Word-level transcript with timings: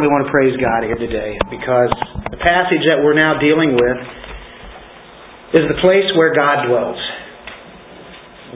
We 0.00 0.08
want 0.08 0.24
to 0.24 0.32
praise 0.32 0.56
God 0.56 0.80
here 0.80 0.96
today 0.96 1.36
because 1.52 1.92
the 2.32 2.40
passage 2.40 2.80
that 2.88 3.04
we're 3.04 3.12
now 3.12 3.36
dealing 3.36 3.76
with 3.76 3.98
is 5.52 5.68
the 5.68 5.76
place 5.84 6.08
where 6.16 6.32
God 6.32 6.64
dwells. 6.72 6.96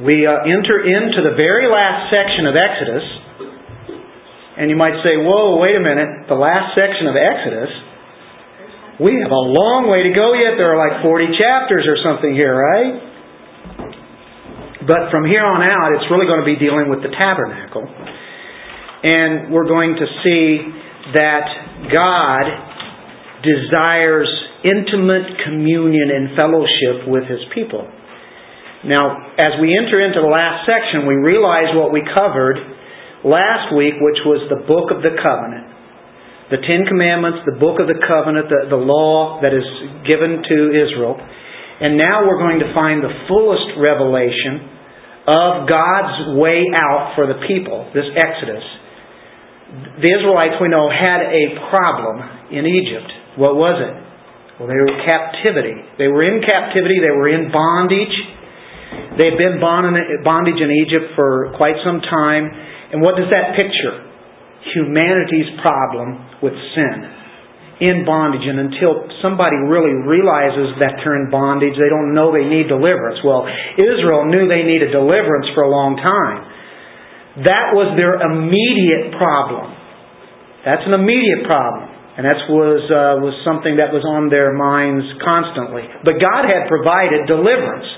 We 0.08 0.24
uh, 0.24 0.40
enter 0.48 0.80
into 0.88 1.20
the 1.20 1.36
very 1.36 1.68
last 1.68 2.08
section 2.08 2.48
of 2.48 2.56
Exodus, 2.56 3.04
and 4.56 4.72
you 4.72 4.78
might 4.80 4.96
say, 5.04 5.20
Whoa, 5.20 5.60
wait 5.60 5.76
a 5.76 5.84
minute, 5.84 6.32
the 6.32 6.40
last 6.40 6.72
section 6.72 7.12
of 7.12 7.16
Exodus? 7.20 7.68
We 9.04 9.20
have 9.20 9.28
a 9.28 9.44
long 9.44 9.92
way 9.92 10.00
to 10.00 10.16
go 10.16 10.32
yet. 10.32 10.56
There 10.56 10.72
are 10.72 10.80
like 10.80 11.04
40 11.04 11.28
chapters 11.36 11.84
or 11.84 12.00
something 12.00 12.32
here, 12.32 12.56
right? 12.56 13.04
But 14.88 15.12
from 15.12 15.28
here 15.28 15.44
on 15.44 15.60
out, 15.60 15.92
it's 15.92 16.08
really 16.08 16.24
going 16.24 16.40
to 16.40 16.48
be 16.48 16.56
dealing 16.56 16.88
with 16.88 17.04
the 17.04 17.12
tabernacle. 17.12 17.84
And 19.04 19.52
we're 19.52 19.68
going 19.68 20.00
to 20.00 20.06
see 20.24 20.83
that 21.12 21.44
God 21.92 22.44
desires 23.44 24.30
intimate 24.64 25.36
communion 25.44 26.08
and 26.08 26.32
fellowship 26.32 27.04
with 27.04 27.28
His 27.28 27.44
people. 27.52 27.84
Now, 28.88 29.36
as 29.36 29.60
we 29.60 29.72
enter 29.76 30.00
into 30.00 30.24
the 30.24 30.32
last 30.32 30.64
section, 30.64 31.04
we 31.04 31.16
realize 31.20 31.76
what 31.76 31.92
we 31.92 32.00
covered 32.04 32.56
last 33.24 33.72
week, 33.76 34.00
which 34.00 34.20
was 34.24 34.48
the 34.48 34.64
book 34.64 34.92
of 34.92 35.04
the 35.04 35.12
covenant. 35.20 35.72
The 36.52 36.60
Ten 36.60 36.84
Commandments, 36.88 37.44
the 37.48 37.56
book 37.56 37.80
of 37.80 37.88
the 37.88 38.00
covenant, 38.04 38.48
the, 38.52 38.68
the 38.68 38.80
law 38.80 39.40
that 39.40 39.52
is 39.52 39.64
given 40.04 40.44
to 40.44 40.56
Israel. 40.72 41.16
And 41.16 41.96
now 41.96 42.24
we're 42.28 42.40
going 42.40 42.60
to 42.60 42.72
find 42.76 43.00
the 43.00 43.12
fullest 43.28 43.76
revelation 43.80 44.72
of 45.24 45.64
God's 45.68 46.36
way 46.36 46.68
out 46.76 47.16
for 47.16 47.24
the 47.24 47.40
people, 47.48 47.88
this 47.96 48.08
Exodus 48.16 48.64
the 50.00 50.10
Israelites, 50.10 50.58
we 50.62 50.68
know, 50.68 50.86
had 50.90 51.22
a 51.26 51.44
problem 51.70 52.22
in 52.50 52.66
Egypt. 52.66 53.10
What 53.34 53.58
was 53.58 53.78
it? 53.82 53.94
Well, 54.58 54.70
they 54.70 54.78
were 54.78 54.94
captivity. 55.02 55.74
They 55.98 56.06
were 56.06 56.22
in 56.22 56.38
captivity. 56.46 57.02
They 57.02 57.10
were 57.10 57.26
in 57.26 57.50
bondage. 57.50 58.14
They 59.18 59.34
had 59.34 59.38
been 59.38 59.58
bondage 59.58 60.60
in 60.62 60.70
Egypt 60.86 61.18
for 61.18 61.50
quite 61.58 61.74
some 61.82 61.98
time. 61.98 62.50
And 62.94 63.02
what 63.02 63.18
does 63.18 63.26
that 63.34 63.58
picture? 63.58 64.06
Humanity's 64.78 65.58
problem 65.58 66.22
with 66.38 66.54
sin. 66.78 66.96
In 67.82 68.06
bondage. 68.06 68.46
And 68.46 68.70
until 68.70 69.10
somebody 69.18 69.58
really 69.66 69.90
realizes 70.06 70.78
that 70.78 71.02
they're 71.02 71.18
in 71.18 71.34
bondage, 71.34 71.74
they 71.74 71.90
don't 71.90 72.14
know 72.14 72.30
they 72.30 72.46
need 72.46 72.70
deliverance. 72.70 73.18
Well, 73.26 73.42
Israel 73.74 74.30
knew 74.30 74.46
they 74.46 74.62
needed 74.62 74.94
deliverance 74.94 75.50
for 75.58 75.66
a 75.66 75.70
long 75.70 75.98
time. 75.98 76.53
That 77.42 77.74
was 77.74 77.98
their 77.98 78.22
immediate 78.22 79.18
problem. 79.18 79.66
That's 80.62 80.86
an 80.86 80.94
immediate 80.94 81.42
problem. 81.42 81.90
And 82.14 82.22
that 82.30 82.46
was, 82.46 82.78
uh, 82.86 83.18
was 83.18 83.34
something 83.42 83.82
that 83.82 83.90
was 83.90 84.06
on 84.06 84.30
their 84.30 84.54
minds 84.54 85.02
constantly. 85.18 85.82
But 86.06 86.22
God 86.22 86.46
had 86.46 86.70
provided 86.70 87.26
deliverance. 87.26 87.90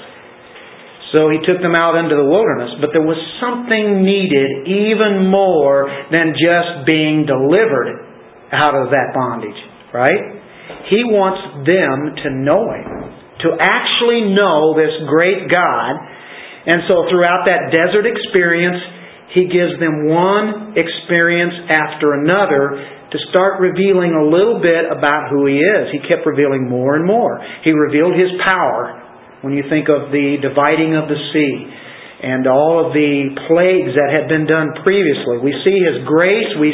So 1.13 1.29
He 1.29 1.45
took 1.45 1.61
them 1.61 1.77
out 1.77 2.01
into 2.01 2.17
the 2.17 2.25
wilderness. 2.25 2.81
But 2.81 2.97
there 2.97 3.05
was 3.05 3.21
something 3.45 4.01
needed 4.01 4.73
even 4.73 5.29
more 5.29 5.85
than 6.09 6.33
just 6.33 6.89
being 6.89 7.29
delivered 7.29 8.09
out 8.57 8.73
of 8.73 8.89
that 8.89 9.13
bondage. 9.13 9.61
Right? 9.93 10.41
He 10.89 11.05
wants 11.13 11.69
them 11.69 12.17
to 12.25 12.29
know 12.41 12.65
Him. 12.73 12.89
To 13.45 13.49
actually 13.61 14.33
know 14.33 14.73
this 14.73 14.97
great 15.13 15.53
God. 15.53 15.93
And 16.65 16.89
so 16.89 17.05
throughout 17.13 17.45
that 17.53 17.69
desert 17.69 18.09
experience, 18.09 18.81
he 19.35 19.51
gives 19.51 19.75
them 19.83 20.07
one 20.07 20.79
experience 20.79 21.55
after 21.69 22.15
another 22.15 22.79
to 23.11 23.19
start 23.31 23.61
revealing 23.61 24.15
a 24.15 24.25
little 24.25 24.63
bit 24.63 24.87
about 24.87 25.31
who 25.31 25.47
He 25.47 25.59
is. 25.59 25.91
He 25.91 26.01
kept 26.07 26.27
revealing 26.27 26.69
more 26.69 26.95
and 26.95 27.07
more. 27.07 27.39
He 27.63 27.71
revealed 27.71 28.15
His 28.15 28.31
power 28.47 29.03
when 29.43 29.55
you 29.55 29.67
think 29.71 29.91
of 29.91 30.11
the 30.11 30.39
dividing 30.43 30.95
of 30.95 31.11
the 31.11 31.19
sea 31.35 31.55
and 32.17 32.49
all 32.49 32.81
of 32.81 32.97
the 32.97 33.37
plagues 33.47 33.93
that 33.93 34.09
had 34.09 34.27
been 34.27 34.49
done 34.49 34.73
previously. 34.81 35.43
We 35.43 35.53
see 35.63 35.79
His 35.85 36.07
grace, 36.09 36.51
we 36.59 36.73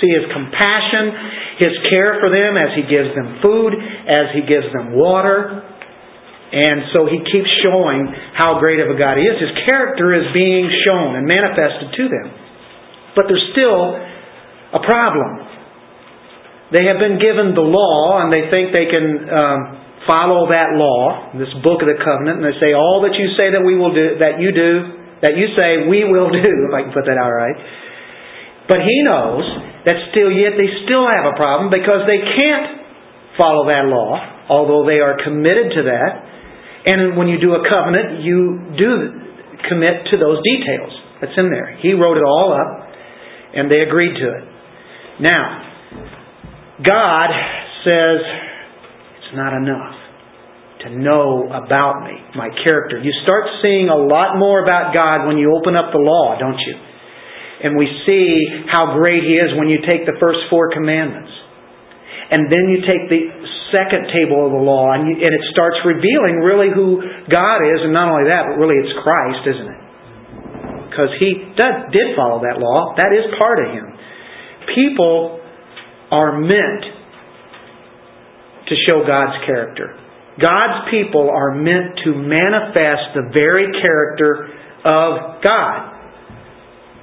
see 0.00 0.10
His 0.10 0.26
compassion, 0.34 1.62
His 1.62 1.74
care 1.94 2.18
for 2.18 2.32
them 2.32 2.58
as 2.58 2.74
He 2.74 2.84
gives 2.90 3.12
them 3.14 3.38
food, 3.44 3.76
as 4.08 4.34
He 4.34 4.42
gives 4.44 4.66
them 4.74 4.96
water. 4.96 5.69
And 6.50 6.90
so 6.90 7.06
he 7.06 7.22
keeps 7.22 7.46
showing 7.62 8.10
how 8.34 8.58
great 8.58 8.82
of 8.82 8.90
a 8.90 8.98
God 8.98 9.22
he 9.22 9.24
is. 9.24 9.38
His 9.38 9.54
character 9.70 10.10
is 10.18 10.34
being 10.34 10.66
shown 10.86 11.14
and 11.14 11.22
manifested 11.22 11.94
to 11.94 12.04
them. 12.10 12.26
But 13.14 13.30
there's 13.30 13.46
still 13.54 13.94
a 14.74 14.82
problem. 14.82 15.46
They 16.74 16.86
have 16.90 16.98
been 16.98 17.22
given 17.22 17.54
the 17.54 17.66
law 17.66 18.22
and 18.22 18.34
they 18.34 18.50
think 18.50 18.74
they 18.74 18.90
can 18.90 19.06
um, 19.30 19.60
follow 20.06 20.50
that 20.50 20.74
law, 20.74 21.34
this 21.38 21.50
book 21.62 21.82
of 21.82 21.88
the 21.90 21.98
covenant, 22.02 22.42
and 22.42 22.46
they 22.46 22.58
say, 22.58 22.74
All 22.74 23.02
that 23.06 23.14
you 23.14 23.30
say 23.38 23.54
that 23.54 23.62
we 23.62 23.74
will 23.78 23.94
do, 23.94 24.18
that 24.22 24.38
you 24.42 24.50
do, 24.50 24.72
that 25.22 25.34
you 25.38 25.54
say 25.54 25.86
we 25.86 26.06
will 26.06 26.30
do, 26.30 26.42
if 26.66 26.72
I 26.74 26.86
can 26.86 26.94
put 26.94 27.06
that 27.06 27.18
out 27.18 27.30
right. 27.30 27.58
But 28.70 28.86
he 28.86 29.02
knows 29.02 29.42
that 29.86 29.98
still 30.14 30.30
yet 30.30 30.54
they 30.54 30.70
still 30.86 31.10
have 31.10 31.26
a 31.30 31.34
problem 31.34 31.74
because 31.74 32.06
they 32.06 32.22
can't 32.22 32.86
follow 33.34 33.66
that 33.66 33.90
law, 33.90 34.14
although 34.46 34.86
they 34.86 35.02
are 35.02 35.18
committed 35.18 35.74
to 35.74 35.82
that. 35.90 36.29
And 36.86 37.16
when 37.16 37.28
you 37.28 37.38
do 37.40 37.52
a 37.52 37.62
covenant, 37.68 38.22
you 38.22 38.58
do 38.78 38.88
commit 39.68 40.08
to 40.10 40.16
those 40.16 40.40
details 40.40 40.92
that's 41.20 41.36
in 41.36 41.50
there. 41.50 41.76
He 41.82 41.92
wrote 41.92 42.16
it 42.16 42.24
all 42.24 42.56
up, 42.56 42.88
and 43.54 43.70
they 43.70 43.80
agreed 43.80 44.14
to 44.16 44.28
it. 44.40 44.44
Now, 45.20 45.70
God 46.80 47.28
says 47.84 48.20
it's 49.20 49.36
not 49.36 49.52
enough 49.52 49.94
to 50.84 50.96
know 50.96 51.44
about 51.52 52.08
me, 52.08 52.16
my 52.36 52.48
character. 52.64 52.96
You 52.96 53.12
start 53.22 53.44
seeing 53.60 53.92
a 53.92 54.00
lot 54.00 54.40
more 54.40 54.64
about 54.64 54.96
God 54.96 55.28
when 55.28 55.36
you 55.36 55.52
open 55.52 55.76
up 55.76 55.92
the 55.92 56.00
law, 56.00 56.40
don't 56.40 56.56
you? 56.56 56.76
And 57.62 57.76
we 57.76 57.84
see 58.08 58.64
how 58.72 58.96
great 58.96 59.20
He 59.20 59.36
is 59.36 59.52
when 59.60 59.68
you 59.68 59.84
take 59.84 60.08
the 60.08 60.16
first 60.16 60.48
four 60.48 60.72
commandments. 60.72 61.28
And 62.32 62.48
then 62.48 62.72
you 62.72 62.80
take 62.88 63.12
the 63.12 63.28
second 63.70 64.10
table 64.14 64.46
of 64.46 64.52
the 64.52 64.62
law, 64.62 64.92
and, 64.94 65.06
and 65.06 65.32
it 65.32 65.44
starts 65.54 65.78
revealing 65.86 66.42
really 66.42 66.70
who 66.70 67.02
God 67.30 67.58
is, 67.66 67.86
and 67.86 67.94
not 67.94 68.10
only 68.10 68.28
that, 68.30 68.50
but 68.50 68.54
really 68.58 68.78
it's 68.78 68.94
Christ, 69.02 69.42
isn't 69.46 69.70
it? 69.70 69.82
Because 70.90 71.12
he 71.22 71.30
did, 71.54 71.74
did 71.94 72.08
follow 72.18 72.42
that 72.42 72.58
law. 72.58 72.94
That 72.98 73.14
is 73.14 73.24
part 73.38 73.62
of 73.62 73.72
him. 73.72 73.86
People 74.74 75.40
are 76.10 76.38
meant 76.42 76.82
to 78.66 78.74
show 78.86 79.06
God's 79.06 79.38
character. 79.46 79.98
God's 80.38 80.90
people 80.90 81.28
are 81.30 81.54
meant 81.54 81.98
to 82.06 82.14
manifest 82.14 83.14
the 83.14 83.30
very 83.34 83.66
character 83.82 84.50
of 84.86 85.42
God. 85.42 85.90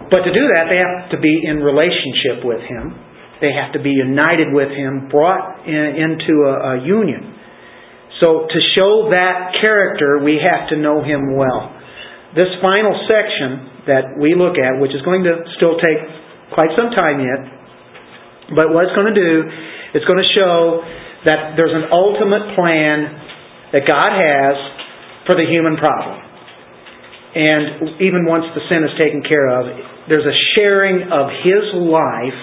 But 0.10 0.24
to 0.24 0.32
do 0.32 0.44
that, 0.56 0.72
they 0.72 0.80
have 0.80 1.12
to 1.12 1.20
be 1.20 1.44
in 1.44 1.60
relationship 1.60 2.48
with 2.48 2.64
Him. 2.64 2.96
They 3.40 3.54
have 3.54 3.74
to 3.74 3.82
be 3.82 3.94
united 3.94 4.50
with 4.50 4.74
Him, 4.74 5.10
brought 5.10 5.66
in, 5.68 5.94
into 5.98 6.50
a, 6.50 6.56
a 6.74 6.86
union. 6.86 7.38
So 8.20 8.50
to 8.50 8.60
show 8.74 9.14
that 9.14 9.54
character, 9.62 10.18
we 10.26 10.42
have 10.42 10.70
to 10.74 10.76
know 10.78 11.06
Him 11.06 11.38
well. 11.38 11.70
This 12.34 12.50
final 12.62 12.98
section 13.06 13.86
that 13.86 14.18
we 14.18 14.34
look 14.34 14.58
at, 14.58 14.82
which 14.82 14.92
is 14.92 15.02
going 15.06 15.24
to 15.24 15.46
still 15.56 15.78
take 15.78 16.02
quite 16.54 16.74
some 16.74 16.90
time 16.92 17.22
yet, 17.22 17.42
but 18.58 18.74
what 18.74 18.90
it's 18.90 18.96
going 18.98 19.14
to 19.14 19.20
do, 19.20 19.34
it's 19.94 20.06
going 20.06 20.22
to 20.22 20.32
show 20.34 20.82
that 21.30 21.60
there's 21.60 21.76
an 21.76 21.94
ultimate 21.94 22.56
plan 22.58 22.98
that 23.76 23.84
God 23.86 24.12
has 24.16 24.56
for 25.28 25.36
the 25.36 25.46
human 25.46 25.76
problem. 25.78 26.24
And 27.38 28.02
even 28.02 28.26
once 28.26 28.50
the 28.56 28.64
sin 28.72 28.82
is 28.82 28.94
taken 28.98 29.22
care 29.22 29.52
of, 29.52 29.68
there's 30.10 30.26
a 30.26 30.38
sharing 30.56 31.12
of 31.12 31.30
His 31.44 31.70
life 31.76 32.40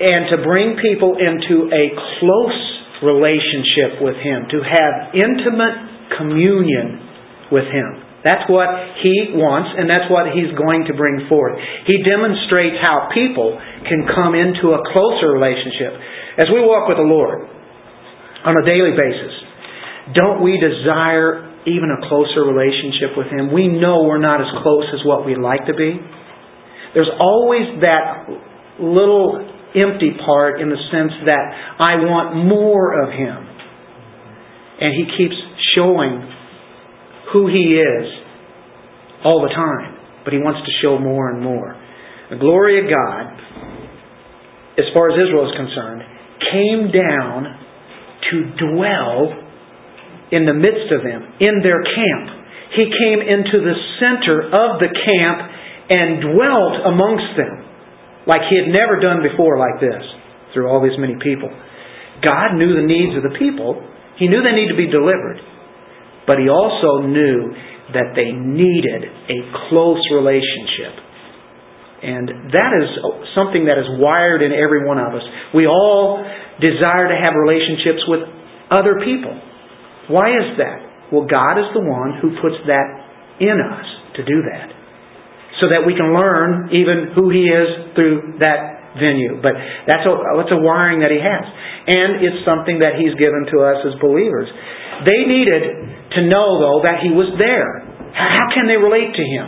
and 0.00 0.26
to 0.34 0.36
bring 0.42 0.74
people 0.82 1.14
into 1.18 1.70
a 1.70 1.84
close 2.18 2.60
relationship 3.02 4.02
with 4.02 4.18
Him, 4.18 4.50
to 4.50 4.58
have 4.64 5.14
intimate 5.14 6.16
communion 6.18 6.98
with 7.52 7.68
Him. 7.70 8.02
That's 8.24 8.48
what 8.48 8.66
He 9.04 9.36
wants, 9.36 9.76
and 9.76 9.86
that's 9.86 10.08
what 10.08 10.32
He's 10.32 10.50
going 10.56 10.88
to 10.88 10.94
bring 10.96 11.28
forth. 11.28 11.60
He 11.86 12.00
demonstrates 12.02 12.80
how 12.80 13.12
people 13.12 13.54
can 13.84 14.08
come 14.08 14.32
into 14.34 14.72
a 14.74 14.80
closer 14.90 15.30
relationship. 15.30 15.92
As 16.40 16.48
we 16.50 16.64
walk 16.64 16.88
with 16.88 16.98
the 16.98 17.06
Lord 17.06 17.46
on 18.42 18.54
a 18.56 18.64
daily 18.66 18.96
basis, 18.96 19.34
don't 20.16 20.42
we 20.42 20.56
desire 20.58 21.52
even 21.68 21.92
a 21.92 22.00
closer 22.08 22.42
relationship 22.48 23.14
with 23.14 23.28
Him? 23.30 23.52
We 23.52 23.68
know 23.68 24.08
we're 24.08 24.24
not 24.24 24.40
as 24.40 24.50
close 24.64 24.88
as 24.90 25.04
what 25.06 25.22
we'd 25.28 25.38
like 25.38 25.68
to 25.70 25.76
be. 25.76 26.00
There's 26.96 27.12
always 27.20 27.80
that 27.84 28.26
little 28.80 29.53
empty 29.74 30.16
part 30.24 30.60
in 30.60 30.70
the 30.70 30.80
sense 30.90 31.12
that 31.26 31.46
I 31.78 31.96
want 32.06 32.46
more 32.46 33.02
of 33.02 33.10
Him. 33.10 33.38
And 34.80 34.94
He 34.94 35.04
keeps 35.16 35.36
showing 35.74 36.30
who 37.32 37.46
He 37.48 37.78
is 37.78 38.06
all 39.24 39.42
the 39.42 39.54
time, 39.54 39.98
but 40.24 40.32
He 40.32 40.38
wants 40.38 40.60
to 40.66 40.72
show 40.82 40.98
more 40.98 41.30
and 41.30 41.42
more. 41.42 41.76
The 42.30 42.36
glory 42.36 42.82
of 42.82 42.90
God 42.90 43.44
as 44.78 44.86
far 44.92 45.10
as 45.10 45.14
Israel 45.14 45.46
is 45.46 45.54
concerned, 45.54 46.02
came 46.50 46.90
down 46.90 47.38
to 48.30 48.36
dwell 48.58 49.30
in 50.34 50.46
the 50.46 50.54
midst 50.54 50.90
of 50.90 51.06
them, 51.06 51.22
in 51.38 51.62
their 51.62 51.78
camp. 51.78 52.26
He 52.74 52.90
came 52.90 53.22
into 53.22 53.62
the 53.62 53.78
center 54.02 54.50
of 54.50 54.82
the 54.82 54.90
camp 54.90 55.38
and 55.94 56.34
dwelt 56.34 56.74
amongst 56.90 57.38
them 57.38 57.63
like 58.26 58.48
he 58.48 58.56
had 58.56 58.72
never 58.72 59.00
done 59.00 59.20
before 59.20 59.58
like 59.60 59.80
this 59.80 60.02
through 60.52 60.68
all 60.68 60.80
these 60.80 60.96
many 60.96 61.16
people. 61.20 61.50
God 62.24 62.56
knew 62.56 62.72
the 62.72 62.86
needs 62.86 63.16
of 63.16 63.22
the 63.26 63.36
people. 63.36 63.82
He 64.16 64.28
knew 64.28 64.40
they 64.40 64.54
needed 64.56 64.72
to 64.72 64.80
be 64.80 64.88
delivered. 64.88 65.40
But 66.26 66.40
he 66.40 66.48
also 66.48 67.04
knew 67.04 67.52
that 67.92 68.16
they 68.16 68.32
needed 68.32 69.04
a 69.04 69.38
close 69.68 70.00
relationship. 70.14 71.04
And 72.04 72.52
that 72.52 72.72
is 72.80 72.88
something 73.36 73.64
that 73.68 73.80
is 73.80 73.88
wired 74.00 74.40
in 74.40 74.52
every 74.52 74.84
one 74.84 74.96
of 74.96 75.12
us. 75.12 75.24
We 75.52 75.66
all 75.66 76.20
desire 76.60 77.08
to 77.08 77.16
have 77.16 77.32
relationships 77.32 78.04
with 78.08 78.20
other 78.70 79.00
people. 79.04 79.32
Why 80.08 80.32
is 80.32 80.56
that? 80.60 81.12
Well, 81.12 81.24
God 81.24 81.56
is 81.60 81.68
the 81.72 81.84
one 81.84 82.20
who 82.20 82.40
puts 82.40 82.60
that 82.68 82.88
in 83.40 83.56
us 83.56 83.88
to 84.16 84.24
do 84.24 84.44
that. 84.52 84.73
So 85.62 85.70
that 85.70 85.86
we 85.86 85.94
can 85.94 86.10
learn 86.10 86.74
even 86.74 87.14
who 87.14 87.30
He 87.30 87.46
is 87.46 87.94
through 87.94 88.42
that 88.42 88.98
venue. 88.98 89.38
But 89.38 89.54
that's 89.86 90.02
a, 90.02 90.12
that's 90.38 90.50
a 90.50 90.58
wiring 90.58 91.02
that 91.06 91.14
He 91.14 91.22
has. 91.22 91.44
And 91.86 92.22
it's 92.22 92.42
something 92.42 92.82
that 92.82 92.98
He's 92.98 93.14
given 93.14 93.46
to 93.54 93.56
us 93.62 93.78
as 93.86 93.94
believers. 94.02 94.50
They 95.06 95.26
needed 95.26 95.62
to 96.18 96.20
know, 96.26 96.58
though, 96.58 96.80
that 96.86 97.02
He 97.02 97.14
was 97.14 97.34
there. 97.38 97.86
How 98.14 98.50
can 98.54 98.66
they 98.66 98.78
relate 98.78 99.14
to 99.14 99.24
Him? 99.24 99.46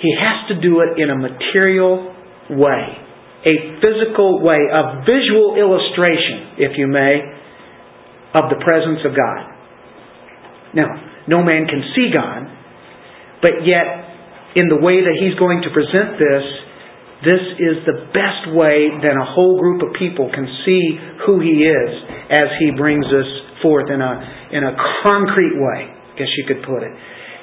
He 0.00 0.12
has 0.16 0.48
to 0.52 0.60
do 0.60 0.84
it 0.84 1.00
in 1.00 1.08
a 1.08 1.16
material 1.16 2.12
way, 2.50 2.84
a 3.48 3.54
physical 3.80 4.44
way, 4.44 4.60
a 4.68 5.00
visual 5.08 5.56
illustration, 5.56 6.60
if 6.60 6.76
you 6.76 6.86
may, 6.86 7.20
of 8.36 8.52
the 8.52 8.60
presence 8.60 9.00
of 9.04 9.16
God. 9.16 9.40
Now, 10.74 10.88
no 11.28 11.42
man 11.42 11.64
can 11.64 11.80
see 11.96 12.10
God, 12.12 12.53
but 13.40 13.64
yet, 13.64 13.86
in 14.54 14.70
the 14.70 14.78
way 14.78 15.02
that 15.02 15.16
he's 15.18 15.34
going 15.38 15.62
to 15.66 15.70
present 15.74 16.18
this, 16.18 16.44
this 17.24 17.44
is 17.56 17.76
the 17.88 18.12
best 18.12 18.52
way 18.52 18.92
that 19.00 19.14
a 19.16 19.26
whole 19.26 19.56
group 19.58 19.80
of 19.80 19.96
people 19.96 20.28
can 20.28 20.44
see 20.66 20.98
who 21.24 21.40
he 21.40 21.64
is 21.64 21.90
as 22.30 22.52
he 22.60 22.70
brings 22.76 23.06
us 23.06 23.30
forth 23.64 23.88
in 23.88 24.00
a, 24.04 24.12
in 24.52 24.62
a 24.62 24.76
concrete 25.02 25.56
way, 25.56 25.88
I 25.88 26.14
guess 26.20 26.28
you 26.36 26.44
could 26.44 26.62
put 26.62 26.84
it. 26.84 26.92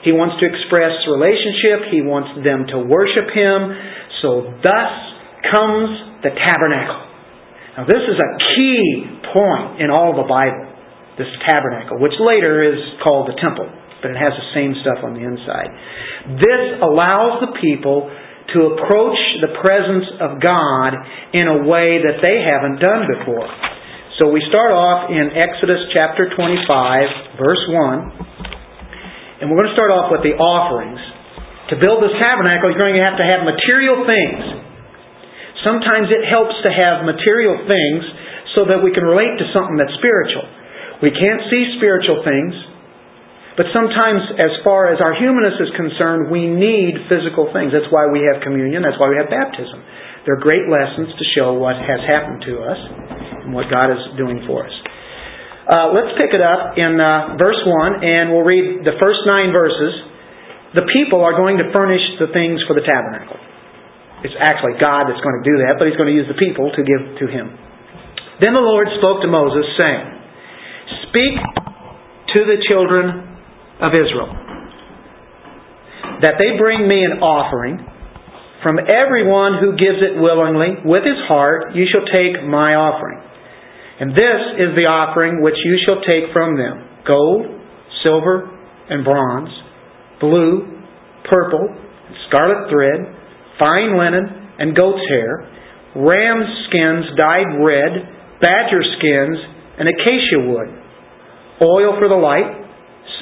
He 0.01 0.13
wants 0.13 0.41
to 0.41 0.45
express 0.49 0.93
relationship. 1.05 1.93
He 1.93 2.01
wants 2.01 2.33
them 2.41 2.65
to 2.73 2.77
worship 2.81 3.29
Him. 3.29 3.59
So 4.21 4.49
thus 4.65 4.93
comes 5.53 6.21
the 6.25 6.33
tabernacle. 6.33 7.01
Now 7.77 7.85
this 7.85 8.01
is 8.01 8.17
a 8.17 8.29
key 8.57 8.81
point 9.33 9.81
in 9.81 9.89
all 9.89 10.17
the 10.17 10.25
Bible, 10.25 10.73
this 11.17 11.29
tabernacle, 11.45 12.01
which 12.01 12.17
later 12.21 12.65
is 12.65 12.81
called 13.01 13.29
the 13.29 13.37
temple, 13.41 13.69
but 14.01 14.11
it 14.11 14.19
has 14.19 14.33
the 14.33 14.49
same 14.57 14.73
stuff 14.81 15.05
on 15.05 15.13
the 15.13 15.23
inside. 15.23 15.69
This 16.41 16.81
allows 16.81 17.45
the 17.45 17.53
people 17.61 18.09
to 18.53 18.59
approach 18.75 19.19
the 19.39 19.53
presence 19.63 20.09
of 20.19 20.41
God 20.43 20.91
in 21.31 21.47
a 21.47 21.57
way 21.63 22.03
that 22.03 22.19
they 22.19 22.43
haven't 22.43 22.83
done 22.83 23.07
before. 23.07 23.47
So 24.19 24.27
we 24.27 24.43
start 24.51 24.75
off 24.75 25.09
in 25.09 25.33
Exodus 25.33 25.81
chapter 25.95 26.29
25, 26.29 27.39
verse 27.39 27.63
1. 27.69 29.41
And 29.41 29.49
we're 29.49 29.57
going 29.57 29.71
to 29.71 29.77
start 29.77 29.89
off 29.89 30.11
with 30.13 30.21
the 30.21 30.37
offerings. 30.37 30.99
To 31.73 31.79
build 31.79 32.03
this 32.03 32.13
tabernacle, 32.21 32.69
you're 32.69 32.83
going 32.83 32.99
to 32.99 33.05
have 33.07 33.17
to 33.17 33.25
have 33.25 33.47
material 33.47 34.03
things. 34.03 34.43
Sometimes 35.63 36.11
it 36.11 36.27
helps 36.27 36.53
to 36.67 36.69
have 36.69 37.07
material 37.07 37.63
things 37.65 38.03
so 38.53 38.67
that 38.67 38.83
we 38.83 38.91
can 38.91 39.07
relate 39.07 39.39
to 39.39 39.45
something 39.55 39.79
that's 39.79 39.95
spiritual. 39.97 40.45
We 41.01 41.09
can't 41.15 41.41
see 41.49 41.79
spiritual 41.79 42.21
things, 42.21 42.53
but 43.59 43.67
sometimes, 43.75 44.23
as 44.39 44.63
far 44.63 44.95
as 44.95 45.03
our 45.03 45.11
humanness 45.19 45.59
is 45.59 45.75
concerned, 45.75 46.31
we 46.31 46.47
need 46.47 46.95
physical 47.11 47.51
things. 47.51 47.75
That's 47.75 47.91
why 47.91 48.07
we 48.07 48.23
have 48.31 48.39
communion. 48.39 48.79
That's 48.79 48.95
why 48.95 49.11
we 49.11 49.19
have 49.19 49.27
baptism. 49.27 49.83
They're 50.23 50.39
great 50.39 50.71
lessons 50.71 51.11
to 51.19 51.25
show 51.35 51.59
what 51.59 51.75
has 51.75 51.99
happened 52.07 52.47
to 52.47 52.53
us 52.63 52.79
and 53.43 53.51
what 53.51 53.67
God 53.67 53.91
is 53.91 53.99
doing 54.15 54.47
for 54.47 54.63
us. 54.63 54.75
Uh, 55.67 55.91
let's 55.91 56.15
pick 56.15 56.31
it 56.31 56.39
up 56.39 56.79
in 56.79 56.95
uh, 56.95 57.35
verse 57.35 57.59
1, 57.59 58.03
and 58.03 58.31
we'll 58.31 58.47
read 58.47 58.87
the 58.87 58.95
first 59.03 59.19
nine 59.27 59.51
verses. 59.51 59.93
The 60.71 60.87
people 60.95 61.19
are 61.19 61.35
going 61.35 61.59
to 61.59 61.67
furnish 61.75 62.03
the 62.23 62.31
things 62.31 62.63
for 62.71 62.73
the 62.77 62.87
tabernacle. 62.87 63.35
It's 64.23 64.37
actually 64.39 64.79
God 64.79 65.11
that's 65.11 65.19
going 65.19 65.37
to 65.43 65.45
do 65.45 65.55
that, 65.67 65.75
but 65.75 65.91
He's 65.91 65.99
going 65.99 66.07
to 66.07 66.15
use 66.15 66.29
the 66.31 66.39
people 66.39 66.71
to 66.71 66.81
give 66.87 67.03
to 67.19 67.25
Him. 67.27 67.51
Then 68.39 68.55
the 68.55 68.63
Lord 68.63 68.87
spoke 68.95 69.19
to 69.25 69.29
Moses, 69.29 69.67
saying, 69.75 70.05
Speak 71.09 71.35
to 72.31 72.39
the 72.47 72.57
children 72.71 73.30
of 73.81 73.91
Israel. 73.97 74.29
That 76.21 76.37
they 76.37 76.57
bring 76.57 76.87
me 76.87 77.01
an 77.01 77.19
offering. 77.19 77.81
From 78.61 78.77
everyone 78.77 79.57
who 79.57 79.73
gives 79.73 79.97
it 80.05 80.21
willingly, 80.21 80.85
with 80.85 81.01
his 81.01 81.17
heart, 81.25 81.73
you 81.73 81.89
shall 81.89 82.05
take 82.05 82.45
my 82.45 82.77
offering. 82.77 83.17
And 83.97 84.13
this 84.13 84.41
is 84.61 84.77
the 84.77 84.85
offering 84.85 85.41
which 85.41 85.57
you 85.65 85.81
shall 85.81 86.01
take 86.05 86.29
from 86.33 86.57
them 86.57 86.85
gold, 87.05 87.49
silver, 88.05 88.49
and 88.89 89.01
bronze, 89.01 89.49
blue, 90.21 90.77
purple, 91.25 91.65
and 91.65 92.15
scarlet 92.29 92.69
thread, 92.69 93.01
fine 93.57 93.97
linen, 93.97 94.25
and 94.61 94.77
goat's 94.77 95.01
hair, 95.09 95.49
ram's 95.97 96.49
skins 96.69 97.17
dyed 97.17 97.57
red, 97.65 97.93
badger 98.41 98.85
skins, 98.97 99.37
and 99.81 99.89
acacia 99.89 100.45
wood, 100.45 100.69
oil 101.61 101.97
for 101.97 102.05
the 102.09 102.21
light, 102.21 102.60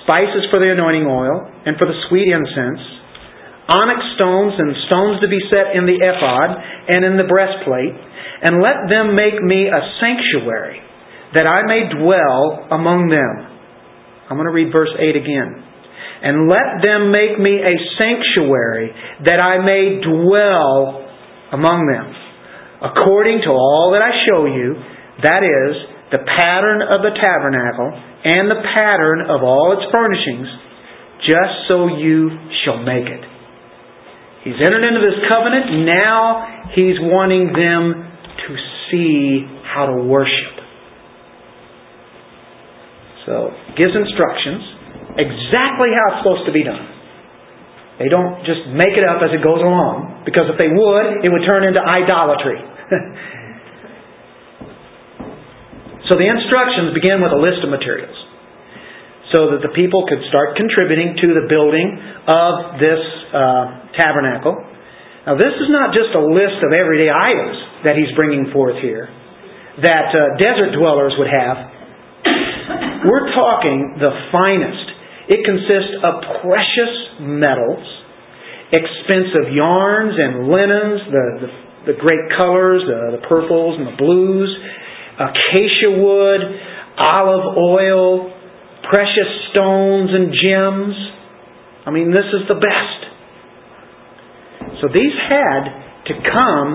spices 0.09 0.50
for 0.50 0.57
the 0.57 0.73
anointing 0.73 1.06
oil, 1.06 1.45
and 1.69 1.77
for 1.77 1.85
the 1.85 1.94
sweet 2.09 2.25
incense, 2.25 2.81
onyx 3.69 4.01
stones 4.17 4.57
and 4.57 4.73
stones 4.89 5.21
to 5.21 5.29
be 5.29 5.38
set 5.53 5.77
in 5.77 5.85
the 5.85 6.01
ephod 6.01 6.50
and 6.89 7.06
in 7.06 7.21
the 7.21 7.29
breastplate, 7.29 7.94
and 8.41 8.57
let 8.57 8.89
them 8.89 9.13
make 9.13 9.38
me 9.38 9.69
a 9.69 9.81
sanctuary, 10.01 10.81
that 11.38 11.45
I 11.45 11.61
may 11.69 11.85
dwell 11.94 12.65
among 12.73 13.13
them. 13.13 13.33
I'm 14.25 14.38
going 14.41 14.50
to 14.50 14.57
read 14.57 14.73
verse 14.73 14.89
8 14.97 15.13
again. 15.13 15.61
And 16.25 16.50
let 16.50 16.81
them 16.81 17.13
make 17.13 17.38
me 17.38 17.61
a 17.61 17.75
sanctuary, 18.01 18.89
that 19.29 19.39
I 19.45 19.61
may 19.61 20.01
dwell 20.01 21.06
among 21.53 21.85
them. 21.85 22.09
According 22.81 23.45
to 23.45 23.51
all 23.53 23.94
that 23.94 24.01
I 24.01 24.11
show 24.25 24.50
you, 24.50 24.73
that 25.21 25.45
is, 25.45 25.73
the 26.11 26.21
pattern 26.25 26.81
of 26.81 27.06
the 27.06 27.13
tabernacle, 27.13 27.94
and 28.25 28.49
the 28.49 28.61
pattern 28.75 29.30
of 29.30 29.45
all 29.45 29.78
its 29.78 29.85
furnishings, 29.94 30.47
just 31.21 31.69
so 31.69 31.87
you 31.97 32.33
shall 32.66 32.81
make 32.81 33.06
it. 33.06 33.23
He's 34.44 34.57
entered 34.57 34.83
into 34.87 35.04
this 35.04 35.19
covenant. 35.30 35.85
Now 35.85 36.71
he's 36.73 36.97
wanting 36.99 37.51
them 37.54 38.07
to 38.47 38.51
see 38.89 39.45
how 39.68 39.85
to 39.85 40.04
worship. 40.04 40.56
So, 43.28 43.54
gives 43.78 43.94
instructions 43.94 44.63
exactly 45.21 45.94
how 45.94 46.18
it's 46.18 46.19
supposed 46.25 46.45
to 46.49 46.54
be 46.56 46.63
done. 46.63 46.81
They 47.99 48.07
don't 48.07 48.42
just 48.47 48.63
make 48.73 48.95
it 48.95 49.04
up 49.04 49.19
as 49.21 49.35
it 49.35 49.44
goes 49.44 49.59
along, 49.59 50.23
because 50.23 50.47
if 50.47 50.57
they 50.57 50.71
would, 50.71 51.21
it 51.21 51.30
would 51.30 51.44
turn 51.44 51.68
into 51.68 51.83
idolatry. 51.83 52.57
So 56.09 56.18
the 56.18 56.25
instructions 56.25 56.97
begin 56.97 57.21
with 57.21 57.30
a 57.30 57.37
list 57.37 57.61
of 57.61 57.69
materials 57.69 58.18
so 59.30 59.54
that 59.54 59.61
the 59.61 59.69
people 59.78 60.09
could 60.09 60.25
start 60.25 60.57
contributing 60.57 61.13
to 61.21 61.28
the 61.37 61.45
building 61.45 62.01
of 62.25 62.81
this 62.81 63.01
uh, 63.30 63.94
tabernacle. 63.94 64.57
Now, 65.30 65.37
this 65.37 65.54
is 65.54 65.69
not 65.69 65.94
just 65.94 66.09
a 66.18 66.23
list 66.25 66.66
of 66.66 66.73
everyday 66.73 67.13
items 67.13 67.85
that 67.85 67.94
he's 67.94 68.09
bringing 68.18 68.49
forth 68.49 68.81
here 68.81 69.06
that 69.85 70.09
uh, 70.11 70.35
desert 70.42 70.75
dwellers 70.75 71.13
would 71.21 71.30
have. 71.30 71.57
We're 73.06 73.30
talking 73.31 74.01
the 74.01 74.11
finest. 74.33 74.87
It 75.30 75.45
consists 75.45 75.94
of 76.04 76.13
precious 76.42 76.94
metals, 77.21 77.85
expensive 78.73 79.54
yarns 79.54 80.18
and 80.18 80.49
linens, 80.49 80.99
the, 81.13 81.25
the, 81.45 81.49
the 81.94 81.95
great 82.01 82.33
colors, 82.35 82.81
the, 82.89 83.21
the 83.21 83.23
purples 83.30 83.78
and 83.78 83.94
the 83.94 83.97
blues, 84.01 84.49
acacia 85.19 85.92
wood, 85.99 86.42
olive 86.97 87.57
oil, 87.57 88.33
precious 88.88 89.31
stones 89.52 90.09
and 90.16 90.31
gems. 90.31 90.95
I 91.85 91.92
mean, 91.92 92.11
this 92.11 92.28
is 92.31 92.47
the 92.47 92.56
best. 92.56 92.99
So 94.81 94.88
these 94.88 95.16
had 95.28 95.64
to 96.07 96.14
come 96.23 96.68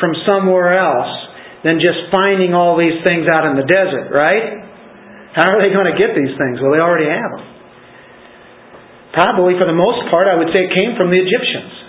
from 0.00 0.16
somewhere 0.24 0.80
else 0.80 1.12
than 1.62 1.76
just 1.76 2.08
finding 2.08 2.56
all 2.56 2.80
these 2.80 3.04
things 3.04 3.28
out 3.28 3.44
in 3.44 3.54
the 3.60 3.68
desert, 3.68 4.08
right? 4.08 4.64
How 5.36 5.52
are 5.54 5.60
they 5.60 5.70
going 5.70 5.92
to 5.92 5.96
get 5.96 6.16
these 6.16 6.32
things? 6.34 6.58
Well, 6.58 6.72
they 6.72 6.80
already 6.80 7.06
have 7.06 7.30
them. 7.36 7.46
Probably, 9.12 9.54
for 9.60 9.66
the 9.66 9.76
most 9.76 10.08
part, 10.08 10.26
I 10.26 10.38
would 10.38 10.48
say 10.54 10.70
it 10.70 10.72
came 10.72 10.96
from 10.96 11.10
the 11.12 11.20
Egyptians. 11.20 11.79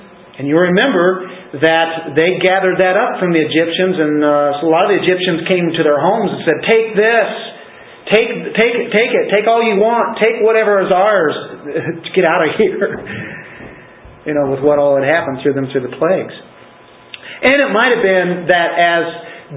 And 0.42 0.50
you 0.50 0.58
remember 0.58 1.30
that 1.62 2.18
they 2.18 2.42
gathered 2.42 2.82
that 2.82 2.98
up 2.98 3.22
from 3.22 3.30
the 3.30 3.46
Egyptians, 3.46 3.94
and 4.02 4.26
uh, 4.26 4.58
so 4.58 4.66
a 4.66 4.74
lot 4.74 4.90
of 4.90 4.98
the 4.98 5.06
Egyptians 5.06 5.46
came 5.46 5.70
to 5.70 5.86
their 5.86 6.02
homes 6.02 6.34
and 6.34 6.42
said, 6.50 6.58
"Take 6.66 6.98
this, 6.98 7.30
take 8.10 8.30
take 8.58 8.76
take 8.90 9.12
it, 9.14 9.30
take 9.30 9.46
all 9.46 9.62
you 9.62 9.78
want, 9.78 10.18
take 10.18 10.42
whatever 10.42 10.82
is 10.82 10.90
ours, 10.90 11.38
get 12.18 12.26
out 12.26 12.42
of 12.42 12.58
here." 12.58 12.90
you 14.26 14.34
know, 14.34 14.50
with 14.50 14.66
what 14.66 14.82
all 14.82 14.98
had 14.98 15.06
happened 15.06 15.46
through 15.46 15.54
them 15.54 15.70
through 15.70 15.86
the 15.86 15.94
plagues. 16.02 16.34
And 17.46 17.62
it 17.62 17.70
might 17.70 17.94
have 17.94 18.02
been 18.02 18.50
that 18.50 18.72
as 18.82 19.04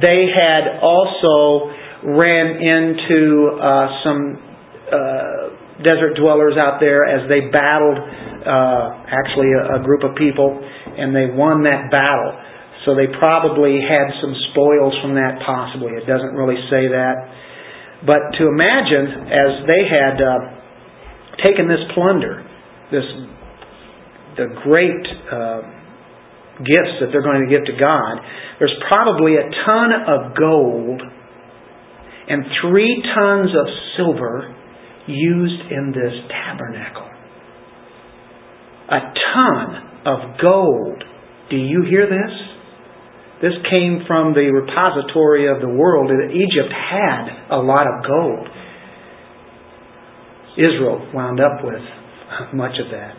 they 0.05 0.29
had 0.37 0.85
also 0.85 1.73
ran 2.13 2.61
into 2.61 3.57
uh, 3.57 3.89
some 4.05 4.21
uh, 4.93 5.81
desert 5.81 6.17
dwellers 6.21 6.61
out 6.61 6.77
there 6.77 7.09
as 7.09 7.25
they 7.29 7.49
battled 7.49 7.97
uh, 7.97 8.85
actually 9.09 9.49
a, 9.53 9.81
a 9.81 9.85
group 9.85 10.05
of 10.05 10.13
people 10.17 10.61
and 10.99 11.15
they 11.15 11.31
won 11.31 11.65
that 11.65 11.91
battle. 11.91 12.33
So 12.85 12.95
they 12.95 13.09
probably 13.19 13.81
had 13.81 14.13
some 14.21 14.35
spoils 14.53 14.93
from 15.01 15.15
that, 15.17 15.41
possibly. 15.47 15.97
It 15.97 16.07
doesn't 16.07 16.37
really 16.37 16.61
say 16.69 16.89
that. 16.93 17.17
But 18.05 18.37
to 18.37 18.49
imagine, 18.49 19.33
as 19.33 19.51
they 19.65 19.83
had 19.89 20.17
uh, 20.21 20.39
taken 21.41 21.69
this 21.69 21.81
plunder, 21.95 22.45
this 22.93 23.05
the 24.37 24.51
great 24.67 25.05
uh, 25.31 25.63
gifts 26.59 26.95
that 27.01 27.09
they're 27.13 27.23
going 27.23 27.47
to 27.47 27.51
give 27.51 27.65
to 27.65 27.77
God, 27.79 28.21
there's 28.59 28.75
probably 28.89 29.37
a 29.37 29.47
ton 29.65 29.91
of 29.95 30.37
gold 30.37 31.01
and 32.29 32.45
three 32.63 33.03
tons 33.15 33.51
of 33.51 33.67
silver 33.97 34.55
used 35.07 35.71
in 35.71 35.93
this 35.93 36.15
tabernacle. 36.29 37.09
A 38.91 39.01
ton 39.35 39.94
of 40.07 40.41
gold. 40.41 41.03
Do 41.51 41.57
you 41.57 41.85
hear 41.89 42.07
this? 42.07 42.33
This 43.43 43.53
came 43.75 44.05
from 44.07 44.33
the 44.33 44.49
repository 44.49 45.51
of 45.51 45.61
the 45.61 45.69
world. 45.69 46.11
Egypt 46.11 46.73
had 46.73 47.53
a 47.53 47.61
lot 47.61 47.85
of 47.85 48.07
gold. 48.07 48.49
Israel 50.57 51.03
wound 51.13 51.41
up 51.41 51.65
with 51.65 51.83
much 52.55 52.79
of 52.79 52.91
that. 52.91 53.15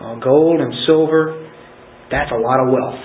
Uh, 0.00 0.14
gold 0.22 0.60
and 0.60 0.72
silver, 0.86 1.50
that's 2.10 2.30
a 2.30 2.38
lot 2.38 2.62
of 2.62 2.70
wealth 2.70 3.02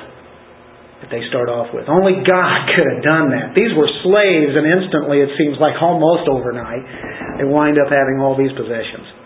that 1.01 1.09
they 1.09 1.25
start 1.33 1.49
off 1.49 1.73
with. 1.73 1.89
Only 1.89 2.21
God 2.21 2.57
could 2.77 2.85
have 2.85 3.01
done 3.01 3.33
that. 3.33 3.57
These 3.57 3.73
were 3.73 3.89
slaves, 4.05 4.53
and 4.53 4.65
instantly, 4.69 5.25
it 5.25 5.33
seems 5.35 5.57
like 5.57 5.73
almost 5.81 6.29
overnight, 6.29 6.85
they 7.41 7.47
wind 7.49 7.81
up 7.81 7.89
having 7.89 8.21
all 8.21 8.37
these 8.37 8.53
possessions. 8.53 9.20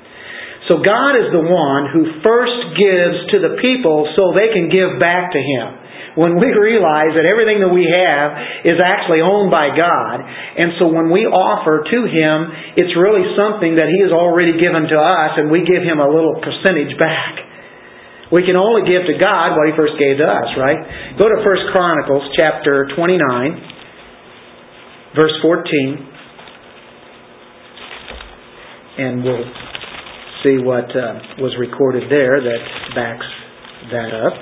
So 0.66 0.82
God 0.82 1.14
is 1.22 1.30
the 1.30 1.46
one 1.46 1.94
who 1.94 2.26
first 2.26 2.74
gives 2.74 3.30
to 3.38 3.40
the 3.42 3.54
people 3.62 4.10
so 4.18 4.34
they 4.34 4.50
can 4.50 4.74
give 4.74 4.98
back 4.98 5.30
to 5.30 5.38
Him. 5.38 5.86
When 6.18 6.40
we 6.40 6.48
realize 6.56 7.12
that 7.14 7.28
everything 7.28 7.60
that 7.60 7.70
we 7.70 7.86
have 7.86 8.34
is 8.66 8.80
actually 8.80 9.20
owned 9.20 9.52
by 9.52 9.76
God, 9.76 10.24
and 10.24 10.72
so 10.80 10.88
when 10.88 11.12
we 11.12 11.28
offer 11.28 11.84
to 11.84 12.00
Him, 12.08 12.48
it's 12.80 12.96
really 12.98 13.36
something 13.36 13.76
that 13.78 13.92
He 13.92 14.00
has 14.02 14.16
already 14.16 14.56
given 14.58 14.88
to 14.90 14.98
us, 14.98 15.38
and 15.38 15.52
we 15.52 15.68
give 15.68 15.84
Him 15.84 16.00
a 16.00 16.08
little 16.08 16.40
percentage 16.40 16.98
back. 16.98 17.36
We 18.32 18.42
can 18.42 18.56
only 18.58 18.90
give 18.90 19.06
to 19.06 19.14
God 19.22 19.54
what 19.54 19.70
He 19.70 19.78
first 19.78 20.02
gave 20.02 20.18
to 20.18 20.26
us, 20.26 20.50
right? 20.58 20.82
Go 21.20 21.30
to 21.30 21.46
1 21.46 21.72
Chronicles 21.76 22.26
chapter 22.34 22.90
29, 22.96 25.14
verse 25.14 25.38
14, 25.44 26.10
and 28.98 29.22
we'll 29.22 29.46
see 30.46 30.62
what 30.62 30.86
uh, 30.94 31.42
was 31.42 31.58
recorded 31.58 32.06
there 32.10 32.38
that 32.38 32.62
backs 32.94 33.26
that 33.90 34.14
up. 34.14 34.34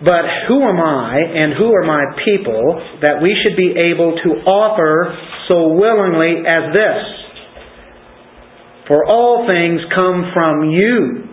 But 0.00 0.24
who 0.48 0.60
am 0.64 0.80
I 0.80 1.16
and 1.20 1.52
who 1.56 1.72
are 1.72 1.84
my 1.84 2.04
people 2.24 2.80
that 3.04 3.20
we 3.22 3.36
should 3.44 3.56
be 3.56 3.72
able 3.92 4.16
to 4.16 4.30
offer 4.44 5.16
so 5.48 5.72
willingly 5.72 6.44
as 6.48 6.72
this? 6.72 7.04
For 8.88 9.04
all 9.04 9.48
things 9.48 9.80
come 9.96 10.30
from 10.32 10.70
you, 10.70 11.24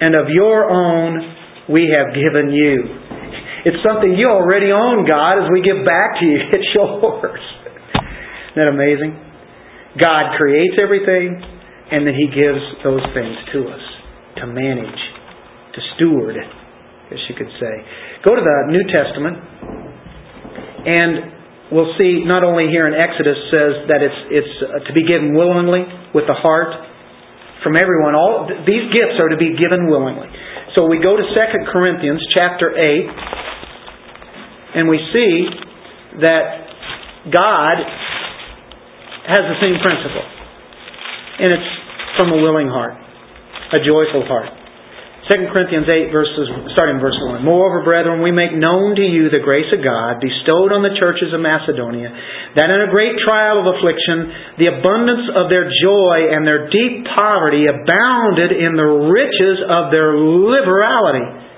and 0.00 0.14
of 0.14 0.26
your 0.28 0.70
own 0.70 1.36
we 1.70 1.94
have 1.96 2.14
given 2.14 2.52
you. 2.52 2.82
It's 3.64 3.78
something 3.86 4.14
you 4.14 4.28
already 4.28 4.72
own, 4.72 5.06
God, 5.06 5.44
as 5.44 5.50
we 5.52 5.62
give 5.62 5.84
back 5.84 6.18
to 6.20 6.26
you. 6.26 6.38
It's 6.52 6.66
yours. 6.74 7.40
Isn't 8.50 8.56
that 8.56 8.68
amazing? 8.68 9.29
God 9.98 10.38
creates 10.38 10.78
everything, 10.78 11.34
and 11.90 12.06
then 12.06 12.14
He 12.14 12.30
gives 12.30 12.62
those 12.84 13.02
things 13.10 13.34
to 13.54 13.58
us 13.66 13.84
to 14.38 14.46
manage, 14.46 15.00
to 15.74 15.80
steward, 15.96 16.36
as 16.36 17.18
you 17.26 17.34
could 17.34 17.50
say. 17.58 17.74
Go 18.22 18.38
to 18.38 18.42
the 18.42 18.58
New 18.70 18.84
Testament, 18.86 19.36
and 20.86 21.12
we'll 21.72 21.90
see 21.98 22.22
not 22.22 22.44
only 22.44 22.70
here 22.70 22.86
in 22.86 22.94
Exodus 22.94 23.38
says 23.50 23.90
that 23.90 24.02
it's 24.02 24.20
it's 24.30 24.54
uh, 24.62 24.86
to 24.86 24.92
be 24.94 25.02
given 25.02 25.34
willingly 25.34 25.82
with 26.14 26.30
the 26.30 26.38
heart 26.38 26.70
from 27.62 27.74
everyone. 27.74 28.14
All 28.14 28.46
these 28.46 28.86
gifts 28.94 29.18
are 29.18 29.28
to 29.28 29.36
be 29.36 29.58
given 29.58 29.90
willingly. 29.90 30.28
So 30.74 30.86
we 30.86 31.02
go 31.02 31.16
to 31.18 31.22
2 31.22 31.72
Corinthians 31.72 32.22
chapter 32.36 32.70
8 32.78 32.86
and 34.74 34.88
we 34.88 34.98
see 35.12 35.50
that 36.22 36.70
God 37.32 37.76
has 39.30 39.46
the 39.46 39.58
same 39.62 39.78
principle. 39.78 40.26
And 41.40 41.48
it's 41.54 41.70
from 42.18 42.34
a 42.34 42.38
willing 42.42 42.68
heart, 42.68 42.98
a 43.72 43.80
joyful 43.80 44.26
heart. 44.26 44.50
2 45.30 45.46
Corinthians 45.54 45.86
8, 45.86 46.10
verses, 46.10 46.50
starting 46.74 46.98
verse 46.98 47.14
1. 47.14 47.46
Moreover, 47.46 47.86
brethren, 47.86 48.18
we 48.18 48.34
make 48.34 48.50
known 48.50 48.98
to 48.98 49.06
you 49.06 49.30
the 49.30 49.38
grace 49.38 49.70
of 49.70 49.78
God 49.78 50.18
bestowed 50.18 50.74
on 50.74 50.82
the 50.82 50.90
churches 50.98 51.30
of 51.30 51.38
Macedonia, 51.38 52.10
that 52.58 52.66
in 52.66 52.82
a 52.82 52.90
great 52.90 53.14
trial 53.22 53.62
of 53.62 53.70
affliction, 53.70 54.58
the 54.58 54.74
abundance 54.74 55.30
of 55.38 55.46
their 55.46 55.70
joy 55.70 56.34
and 56.34 56.42
their 56.42 56.66
deep 56.66 57.06
poverty 57.14 57.70
abounded 57.70 58.58
in 58.58 58.74
the 58.74 58.90
riches 59.06 59.62
of 59.70 59.94
their 59.94 60.18
liberality. 60.18 61.49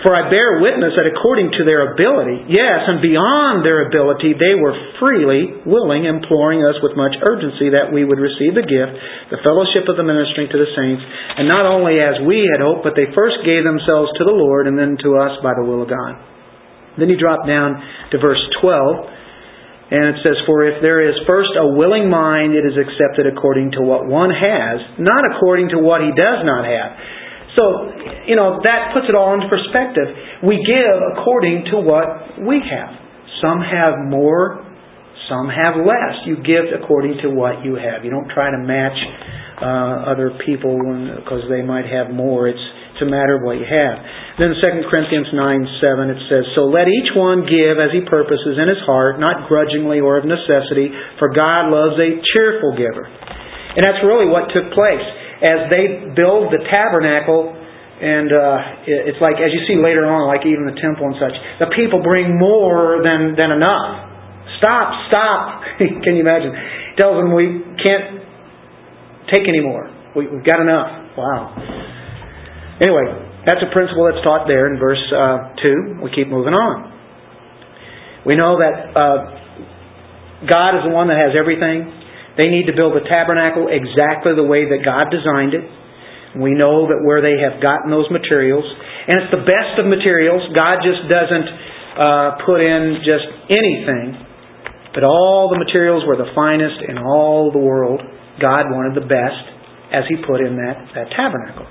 For 0.00 0.16
I 0.16 0.32
bear 0.32 0.64
witness 0.64 0.96
that 0.96 1.04
according 1.04 1.52
to 1.60 1.62
their 1.68 1.92
ability, 1.92 2.48
yes, 2.48 2.88
and 2.88 3.04
beyond 3.04 3.60
their 3.60 3.84
ability, 3.84 4.32
they 4.32 4.56
were 4.56 4.72
freely 4.96 5.60
willing, 5.68 6.08
imploring 6.08 6.64
us 6.64 6.80
with 6.80 6.96
much 6.96 7.12
urgency 7.20 7.76
that 7.76 7.92
we 7.92 8.08
would 8.08 8.16
receive 8.16 8.56
the 8.56 8.64
gift, 8.64 8.96
the 9.28 9.44
fellowship 9.44 9.92
of 9.92 10.00
the 10.00 10.06
ministering 10.06 10.48
to 10.48 10.56
the 10.56 10.72
saints, 10.72 11.04
and 11.04 11.44
not 11.44 11.68
only 11.68 12.00
as 12.00 12.16
we 12.24 12.48
had 12.48 12.64
hoped, 12.64 12.80
but 12.80 12.96
they 12.96 13.12
first 13.12 13.44
gave 13.44 13.60
themselves 13.60 14.08
to 14.16 14.24
the 14.24 14.32
Lord 14.32 14.64
and 14.64 14.80
then 14.80 14.96
to 15.04 15.20
us 15.20 15.36
by 15.44 15.52
the 15.52 15.68
will 15.68 15.84
of 15.84 15.92
God. 15.92 16.16
Then 16.96 17.12
you 17.12 17.20
drop 17.20 17.44
down 17.44 17.76
to 18.12 18.16
verse 18.16 18.40
12, 18.64 19.92
and 19.92 20.16
it 20.16 20.24
says, 20.24 20.40
For 20.48 20.64
if 20.64 20.80
there 20.80 21.04
is 21.04 21.28
first 21.28 21.52
a 21.60 21.76
willing 21.76 22.08
mind, 22.08 22.56
it 22.56 22.64
is 22.64 22.80
accepted 22.80 23.28
according 23.28 23.76
to 23.76 23.84
what 23.84 24.08
one 24.08 24.32
has, 24.32 24.96
not 24.96 25.28
according 25.36 25.76
to 25.76 25.78
what 25.84 26.00
he 26.00 26.08
does 26.16 26.40
not 26.40 26.64
have. 26.64 27.19
So, 27.60 27.92
you 28.24 28.40
know, 28.40 28.64
that 28.64 28.96
puts 28.96 29.04
it 29.04 29.12
all 29.12 29.36
into 29.36 29.52
perspective. 29.52 30.08
We 30.40 30.56
give 30.64 30.96
according 31.12 31.68
to 31.76 31.84
what 31.84 32.40
we 32.40 32.56
have. 32.64 32.96
Some 33.44 33.60
have 33.60 34.00
more, 34.08 34.64
some 35.28 35.52
have 35.52 35.76
less. 35.76 36.24
You 36.24 36.40
give 36.40 36.72
according 36.72 37.20
to 37.20 37.28
what 37.28 37.60
you 37.60 37.76
have. 37.76 38.00
You 38.00 38.08
don't 38.08 38.32
try 38.32 38.48
to 38.48 38.56
match 38.64 38.96
uh, 39.60 40.08
other 40.08 40.40
people 40.48 40.80
because 41.20 41.44
they 41.52 41.60
might 41.60 41.84
have 41.84 42.08
more. 42.08 42.48
It's, 42.48 42.64
it's 42.96 43.04
a 43.04 43.10
matter 43.12 43.36
of 43.36 43.44
what 43.44 43.60
you 43.60 43.68
have. 43.68 43.96
Then 44.40 44.56
2 44.56 44.88
Corinthians 44.88 45.28
9 45.36 45.84
7, 45.84 46.16
it 46.16 46.20
says, 46.32 46.44
So 46.56 46.64
let 46.72 46.88
each 46.88 47.12
one 47.12 47.44
give 47.44 47.76
as 47.76 47.92
he 47.92 48.08
purposes 48.08 48.56
in 48.56 48.72
his 48.72 48.80
heart, 48.88 49.20
not 49.20 49.52
grudgingly 49.52 50.00
or 50.00 50.16
of 50.16 50.24
necessity, 50.24 50.88
for 51.20 51.28
God 51.28 51.68
loves 51.68 52.00
a 52.00 52.24
cheerful 52.32 52.72
giver. 52.72 53.04
And 53.04 53.84
that's 53.84 54.00
really 54.00 54.32
what 54.32 54.48
took 54.48 54.72
place 54.72 55.04
as 55.40 55.72
they 55.72 56.12
build 56.12 56.52
the 56.52 56.60
tabernacle, 56.68 57.56
and 58.00 58.32
uh, 58.32 58.88
it's 58.88 59.20
like, 59.20 59.36
as 59.40 59.52
you 59.52 59.60
see 59.68 59.76
later 59.76 60.08
on, 60.08 60.28
like 60.28 60.44
even 60.48 60.64
the 60.64 60.76
temple 60.80 61.08
and 61.08 61.16
such, 61.20 61.36
the 61.60 61.68
people 61.76 62.00
bring 62.00 62.36
more 62.36 63.04
than, 63.04 63.36
than 63.36 63.52
enough. 63.52 64.08
Stop, 64.56 64.88
stop. 65.08 65.64
Can 66.04 66.16
you 66.16 66.24
imagine? 66.24 66.52
Tells 66.96 67.20
them 67.20 67.32
we 67.32 67.60
can't 67.80 68.20
take 69.32 69.44
any 69.48 69.60
more. 69.60 69.88
We, 70.16 70.28
have 70.28 70.44
got 70.44 70.60
enough. 70.60 71.16
Wow. 71.16 71.56
Anyway, 72.80 73.04
that's 73.44 73.60
a 73.60 73.72
principle 73.72 74.08
that's 74.08 74.24
taught 74.24 74.48
there 74.48 74.72
in 74.72 74.80
verse 74.80 75.00
uh, 75.12 75.56
2. 75.60 76.00
We 76.04 76.08
keep 76.12 76.28
moving 76.28 76.52
on. 76.52 76.88
We 78.24 78.36
know 78.36 78.60
that 78.60 78.96
uh, 78.96 79.16
God 80.48 80.80
is 80.80 80.88
the 80.88 80.92
one 80.92 81.08
that 81.08 81.16
has 81.20 81.32
everything. 81.36 81.99
They 82.40 82.48
need 82.48 82.72
to 82.72 82.74
build 82.74 82.96
the 82.96 83.04
tabernacle 83.04 83.68
exactly 83.68 84.32
the 84.32 84.48
way 84.48 84.64
that 84.64 84.80
God 84.80 85.12
designed 85.12 85.52
it. 85.52 85.60
We 86.40 86.56
know 86.56 86.88
that 86.88 87.04
where 87.04 87.20
they 87.20 87.36
have 87.36 87.60
gotten 87.60 87.92
those 87.92 88.08
materials, 88.08 88.64
and 88.64 89.20
it's 89.20 89.28
the 89.28 89.44
best 89.44 89.76
of 89.76 89.84
materials. 89.84 90.40
God 90.56 90.80
just 90.80 91.04
doesn't 91.04 91.48
uh, 92.00 92.28
put 92.48 92.64
in 92.64 93.04
just 93.04 93.28
anything, 93.52 94.16
but 94.96 95.04
all 95.04 95.52
the 95.52 95.60
materials 95.60 96.08
were 96.08 96.16
the 96.16 96.32
finest 96.32 96.80
in 96.88 96.96
all 96.96 97.52
the 97.52 97.60
world. 97.60 98.00
God 98.40 98.72
wanted 98.72 98.96
the 98.96 99.04
best, 99.04 99.44
as 99.92 100.08
He 100.08 100.16
put 100.24 100.40
in 100.40 100.56
that, 100.56 100.96
that 100.96 101.12
tabernacle. 101.12 101.68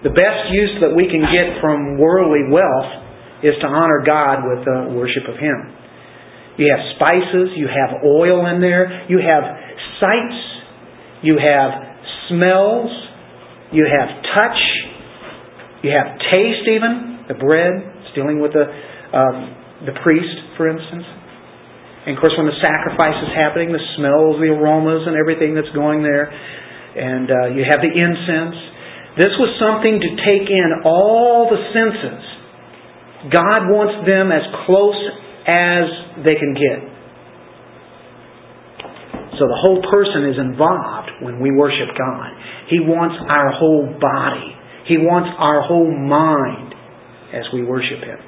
The 0.00 0.16
best 0.16 0.48
use 0.48 0.80
that 0.80 0.96
we 0.96 1.12
can 1.12 1.28
get 1.28 1.60
from 1.60 2.00
worldly 2.00 2.48
wealth 2.48 3.44
is 3.44 3.52
to 3.60 3.68
honor 3.68 4.00
God 4.00 4.48
with 4.48 4.64
the 4.64 4.96
worship 4.96 5.28
of 5.28 5.36
Him. 5.36 5.76
You 6.56 6.68
have 6.72 6.82
spices, 6.96 7.56
you 7.56 7.68
have 7.68 8.04
oil 8.04 8.44
in 8.52 8.60
there, 8.60 9.08
you 9.08 9.16
have 9.18 9.44
sights, 10.00 10.40
you 11.22 11.36
have 11.36 11.70
smells, 12.28 12.90
you 13.72 13.86
have 13.86 14.08
touch, 14.34 14.60
you 15.84 15.90
have 15.92 16.18
taste 16.32 16.66
even, 16.66 17.28
the 17.28 17.34
bread, 17.34 17.72
it's 18.02 18.14
dealing 18.16 18.40
with 18.40 18.52
the, 18.52 18.66
um, 19.14 19.54
the 19.86 19.94
priest, 20.02 20.56
for 20.56 20.66
instance. 20.66 21.04
And 22.06 22.16
of 22.16 22.20
course, 22.20 22.32
when 22.34 22.48
the 22.48 22.58
sacrifice 22.58 23.16
is 23.22 23.32
happening, 23.36 23.70
the 23.70 23.84
smells, 24.00 24.40
the 24.40 24.48
aromas, 24.48 25.04
and 25.04 25.14
everything 25.20 25.54
that's 25.54 25.70
going 25.76 26.02
there. 26.02 26.32
And 26.32 27.28
uh, 27.28 27.54
you 27.54 27.62
have 27.68 27.84
the 27.84 27.92
incense. 27.92 28.56
This 29.20 29.36
was 29.36 29.52
something 29.60 30.00
to 30.00 30.10
take 30.24 30.48
in 30.48 30.82
all 30.82 31.52
the 31.52 31.60
senses. 31.76 32.24
God 33.28 33.68
wants 33.68 34.08
them 34.08 34.32
as 34.32 34.42
close 34.64 34.96
as 35.44 36.24
they 36.24 36.40
can 36.40 36.56
get. 36.56 36.99
So 39.40 39.48
the 39.48 39.56
whole 39.56 39.80
person 39.88 40.28
is 40.28 40.36
involved 40.36 41.24
when 41.24 41.40
we 41.40 41.48
worship 41.48 41.96
God. 41.96 42.28
He 42.68 42.76
wants 42.76 43.16
our 43.24 43.56
whole 43.56 43.88
body. 43.96 44.52
He 44.84 45.00
wants 45.00 45.32
our 45.32 45.64
whole 45.64 45.88
mind 45.88 46.76
as 47.32 47.48
we 47.48 47.64
worship 47.64 48.04
Him. 48.04 48.20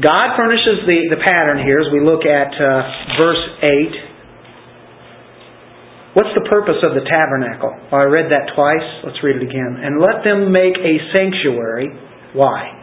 God 0.00 0.32
furnishes 0.32 0.80
the, 0.88 1.12
the 1.12 1.20
pattern 1.20 1.60
here 1.60 1.84
as 1.84 1.92
we 1.92 2.00
look 2.00 2.24
at 2.24 2.56
uh, 2.56 3.20
verse 3.20 3.44
8. 3.60 6.16
What's 6.16 6.32
the 6.32 6.48
purpose 6.48 6.80
of 6.80 6.96
the 6.96 7.04
tabernacle? 7.04 7.76
Well, 7.92 8.00
I 8.00 8.08
read 8.08 8.32
that 8.32 8.56
twice. 8.56 9.04
Let's 9.04 9.20
read 9.20 9.36
it 9.36 9.44
again. 9.44 9.76
And 9.76 10.00
let 10.00 10.24
them 10.24 10.56
make 10.56 10.80
a 10.80 11.04
sanctuary. 11.12 11.92
Why? 12.32 12.80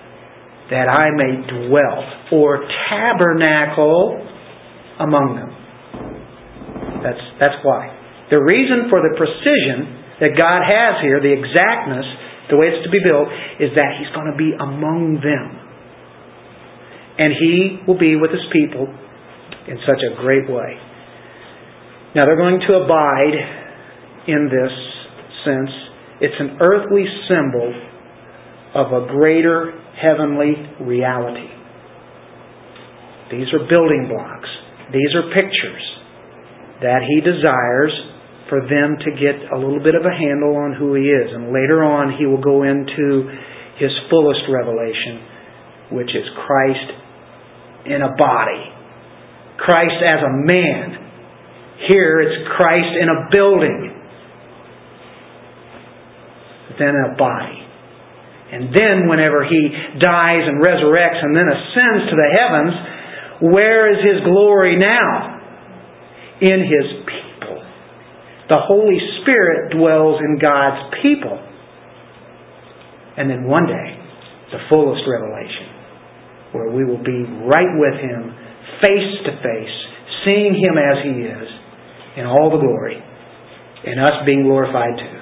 That 0.70 0.94
I 0.94 1.10
may 1.18 1.42
dwell 1.42 2.38
or 2.38 2.62
tabernacle 2.86 4.30
among 5.02 5.42
them. 5.42 5.63
That's, 7.04 7.24
that's 7.40 7.60
why. 7.62 7.92
The 8.32 8.40
reason 8.40 8.88
for 8.90 9.04
the 9.04 9.14
precision 9.20 10.02
that 10.24 10.40
God 10.40 10.64
has 10.64 11.04
here, 11.04 11.20
the 11.20 11.36
exactness, 11.36 12.08
the 12.50 12.58
way 12.58 12.72
it's 12.72 12.84
to 12.88 12.92
be 12.92 13.04
built, 13.04 13.28
is 13.60 13.76
that 13.76 14.00
He's 14.00 14.10
going 14.16 14.32
to 14.32 14.40
be 14.40 14.56
among 14.56 15.20
them 15.20 15.64
and 17.18 17.30
He 17.38 17.84
will 17.86 18.00
be 18.00 18.16
with 18.16 18.32
His 18.32 18.46
people 18.52 18.88
in 19.68 19.78
such 19.86 20.02
a 20.02 20.18
great 20.22 20.50
way. 20.50 20.80
Now 22.16 22.26
they're 22.26 22.40
going 22.40 22.62
to 22.68 22.74
abide 22.82 23.38
in 24.28 24.50
this 24.50 24.74
sense. 25.46 25.70
It's 26.22 26.40
an 26.40 26.58
earthly 26.62 27.06
symbol 27.28 27.74
of 28.76 28.88
a 29.04 29.08
greater 29.08 29.74
heavenly 30.02 30.56
reality. 30.82 31.50
These 33.32 33.54
are 33.54 33.68
building 33.70 34.10
blocks. 34.10 34.50
These 34.92 35.14
are 35.16 35.34
pictures 35.34 35.84
that 36.84 37.02
He 37.08 37.24
desires 37.24 37.96
for 38.52 38.60
them 38.68 39.00
to 39.00 39.10
get 39.16 39.40
a 39.50 39.58
little 39.58 39.82
bit 39.82 39.96
of 39.96 40.04
a 40.04 40.14
handle 40.14 40.60
on 40.60 40.76
who 40.76 40.94
He 40.94 41.08
is. 41.08 41.32
And 41.32 41.56
later 41.56 41.82
on, 41.82 42.20
He 42.20 42.28
will 42.28 42.44
go 42.44 42.64
into 42.64 43.32
His 43.80 43.92
fullest 44.12 44.46
revelation, 44.52 45.96
which 45.96 46.12
is 46.12 46.28
Christ 46.46 46.90
in 47.88 48.04
a 48.04 48.12
body. 48.20 48.64
Christ 49.58 50.00
as 50.04 50.20
a 50.20 50.34
man. 50.44 51.04
Here 51.88 52.22
it's 52.22 52.48
Christ 52.56 52.92
in 53.00 53.08
a 53.08 53.20
building. 53.32 53.96
Then 56.80 56.90
in 56.90 57.06
a 57.14 57.16
body. 57.16 57.60
And 58.54 58.70
then 58.70 59.10
whenever 59.10 59.42
he 59.50 59.62
dies 59.98 60.44
and 60.46 60.62
resurrects 60.62 61.26
and 61.26 61.36
then 61.36 61.48
ascends 61.50 62.04
to 62.10 62.16
the 62.16 62.30
heavens, 62.38 62.74
where 63.50 63.90
is 63.90 63.98
his 64.06 64.24
glory 64.30 64.78
now? 64.78 65.33
In 66.44 66.60
his 66.60 66.88
people. 67.08 67.64
The 68.50 68.60
Holy 68.60 69.00
Spirit 69.22 69.72
dwells 69.72 70.20
in 70.20 70.38
God's 70.40 70.94
people. 71.02 71.40
And 73.16 73.30
then 73.30 73.48
one 73.48 73.66
day, 73.66 73.90
the 74.52 74.60
fullest 74.70 75.08
revelation 75.08 75.74
where 76.54 76.70
we 76.70 76.86
will 76.86 77.02
be 77.02 77.26
right 77.50 77.74
with 77.82 77.98
Him, 77.98 78.30
face 78.86 79.14
to 79.26 79.32
face, 79.42 79.76
seeing 80.24 80.54
Him 80.54 80.78
as 80.78 80.98
He 81.02 81.26
is, 81.26 81.48
in 82.18 82.26
all 82.26 82.54
the 82.54 82.62
glory, 82.62 83.02
and 83.86 84.00
us 84.00 84.22
being 84.26 84.44
glorified 84.44 84.94
too. 85.02 85.20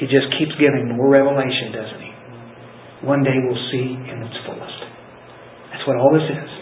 He 0.00 0.06
just 0.08 0.32
keeps 0.40 0.52
giving 0.56 0.96
more 0.96 1.08
revelation, 1.08 1.72
doesn't 1.72 2.00
He? 2.00 2.12
One 3.06 3.22
day 3.22 3.36
we'll 3.36 3.64
see 3.70 4.00
in 4.00 4.24
its 4.24 4.36
fullest. 4.48 4.80
That's 5.72 5.86
what 5.86 6.00
all 6.00 6.12
this 6.12 6.24
is. 6.24 6.55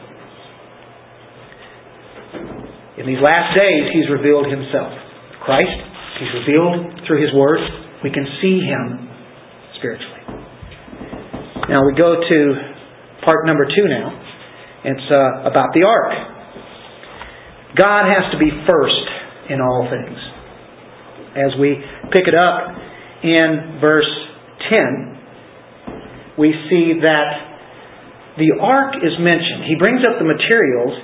In 2.99 3.07
these 3.07 3.19
last 3.19 3.59
days, 3.59 3.91
He's 3.91 4.07
revealed 4.11 4.47
Himself. 4.47 4.95
Christ, 5.43 5.79
He's 6.21 6.31
revealed 6.47 7.07
through 7.07 7.21
His 7.21 7.35
Word. 7.35 7.59
We 8.03 8.11
can 8.11 8.23
see 8.39 8.63
Him 8.63 9.11
spiritually. 9.79 10.23
Now 11.69 11.83
we 11.87 11.97
go 11.97 12.21
to 12.23 12.39
part 13.25 13.47
number 13.47 13.67
two 13.67 13.89
now. 13.89 14.15
It's 14.85 15.09
uh, 15.11 15.49
about 15.51 15.73
the 15.75 15.83
ark. 15.83 16.13
God 17.77 18.05
has 18.07 18.31
to 18.31 18.39
be 18.39 18.51
first 18.69 19.07
in 19.51 19.61
all 19.61 19.89
things. 19.91 20.19
As 21.35 21.59
we 21.59 21.83
pick 22.13 22.29
it 22.29 22.35
up 22.35 22.71
in 23.25 23.81
verse 23.81 24.13
10, 24.71 26.39
we 26.39 26.55
see 26.71 27.01
that 27.03 28.39
the 28.39 28.55
ark 28.61 28.95
is 29.03 29.19
mentioned. 29.19 29.67
He 29.67 29.75
brings 29.75 30.03
up 30.07 30.19
the 30.19 30.27
materials. 30.27 30.95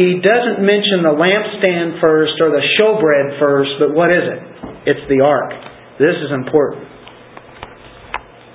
He 0.00 0.16
doesn't 0.16 0.64
mention 0.64 1.04
the 1.04 1.12
lampstand 1.12 2.00
first 2.00 2.40
or 2.40 2.48
the 2.56 2.64
showbread 2.80 3.36
first, 3.36 3.76
but 3.76 3.92
what 3.92 4.08
is 4.08 4.24
it? 4.24 4.40
It's 4.88 5.04
the 5.12 5.20
ark. 5.20 5.52
This 6.00 6.16
is 6.24 6.32
important. 6.32 6.88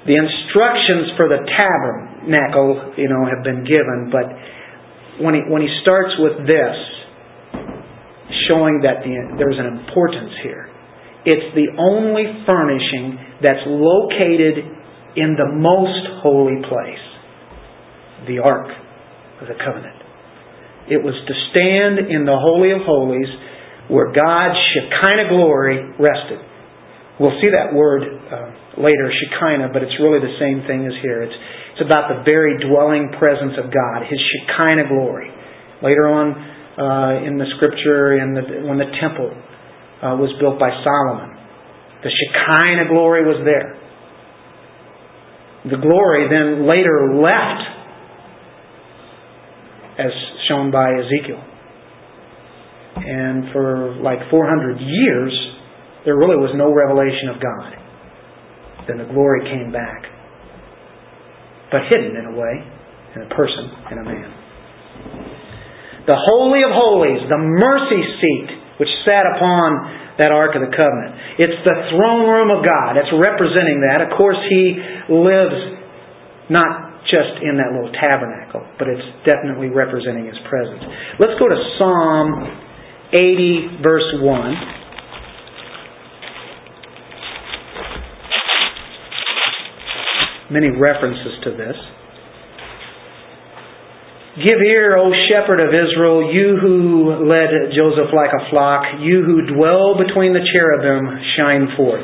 The 0.09 0.17
instructions 0.17 1.13
for 1.13 1.29
the 1.29 1.45
tabernacle, 1.45 2.97
you 2.97 3.13
know, 3.13 3.29
have 3.29 3.45
been 3.45 3.61
given, 3.61 4.09
but 4.09 4.25
when 5.21 5.37
he, 5.37 5.41
when 5.45 5.61
he 5.61 5.69
starts 5.85 6.17
with 6.17 6.49
this, 6.49 6.77
showing 8.49 8.81
that 8.81 9.05
the, 9.05 9.13
there's 9.37 9.61
an 9.61 9.69
importance 9.85 10.33
here. 10.41 10.65
It's 11.29 11.53
the 11.53 11.77
only 11.77 12.41
furnishing 12.49 13.21
that's 13.45 13.61
located 13.69 14.65
in 15.13 15.37
the 15.37 15.53
most 15.53 16.25
holy 16.25 16.57
place, 16.65 17.05
the 18.25 18.41
Ark 18.41 18.65
of 19.41 19.47
the 19.47 19.53
Covenant. 19.61 20.04
It 20.85 21.01
was 21.01 21.17
to 21.17 21.33
stand 21.49 22.11
in 22.13 22.25
the 22.29 22.37
Holy 22.37 22.69
of 22.69 22.85
Holies 22.85 23.29
where 23.89 24.13
God's 24.13 24.57
Shekinah 24.73 25.29
glory 25.29 25.81
rested. 25.97 26.41
We'll 27.19 27.37
see 27.39 27.49
that 27.53 27.71
word 27.71 28.03
uh, 28.03 28.81
later, 28.81 29.07
Shekinah, 29.07 29.71
but 29.71 29.81
it's 29.81 29.95
really 30.01 30.19
the 30.19 30.35
same 30.37 30.65
thing 30.67 30.85
as 30.85 30.93
here. 31.01 31.23
It's, 31.23 31.37
it's 31.77 31.83
about 31.85 32.11
the 32.11 32.21
very 32.25 32.59
dwelling 32.59 33.13
presence 33.17 33.55
of 33.57 33.71
God, 33.71 34.03
His 34.09 34.19
Shekinah 34.19 34.89
glory. 34.89 35.31
Later 35.81 36.11
on 36.11 36.27
uh, 36.75 37.25
in 37.25 37.37
the 37.37 37.45
scripture, 37.55 38.19
in 38.19 38.33
the, 38.33 38.67
when 38.67 38.77
the 38.77 38.89
temple 38.99 39.31
uh, 39.31 40.17
was 40.19 40.33
built 40.41 40.59
by 40.59 40.69
Solomon, 40.83 41.37
the 42.03 42.11
Shekinah 42.11 42.89
glory 42.89 43.23
was 43.23 43.41
there. 43.45 43.79
The 45.71 45.81
glory 45.81 46.29
then 46.29 46.67
later 46.67 47.15
left, 47.15 47.63
as 49.97 50.11
shown 50.47 50.71
by 50.71 50.91
Ezekiel. 50.93 51.43
And 52.95 53.51
for 53.51 53.95
like 54.01 54.19
400 54.31 54.79
years, 54.79 55.33
there 56.05 56.15
really 56.15 56.37
was 56.37 56.53
no 56.55 56.71
revelation 56.71 57.29
of 57.33 57.41
God. 57.41 57.69
Then 58.87 58.97
the 59.01 59.09
glory 59.11 59.43
came 59.49 59.73
back. 59.73 60.05
But 61.71 61.89
hidden 61.89 62.15
in 62.15 62.25
a 62.29 62.35
way, 62.37 62.55
in 63.17 63.21
a 63.25 63.29
person, 63.33 63.65
in 63.91 63.97
a 63.99 64.05
man. 64.05 64.29
The 66.05 66.15
Holy 66.15 66.61
of 66.61 66.69
Holies, 66.69 67.25
the 67.27 67.41
mercy 67.41 68.01
seat 68.21 68.49
which 68.77 68.91
sat 69.07 69.25
upon 69.35 70.15
that 70.19 70.31
Ark 70.31 70.55
of 70.55 70.61
the 70.61 70.71
Covenant. 70.71 71.41
It's 71.41 71.59
the 71.63 71.77
throne 71.91 72.27
room 72.27 72.51
of 72.51 72.63
God. 72.63 72.95
It's 72.95 73.11
representing 73.11 73.83
that. 73.91 74.03
Of 74.05 74.15
course, 74.15 74.39
He 74.47 74.77
lives 75.09 75.57
not 76.51 76.94
just 77.11 77.41
in 77.45 77.57
that 77.61 77.69
little 77.73 77.93
tabernacle, 78.01 78.65
but 78.77 78.89
it's 78.89 79.05
definitely 79.25 79.69
representing 79.69 80.25
His 80.25 80.39
presence. 80.49 80.81
Let's 81.19 81.37
go 81.37 81.47
to 81.47 81.59
Psalm 81.77 82.29
80, 83.13 83.81
verse 83.83 84.09
1. 84.21 84.85
many 90.49 90.69
references 90.69 91.41
to 91.43 91.51
this. 91.51 91.77
Give 94.35 94.59
ear, 94.67 94.97
O 94.99 95.11
shepherd 95.31 95.63
of 95.63 95.71
Israel, 95.71 96.27
you 96.27 96.59
who 96.59 97.23
led 97.23 97.71
Joseph 97.71 98.11
like 98.11 98.35
a 98.35 98.49
flock, 98.51 98.83
you 98.99 99.23
who 99.23 99.47
dwell 99.55 99.95
between 99.95 100.35
the 100.35 100.43
cherubim, 100.43 101.07
shine 101.39 101.71
forth. 101.77 102.03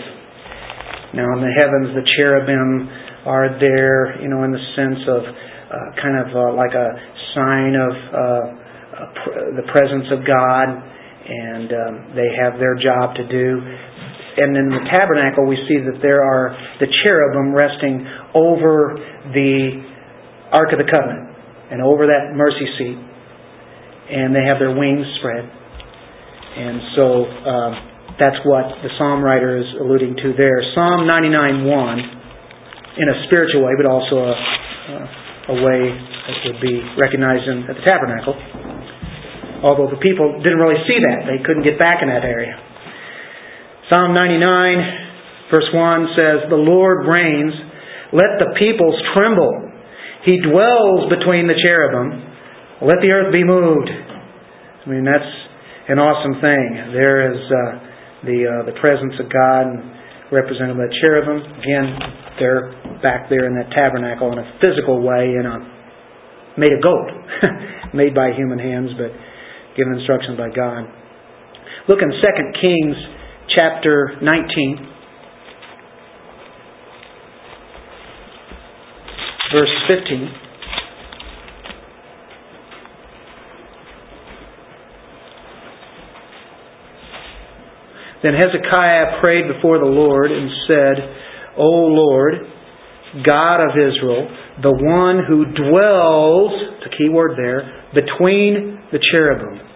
Now 1.14 1.28
in 1.36 1.44
the 1.44 1.54
heavens, 1.60 1.92
the 1.92 2.08
cherubim 2.16 2.88
are 3.26 3.60
there, 3.60 4.22
you 4.22 4.30
know, 4.30 4.44
in 4.44 4.52
the 4.52 4.66
sense 4.76 5.02
of 5.08 5.22
uh, 5.22 6.02
kind 6.02 6.18
of 6.20 6.28
uh, 6.36 6.52
like 6.58 6.74
a 6.74 6.90
sign 7.36 7.74
of 7.78 7.94
uh, 8.12 8.62
the 9.56 9.66
presence 9.72 10.08
of 10.12 10.26
God, 10.26 10.68
and 10.68 11.70
um, 11.72 11.94
they 12.16 12.28
have 12.36 12.60
their 12.60 12.76
job 12.76 13.16
to 13.16 13.26
do. 13.28 13.62
And 14.32 14.56
in 14.56 14.68
the 14.72 14.84
tabernacle, 14.90 15.46
we 15.46 15.60
see 15.68 15.80
that 15.86 16.00
there 16.02 16.24
are 16.24 16.56
the 16.80 16.88
cherubim 17.04 17.54
resting 17.54 18.08
over 18.34 18.96
the 19.36 19.84
Ark 20.52 20.72
of 20.72 20.80
the 20.80 20.90
Covenant 20.90 21.36
and 21.72 21.82
over 21.82 22.08
that 22.08 22.36
mercy 22.36 22.68
seat, 22.80 23.00
and 24.12 24.36
they 24.36 24.44
have 24.44 24.60
their 24.60 24.76
wings 24.76 25.08
spread. 25.20 25.48
And 26.52 26.82
so 26.96 27.06
uh, 27.24 27.72
that's 28.20 28.40
what 28.44 28.68
the 28.84 28.92
psalm 28.98 29.24
writer 29.24 29.56
is 29.56 29.68
alluding 29.80 30.16
to 30.16 30.34
there. 30.36 30.60
Psalm 30.76 31.08
99 31.08 31.66
1, 31.66 32.21
in 32.98 33.08
a 33.08 33.18
spiritual 33.28 33.64
way, 33.64 33.74
but 33.80 33.88
also 33.88 34.20
a, 34.20 34.36
a 35.52 35.58
way 35.64 35.82
that 35.92 36.38
would 36.52 36.62
be 36.62 36.84
recognized 37.00 37.48
in, 37.48 37.64
at 37.72 37.76
the 37.80 37.86
tabernacle. 37.88 38.36
Although 39.64 39.94
the 39.94 40.02
people 40.02 40.42
didn't 40.42 40.60
really 40.60 40.82
see 40.90 41.00
that, 41.00 41.30
they 41.30 41.40
couldn't 41.46 41.64
get 41.64 41.78
back 41.78 42.02
in 42.02 42.10
that 42.10 42.26
area. 42.26 42.58
Psalm 43.94 44.16
99, 44.16 45.52
verse 45.52 45.70
1 45.72 46.18
says, 46.18 46.38
The 46.50 46.60
Lord 46.60 47.06
reigns, 47.08 47.54
let 48.12 48.42
the 48.42 48.56
peoples 48.58 48.98
tremble. 49.14 49.72
He 50.26 50.42
dwells 50.42 51.08
between 51.14 51.48
the 51.48 51.56
cherubim. 51.56 52.32
Let 52.82 53.00
the 53.00 53.14
earth 53.14 53.32
be 53.32 53.44
moved. 53.44 53.88
I 53.88 54.90
mean, 54.90 55.06
that's 55.06 55.32
an 55.90 56.00
awesome 56.00 56.42
thing. 56.42 56.68
There 56.94 57.30
is 57.30 57.40
uh, 57.46 57.92
the 58.26 58.38
uh, 58.46 58.54
the 58.66 58.76
presence 58.82 59.14
of 59.22 59.30
God 59.30 59.66
represented 60.32 60.78
by 60.78 60.88
cherubim. 61.04 61.44
Again, 61.60 61.88
they're 62.40 62.72
back 63.04 63.30
there 63.30 63.46
in 63.46 63.54
that 63.60 63.70
tabernacle 63.76 64.32
in 64.32 64.40
a 64.40 64.48
physical 64.64 65.04
way, 65.04 65.36
in 65.36 65.46
a 65.46 65.58
made 66.58 66.74
of 66.74 66.82
gold, 66.82 67.12
made 67.94 68.16
by 68.16 68.32
human 68.36 68.60
hands, 68.60 68.90
but 68.98 69.12
given 69.76 69.94
instructions 70.00 70.38
by 70.38 70.50
God. 70.50 70.88
Look 71.88 72.00
in 72.02 72.10
2 72.10 72.18
Kings 72.62 72.98
chapter 73.56 74.18
19. 74.22 74.92
verse 79.52 79.76
15. 79.88 80.51
Then 88.24 88.34
Hezekiah 88.38 89.20
prayed 89.20 89.48
before 89.50 89.80
the 89.80 89.90
Lord 89.90 90.32
and 90.32 90.50
said, 90.68 90.96
O 91.58 91.90
Lord, 91.90 92.36
God 93.26 93.60
of 93.60 93.72
Israel, 93.76 94.30
the 94.62 94.72
one 94.72 95.26
who 95.28 95.46
dwells, 95.52 96.52
the 96.86 96.92
key 96.96 97.10
word 97.10 97.36
there, 97.36 97.86
between 97.94 98.80
the 98.92 99.00
cherubim. 99.12 99.68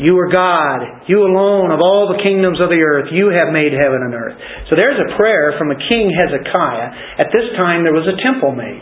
You 0.00 0.16
are 0.16 0.32
God. 0.32 1.04
You 1.08 1.28
alone 1.28 1.72
of 1.72 1.80
all 1.80 2.08
the 2.08 2.22
kingdoms 2.24 2.56
of 2.56 2.72
the 2.72 2.80
earth. 2.80 3.12
You 3.12 3.28
have 3.36 3.52
made 3.52 3.76
heaven 3.76 4.00
and 4.00 4.14
earth. 4.16 4.36
So 4.72 4.76
there's 4.76 4.96
a 4.96 5.16
prayer 5.16 5.52
from 5.60 5.70
a 5.70 5.76
king 5.76 6.08
Hezekiah. 6.08 7.20
At 7.20 7.28
this 7.28 7.52
time 7.56 7.84
there 7.84 7.92
was 7.92 8.08
a 8.08 8.16
temple 8.24 8.56
made. 8.56 8.80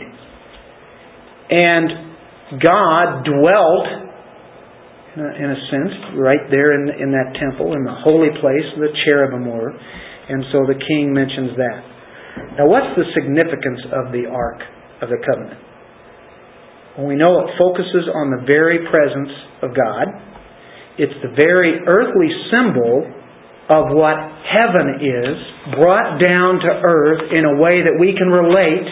And 1.59 2.61
God 2.63 3.27
dwelt, 3.27 4.08
Uh, 5.19 5.35
in 5.35 5.51
a 5.51 5.59
sense, 5.67 6.15
right 6.15 6.47
there 6.47 6.79
in, 6.79 6.87
in 6.95 7.11
that 7.11 7.35
temple, 7.35 7.75
in 7.75 7.83
the 7.83 7.97
holy 8.07 8.31
place 8.39 8.67
the 8.79 8.87
cherubim 9.03 9.51
were. 9.51 9.75
And 9.75 10.47
so 10.55 10.63
the 10.63 10.79
king 10.79 11.11
mentions 11.11 11.59
that. 11.59 11.79
Now 12.55 12.71
what's 12.71 12.95
the 12.95 13.03
significance 13.11 13.83
of 13.91 14.15
the 14.15 14.31
Ark 14.31 14.63
of 15.03 15.11
the 15.11 15.19
Covenant? 15.19 15.59
Well, 16.95 17.07
we 17.11 17.19
know 17.19 17.43
it 17.43 17.51
focuses 17.59 18.07
on 18.15 18.31
the 18.31 18.47
very 18.47 18.87
presence 18.87 19.33
of 19.59 19.75
God 19.75 20.07
it's 20.99 21.15
the 21.23 21.31
very 21.31 21.79
earthly 21.87 22.27
symbol 22.51 23.07
of 23.71 23.83
what 23.95 24.19
heaven 24.43 24.99
is, 24.99 25.35
brought 25.79 26.19
down 26.19 26.59
to 26.59 26.67
earth 26.67 27.31
in 27.31 27.47
a 27.47 27.55
way 27.55 27.87
that 27.87 27.95
we 27.95 28.11
can 28.19 28.27
relate. 28.27 28.83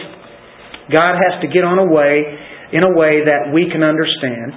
God 0.88 1.20
has 1.20 1.44
to 1.44 1.52
get 1.52 1.68
on 1.68 1.76
a 1.76 1.84
way, 1.84 2.24
in 2.72 2.80
a 2.80 2.96
way 2.96 3.28
that 3.28 3.52
we 3.52 3.68
can 3.68 3.84
understand. 3.84 4.56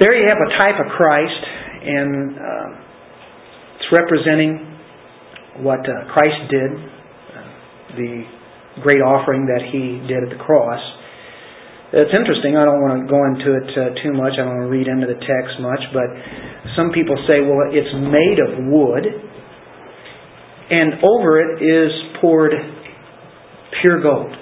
There 0.00 0.10
you 0.10 0.26
have 0.26 0.42
a 0.42 0.50
type 0.58 0.74
of 0.82 0.90
Christ, 0.98 1.42
and 1.86 2.34
uh, 2.34 2.68
it's 3.78 3.86
representing 3.94 4.74
what 5.62 5.86
uh, 5.86 6.10
Christ 6.10 6.50
did, 6.50 6.70
uh, 6.74 7.94
the 7.94 8.12
great 8.82 8.98
offering 8.98 9.46
that 9.46 9.62
He 9.70 10.02
did 10.10 10.26
at 10.26 10.30
the 10.34 10.42
cross. 10.42 10.82
It's 11.94 12.10
interesting. 12.10 12.58
I 12.58 12.66
don't 12.66 12.82
want 12.82 12.98
to 12.98 13.06
go 13.06 13.22
into 13.22 13.54
it 13.54 13.70
uh, 13.70 13.94
too 14.02 14.10
much. 14.18 14.34
I 14.34 14.42
don't 14.42 14.58
want 14.58 14.66
to 14.66 14.74
read 14.74 14.90
into 14.90 15.06
the 15.06 15.14
text 15.14 15.62
much, 15.62 15.86
but 15.94 16.10
some 16.74 16.90
people 16.90 17.14
say, 17.30 17.46
well, 17.46 17.70
it's 17.70 17.94
made 17.94 18.42
of 18.42 18.66
wood, 18.66 19.06
and 20.74 21.06
over 21.06 21.38
it 21.38 21.62
is 21.62 21.94
poured 22.18 22.50
pure 23.78 24.02
gold. 24.02 24.34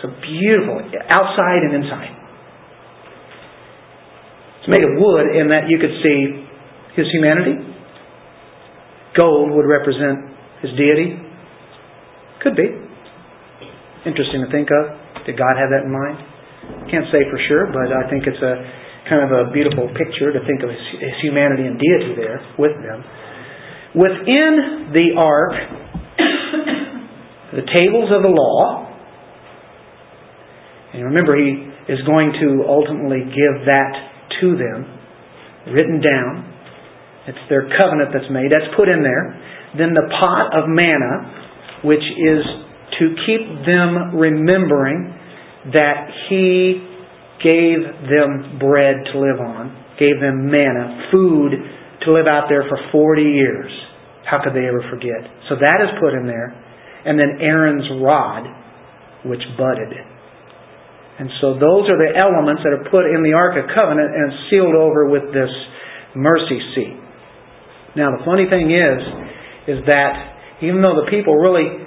So 0.00 0.08
beautiful, 0.24 0.80
outside 1.12 1.60
and 1.68 1.76
inside. 1.76 2.21
Made 4.68 4.84
of 4.86 4.94
wood 4.94 5.34
in 5.34 5.50
that 5.50 5.66
you 5.66 5.74
could 5.82 5.90
see 6.06 6.46
his 6.94 7.10
humanity. 7.10 7.58
Gold 9.16 9.50
would 9.50 9.66
represent 9.66 10.30
his 10.62 10.70
deity. 10.78 11.18
Could 12.42 12.54
be. 12.54 12.70
Interesting 14.06 14.46
to 14.46 14.50
think 14.54 14.70
of. 14.70 15.26
Did 15.26 15.34
God 15.34 15.58
have 15.58 15.70
that 15.74 15.82
in 15.82 15.90
mind? 15.90 16.14
Can't 16.90 17.10
say 17.10 17.26
for 17.26 17.38
sure, 17.50 17.74
but 17.74 17.90
I 17.90 18.06
think 18.06 18.22
it's 18.26 18.38
a 18.38 18.54
kind 19.10 19.26
of 19.26 19.34
a 19.34 19.50
beautiful 19.50 19.90
picture 19.98 20.30
to 20.30 20.40
think 20.46 20.62
of 20.62 20.70
his, 20.70 20.84
his 20.98 21.16
humanity 21.22 21.66
and 21.66 21.74
deity 21.74 22.14
there 22.14 22.38
with 22.54 22.78
them. 22.78 23.02
Within 23.98 24.94
the 24.94 25.18
ark, 25.18 25.52
the 27.58 27.66
tables 27.66 28.14
of 28.14 28.22
the 28.22 28.30
law, 28.30 28.88
and 30.94 31.04
remember, 31.04 31.34
he 31.34 31.66
is 31.90 31.98
going 32.06 32.32
to 32.38 32.64
ultimately 32.68 33.26
give 33.26 33.66
that 33.66 34.11
to 34.42 34.48
them, 34.58 34.78
written 35.72 36.02
down. 36.02 36.50
It's 37.30 37.44
their 37.48 37.70
covenant 37.78 38.10
that's 38.10 38.28
made. 38.34 38.50
That's 38.50 38.74
put 38.74 38.90
in 38.90 39.06
there. 39.06 39.38
Then 39.78 39.94
the 39.94 40.10
pot 40.10 40.50
of 40.58 40.66
manna, 40.66 41.86
which 41.86 42.02
is 42.02 42.42
to 42.98 43.04
keep 43.24 43.64
them 43.64 44.18
remembering 44.18 45.14
that 45.72 46.10
He 46.28 46.82
gave 47.40 47.86
them 48.10 48.58
bread 48.58 49.06
to 49.12 49.18
live 49.18 49.38
on, 49.38 49.70
gave 49.98 50.18
them 50.20 50.50
manna, 50.50 51.08
food 51.10 51.54
to 52.04 52.12
live 52.12 52.26
out 52.26 52.50
there 52.50 52.66
for 52.68 52.78
40 52.90 53.22
years. 53.22 53.70
How 54.26 54.42
could 54.42 54.54
they 54.54 54.66
ever 54.66 54.82
forget? 54.90 55.22
So 55.48 55.54
that 55.62 55.78
is 55.82 55.90
put 56.02 56.14
in 56.14 56.26
there. 56.26 56.54
And 57.04 57.18
then 57.18 57.38
Aaron's 57.40 58.02
rod, 58.02 58.46
which 59.24 59.42
budded. 59.56 60.11
And 61.18 61.28
so 61.40 61.54
those 61.54 61.88
are 61.92 61.98
the 62.00 62.16
elements 62.16 62.64
that 62.64 62.72
are 62.72 62.84
put 62.88 63.04
in 63.04 63.22
the 63.22 63.36
Ark 63.36 63.60
of 63.60 63.68
Covenant 63.74 64.10
and 64.10 64.32
sealed 64.48 64.74
over 64.74 65.08
with 65.08 65.28
this 65.34 65.52
mercy 66.16 66.60
seat. 66.74 66.96
Now 67.94 68.16
the 68.16 68.24
funny 68.24 68.48
thing 68.48 68.72
is, 68.72 69.00
is 69.68 69.78
that 69.86 70.62
even 70.64 70.80
though 70.80 71.04
the 71.04 71.10
people 71.10 71.36
really 71.36 71.82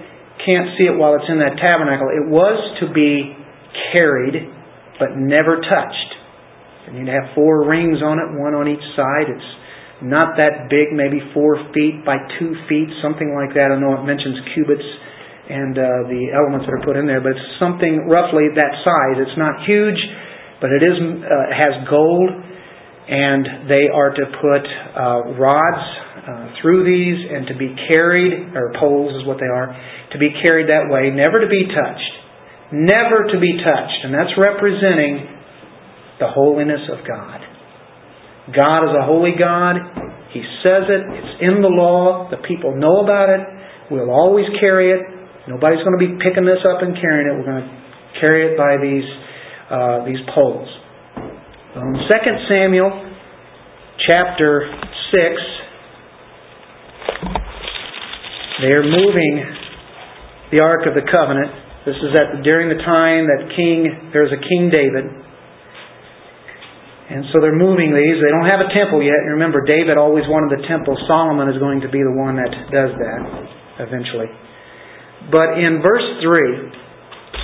can't 0.45 0.75
see 0.77 0.85
it 0.85 0.95
while 0.95 1.15
it's 1.15 1.27
in 1.27 1.39
that 1.39 1.55
tabernacle. 1.57 2.11
It 2.11 2.27
was 2.27 2.55
to 2.83 2.91
be 2.91 3.33
carried, 3.95 4.35
but 4.99 5.15
never 5.15 5.57
touched. 5.63 6.11
And 6.87 6.99
you'd 6.99 7.09
have 7.09 7.33
four 7.33 7.65
rings 7.65 8.03
on 8.03 8.21
it, 8.21 8.27
one 8.37 8.53
on 8.53 8.69
each 8.69 8.83
side. 8.93 9.31
It's 9.31 9.51
not 10.03 10.37
that 10.37 10.69
big, 10.69 10.93
maybe 10.93 11.17
four 11.33 11.57
feet 11.73 12.05
by 12.05 12.21
two 12.37 12.53
feet, 12.67 12.91
something 13.01 13.33
like 13.33 13.55
that. 13.55 13.71
I 13.71 13.79
know 13.79 13.97
it 13.97 14.05
mentions 14.05 14.37
cubits 14.53 14.85
and 15.45 15.77
uh, 15.77 16.09
the 16.09 16.33
elements 16.33 16.65
that 16.65 16.73
are 16.73 16.85
put 16.85 16.97
in 16.97 17.05
there, 17.05 17.21
but 17.21 17.37
it's 17.37 17.49
something 17.61 18.09
roughly 18.09 18.49
that 18.57 18.73
size. 18.81 19.17
It's 19.21 19.37
not 19.37 19.61
huge, 19.65 19.99
but 20.57 20.73
it 20.73 20.81
is 20.81 20.97
uh, 20.97 21.29
has 21.53 21.85
gold, 21.85 22.29
and 22.33 23.69
they 23.69 23.85
are 23.93 24.09
to 24.09 24.25
put 24.41 24.63
uh, 24.65 25.37
rods 25.37 25.85
uh, 26.25 26.57
through 26.61 26.89
these 26.89 27.19
and 27.29 27.45
to 27.45 27.55
be 27.55 27.69
carried, 27.93 28.57
or 28.57 28.73
poles 28.81 29.13
is 29.21 29.27
what 29.29 29.37
they 29.37 29.45
are, 29.45 29.69
to 30.13 30.17
be 30.17 30.33
carried 30.41 30.65
that 30.73 30.89
way, 30.89 31.13
never 31.13 31.37
to 31.37 31.49
be 31.49 31.69
touched. 31.69 32.13
Never 32.73 33.29
to 33.29 33.37
be 33.37 33.61
touched. 33.61 33.99
And 34.03 34.13
that's 34.13 34.33
representing 34.41 35.29
the 36.19 36.27
holiness 36.33 36.81
of 36.89 37.05
God. 37.05 37.39
God 38.49 38.89
is 38.89 38.93
a 38.97 39.05
holy 39.05 39.37
God. 39.37 39.77
He 40.33 40.41
says 40.65 40.89
it. 40.89 41.01
It's 41.13 41.35
in 41.41 41.61
the 41.61 41.69
law. 41.69 42.29
The 42.29 42.41
people 42.47 42.75
know 42.75 43.05
about 43.05 43.29
it. 43.29 43.41
We'll 43.91 44.09
always 44.09 44.45
carry 44.59 44.91
it. 44.91 45.14
Nobody's 45.47 45.85
going 45.85 45.93
to 45.93 46.01
be 46.01 46.17
picking 46.25 46.45
this 46.45 46.65
up 46.65 46.81
and 46.81 46.97
carrying 46.97 47.29
it. 47.29 47.37
We're 47.37 47.45
going 47.45 47.61
to 47.61 47.69
carry 48.19 48.49
it 48.49 48.57
by 48.57 48.81
these 48.81 49.05
uh, 49.69 50.05
these 50.05 50.21
poles. 50.33 50.65
In 51.75 51.93
2 51.93 52.55
Samuel 52.55 52.89
chapter 54.09 54.65
6, 55.11 55.21
they 58.61 58.71
are 58.73 58.85
moving 58.85 59.33
the 60.51 60.63
Ark 60.63 60.87
of 60.87 60.95
the 60.97 61.05
Covenant. 61.05 61.51
This 61.85 61.97
is 62.01 62.17
at 62.17 62.41
during 62.41 62.69
the 62.69 62.81
time 62.81 63.29
that 63.29 63.53
King 63.53 64.09
there's 64.13 64.33
a 64.33 64.41
King 64.41 64.73
David. 64.73 65.25
And 67.05 67.21
so 67.29 67.37
they're 67.37 67.53
moving 67.53 67.93
these. 67.93 68.17
They 68.17 68.33
don't 68.33 68.49
have 68.49 68.65
a 68.65 68.73
temple 68.73 68.97
yet. 68.97 69.21
You 69.29 69.37
remember, 69.37 69.61
David 69.61 69.93
always 69.93 70.25
wanted 70.25 70.57
the 70.57 70.65
temple. 70.65 70.97
Solomon 71.05 71.53
is 71.53 71.61
going 71.61 71.85
to 71.85 71.89
be 71.93 72.01
the 72.01 72.17
one 72.17 72.33
that 72.41 72.49
does 72.73 72.97
that 72.97 73.21
eventually. 73.85 74.25
But 75.31 75.57
in 75.57 75.81
verse 75.81 76.05
3, 76.21 76.71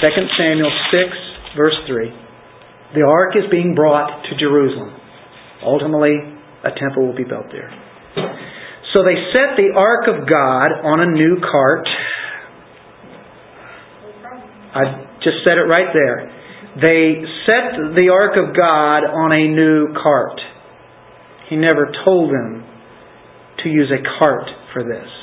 2 0.01 0.27
Samuel 0.37 0.71
6, 0.91 1.57
verse 1.57 1.77
3, 1.87 2.13
the 2.93 3.01
ark 3.07 3.35
is 3.35 3.49
being 3.49 3.73
brought 3.73 4.23
to 4.29 4.37
Jerusalem. 4.37 4.93
Ultimately, 5.63 6.15
a 6.63 6.71
temple 6.77 7.07
will 7.07 7.15
be 7.15 7.23
built 7.23 7.47
there. 7.51 7.71
So 8.93 9.03
they 9.03 9.15
set 9.31 9.55
the 9.55 9.71
ark 9.75 10.05
of 10.07 10.27
God 10.27 10.67
on 10.83 10.99
a 10.99 11.09
new 11.09 11.39
cart. 11.39 11.87
I 14.75 14.83
just 15.23 15.43
said 15.43 15.57
it 15.57 15.67
right 15.67 15.89
there. 15.93 16.29
They 16.75 17.23
set 17.45 17.95
the 17.95 18.09
ark 18.11 18.35
of 18.37 18.55
God 18.55 19.03
on 19.07 19.31
a 19.31 19.47
new 19.47 19.93
cart. 19.93 20.39
He 21.49 21.55
never 21.55 21.91
told 22.05 22.31
them 22.31 22.65
to 23.63 23.69
use 23.69 23.91
a 23.91 24.01
cart 24.19 24.47
for 24.73 24.83
this. 24.83 25.20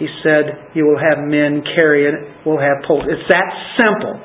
He 0.00 0.08
said, 0.24 0.72
You 0.72 0.88
will 0.88 0.98
have 0.98 1.20
men 1.28 1.62
carry 1.76 2.08
it, 2.08 2.16
we'll 2.48 2.58
have 2.58 2.82
poles. 2.88 3.04
It's 3.04 3.28
that 3.28 3.48
simple. 3.76 4.16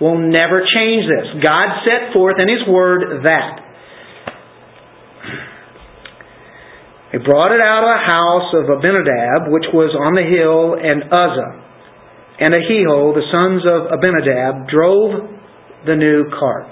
We'll 0.00 0.22
never 0.22 0.62
change 0.62 1.10
this. 1.10 1.42
God 1.42 1.82
set 1.82 2.14
forth 2.14 2.38
in 2.38 2.46
His 2.46 2.62
Word 2.70 3.26
that. 3.26 3.66
They 7.10 7.18
brought 7.18 7.50
it 7.50 7.60
out 7.60 7.82
of 7.82 7.90
the 7.98 8.04
house 8.06 8.48
of 8.54 8.64
Abinadab, 8.78 9.50
which 9.50 9.66
was 9.74 9.90
on 9.98 10.14
the 10.14 10.22
hill, 10.22 10.78
and 10.78 11.10
Uzzah 11.10 11.68
and 12.38 12.54
Ahio, 12.54 13.14
the 13.14 13.26
sons 13.34 13.62
of 13.66 13.90
Abinadab, 13.90 14.68
drove 14.70 15.26
the 15.86 15.96
new 15.96 16.30
cart. 16.30 16.70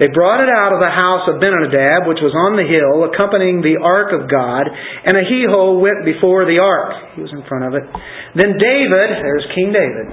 They 0.00 0.08
brought 0.08 0.40
it 0.40 0.48
out 0.48 0.72
of 0.72 0.80
the 0.80 0.88
house 0.88 1.28
of 1.28 1.36
Abinadab, 1.36 2.08
which 2.08 2.24
was 2.24 2.32
on 2.32 2.56
the 2.56 2.64
hill, 2.64 3.04
accompanying 3.04 3.60
the 3.60 3.76
ark 3.84 4.16
of 4.16 4.32
God, 4.32 4.64
and 4.64 5.12
Ahio 5.12 5.76
went 5.76 6.08
before 6.08 6.48
the 6.48 6.56
ark. 6.56 7.14
He 7.14 7.20
was 7.20 7.30
in 7.36 7.44
front 7.44 7.68
of 7.68 7.76
it. 7.76 7.84
Then 8.32 8.56
David, 8.56 9.08
there's 9.20 9.44
King 9.52 9.76
David, 9.76 10.08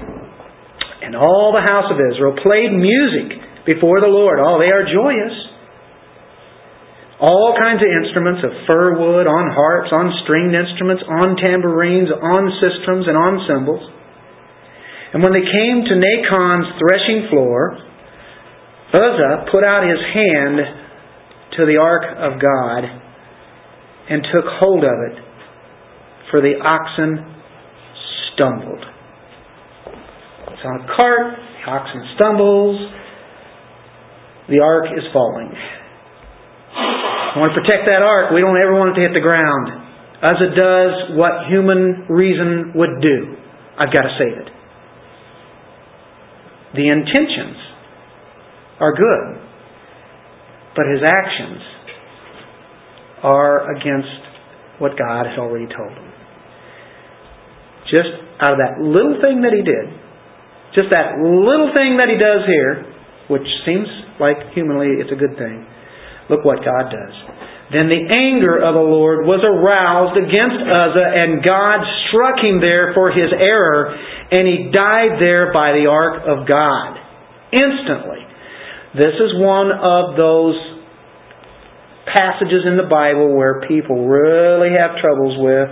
and 1.08 1.16
all 1.16 1.56
the 1.56 1.64
house 1.64 1.88
of 1.88 1.96
Israel 1.96 2.36
played 2.44 2.76
music 2.76 3.64
before 3.64 4.04
the 4.04 4.12
Lord. 4.12 4.36
Oh, 4.44 4.60
they 4.60 4.68
are 4.68 4.84
joyous 4.84 5.48
all 7.18 7.50
kinds 7.58 7.82
of 7.82 7.90
instruments 7.90 8.46
of 8.46 8.54
fir 8.66 8.94
wood, 8.94 9.26
on 9.26 9.50
harps, 9.50 9.90
on 9.90 10.14
stringed 10.22 10.54
instruments, 10.54 11.02
on 11.02 11.34
tambourines, 11.34 12.14
on 12.14 12.46
sistrums, 12.62 13.10
and 13.10 13.18
on 13.18 13.42
cymbals. 13.50 13.82
And 15.10 15.22
when 15.22 15.34
they 15.34 15.42
came 15.42 15.82
to 15.82 15.94
Nachon's 15.98 16.78
threshing 16.78 17.26
floor, 17.26 17.87
Uzzah 18.94 19.44
put 19.52 19.64
out 19.64 19.84
his 19.84 20.00
hand 20.00 20.58
to 21.58 21.66
the 21.66 21.76
ark 21.76 22.04
of 22.16 22.40
God 22.40 22.84
and 24.08 24.22
took 24.32 24.44
hold 24.58 24.84
of 24.84 24.96
it, 25.12 25.18
for 26.30 26.40
the 26.40 26.56
oxen 26.56 27.36
stumbled. 28.32 28.84
It's 30.48 30.64
on 30.64 30.80
a 30.80 30.86
cart, 30.96 31.36
the 31.36 31.70
oxen 31.70 32.02
stumbles, 32.16 32.80
the 34.48 34.60
ark 34.64 34.86
is 34.96 35.04
falling. 35.12 35.52
I 36.72 37.36
want 37.36 37.52
to 37.54 37.60
protect 37.60 37.84
that 37.84 38.00
ark. 38.00 38.32
We 38.32 38.40
don't 38.40 38.56
ever 38.56 38.72
want 38.72 38.96
it 38.96 39.00
to 39.00 39.04
hit 39.04 39.12
the 39.12 39.20
ground. 39.20 39.68
It 40.24 40.56
does 40.56 41.12
what 41.14 41.46
human 41.52 42.08
reason 42.08 42.72
would 42.74 43.02
do. 43.02 43.36
I've 43.78 43.92
got 43.92 44.08
to 44.08 44.16
save 44.16 44.32
it. 44.40 44.48
The 46.74 46.88
intentions 46.88 47.67
are 48.80 48.92
good, 48.92 49.42
but 50.76 50.86
his 50.86 51.02
actions 51.04 51.62
are 53.22 53.70
against 53.74 54.22
what 54.78 54.92
God 54.96 55.26
has 55.26 55.38
already 55.38 55.66
told 55.66 55.92
him. 55.92 56.12
Just 57.90 58.12
out 58.40 58.52
of 58.52 58.58
that 58.58 58.78
little 58.80 59.18
thing 59.20 59.42
that 59.42 59.52
he 59.56 59.62
did, 59.64 59.86
just 60.74 60.90
that 60.90 61.18
little 61.18 61.72
thing 61.74 61.98
that 61.98 62.06
he 62.06 62.18
does 62.20 62.46
here, 62.46 62.94
which 63.26 63.48
seems 63.66 63.88
like 64.20 64.54
humanly 64.54 65.00
it's 65.02 65.10
a 65.10 65.18
good 65.18 65.36
thing, 65.36 65.66
Look 66.28 66.44
what 66.44 66.60
God 66.60 66.92
does. 66.92 67.16
Then 67.72 67.88
the 67.88 68.04
anger 68.04 68.60
of 68.60 68.72
the 68.76 68.84
Lord 68.84 69.24
was 69.24 69.44
aroused 69.44 70.16
against 70.16 70.60
Uzzah, 70.60 71.10
and 71.12 71.44
God 71.44 71.84
struck 72.08 72.40
him 72.40 72.60
there 72.60 72.92
for 72.92 73.12
his 73.12 73.28
error, 73.32 73.92
and 74.32 74.44
he 74.44 74.72
died 74.72 75.20
there 75.20 75.52
by 75.52 75.76
the 75.76 75.88
ark 75.88 76.24
of 76.24 76.48
God. 76.48 77.00
Instantly. 77.52 78.27
This 78.94 79.14
is 79.20 79.36
one 79.36 79.72
of 79.72 80.16
those 80.16 80.56
passages 82.08 82.64
in 82.64 82.76
the 82.76 82.88
Bible 82.88 83.36
where 83.36 83.60
people 83.68 84.08
really 84.08 84.72
have 84.78 84.96
troubles 85.00 85.36
with, 85.38 85.68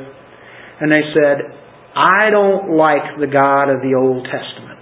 and 0.80 0.92
they 0.92 1.04
said, 1.16 1.56
I 1.96 2.28
don't 2.30 2.76
like 2.76 3.18
the 3.18 3.26
God 3.26 3.72
of 3.72 3.80
the 3.80 3.96
Old 3.96 4.24
Testament 4.24 4.76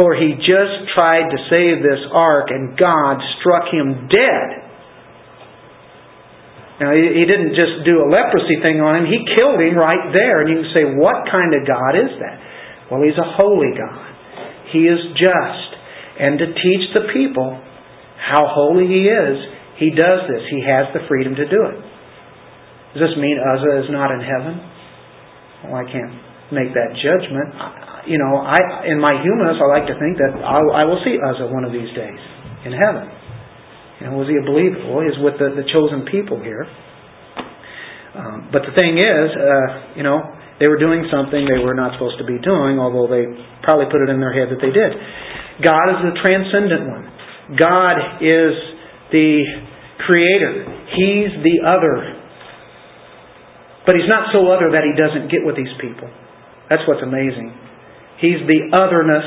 for 0.00 0.14
he 0.14 0.32
just 0.38 0.88
tried 0.94 1.28
to 1.28 1.38
save 1.50 1.82
this 1.82 2.00
ark 2.08 2.48
and 2.50 2.72
God 2.78 3.18
struck 3.36 3.68
him 3.68 4.08
dead. 4.08 4.48
Now, 6.80 6.96
he 6.96 7.28
didn't 7.28 7.52
just 7.52 7.84
do 7.84 8.00
a 8.00 8.08
leprosy 8.08 8.56
thing 8.64 8.80
on 8.80 9.04
him, 9.04 9.04
he 9.04 9.20
killed 9.36 9.60
him 9.60 9.76
right 9.76 10.08
there. 10.16 10.40
And 10.40 10.48
you 10.48 10.64
can 10.64 10.72
say, 10.72 10.84
what 10.96 11.28
kind 11.28 11.52
of 11.52 11.68
God 11.68 11.92
is 11.92 12.12
that? 12.24 12.40
Well, 12.88 13.04
he's 13.04 13.18
a 13.20 13.28
holy 13.36 13.76
God. 13.76 14.08
He 14.72 14.88
is 14.88 14.96
just. 15.20 15.69
And 16.20 16.38
to 16.38 16.46
teach 16.52 16.84
the 16.92 17.08
people 17.16 17.56
how 18.20 18.44
holy 18.46 18.86
he 18.86 19.08
is, 19.08 19.36
he 19.80 19.88
does 19.96 20.28
this. 20.28 20.44
He 20.52 20.60
has 20.60 20.92
the 20.92 21.08
freedom 21.08 21.34
to 21.34 21.48
do 21.48 21.60
it. 21.72 21.80
Does 22.92 23.08
this 23.08 23.16
mean 23.16 23.40
Uzzah 23.40 23.88
is 23.88 23.88
not 23.88 24.12
in 24.12 24.20
heaven? 24.20 24.54
Well, 25.64 25.80
I 25.80 25.88
can't 25.88 26.12
make 26.52 26.76
that 26.76 26.92
judgment 27.00 27.56
you 28.06 28.16
know, 28.16 28.40
I 28.40 28.86
in 28.88 29.00
my 29.00 29.20
humanness, 29.20 29.60
I 29.60 29.66
like 29.68 29.86
to 29.88 29.96
think 29.98 30.16
that 30.20 30.32
I, 30.40 30.58
I 30.80 30.84
will 30.84 31.00
see 31.04 31.18
Uzzah 31.20 31.52
one 31.52 31.64
of 31.64 31.72
these 31.72 31.90
days 31.92 32.20
in 32.64 32.72
heaven. 32.72 33.08
You 34.00 34.02
know, 34.08 34.14
was 34.16 34.28
he 34.28 34.36
a 34.40 34.46
believer? 34.46 34.80
Well, 34.88 35.04
he's 35.04 35.18
with 35.20 35.36
the, 35.36 35.52
the 35.52 35.66
chosen 35.68 36.08
people 36.08 36.40
here. 36.40 36.64
Um, 38.16 38.48
but 38.48 38.64
the 38.64 38.72
thing 38.72 38.96
is, 38.96 39.28
uh, 39.36 39.94
you 39.96 40.02
know, 40.02 40.24
they 40.58 40.68
were 40.68 40.80
doing 40.80 41.04
something 41.12 41.44
they 41.44 41.60
were 41.60 41.76
not 41.76 41.94
supposed 41.94 42.16
to 42.18 42.26
be 42.26 42.40
doing, 42.40 42.80
although 42.80 43.06
they 43.06 43.28
probably 43.62 43.86
put 43.92 44.00
it 44.00 44.08
in 44.08 44.20
their 44.20 44.32
head 44.32 44.48
that 44.48 44.60
they 44.60 44.72
did. 44.72 44.92
God 45.62 45.86
is 45.94 46.00
the 46.12 46.14
transcendent 46.24 46.88
one. 46.88 47.04
God 47.56 48.22
is 48.22 48.52
the 49.12 49.44
creator. 50.06 50.64
He's 50.96 51.32
the 51.42 51.66
other. 51.66 52.16
But 53.86 53.96
he's 53.96 54.08
not 54.08 54.32
so 54.32 54.48
other 54.52 54.72
that 54.72 54.84
he 54.84 54.94
doesn't 54.94 55.30
get 55.30 55.44
with 55.44 55.56
these 55.56 55.72
people. 55.80 56.08
That's 56.70 56.82
what's 56.86 57.02
amazing. 57.02 57.50
He's 58.20 58.44
the 58.46 58.70
otherness 58.76 59.26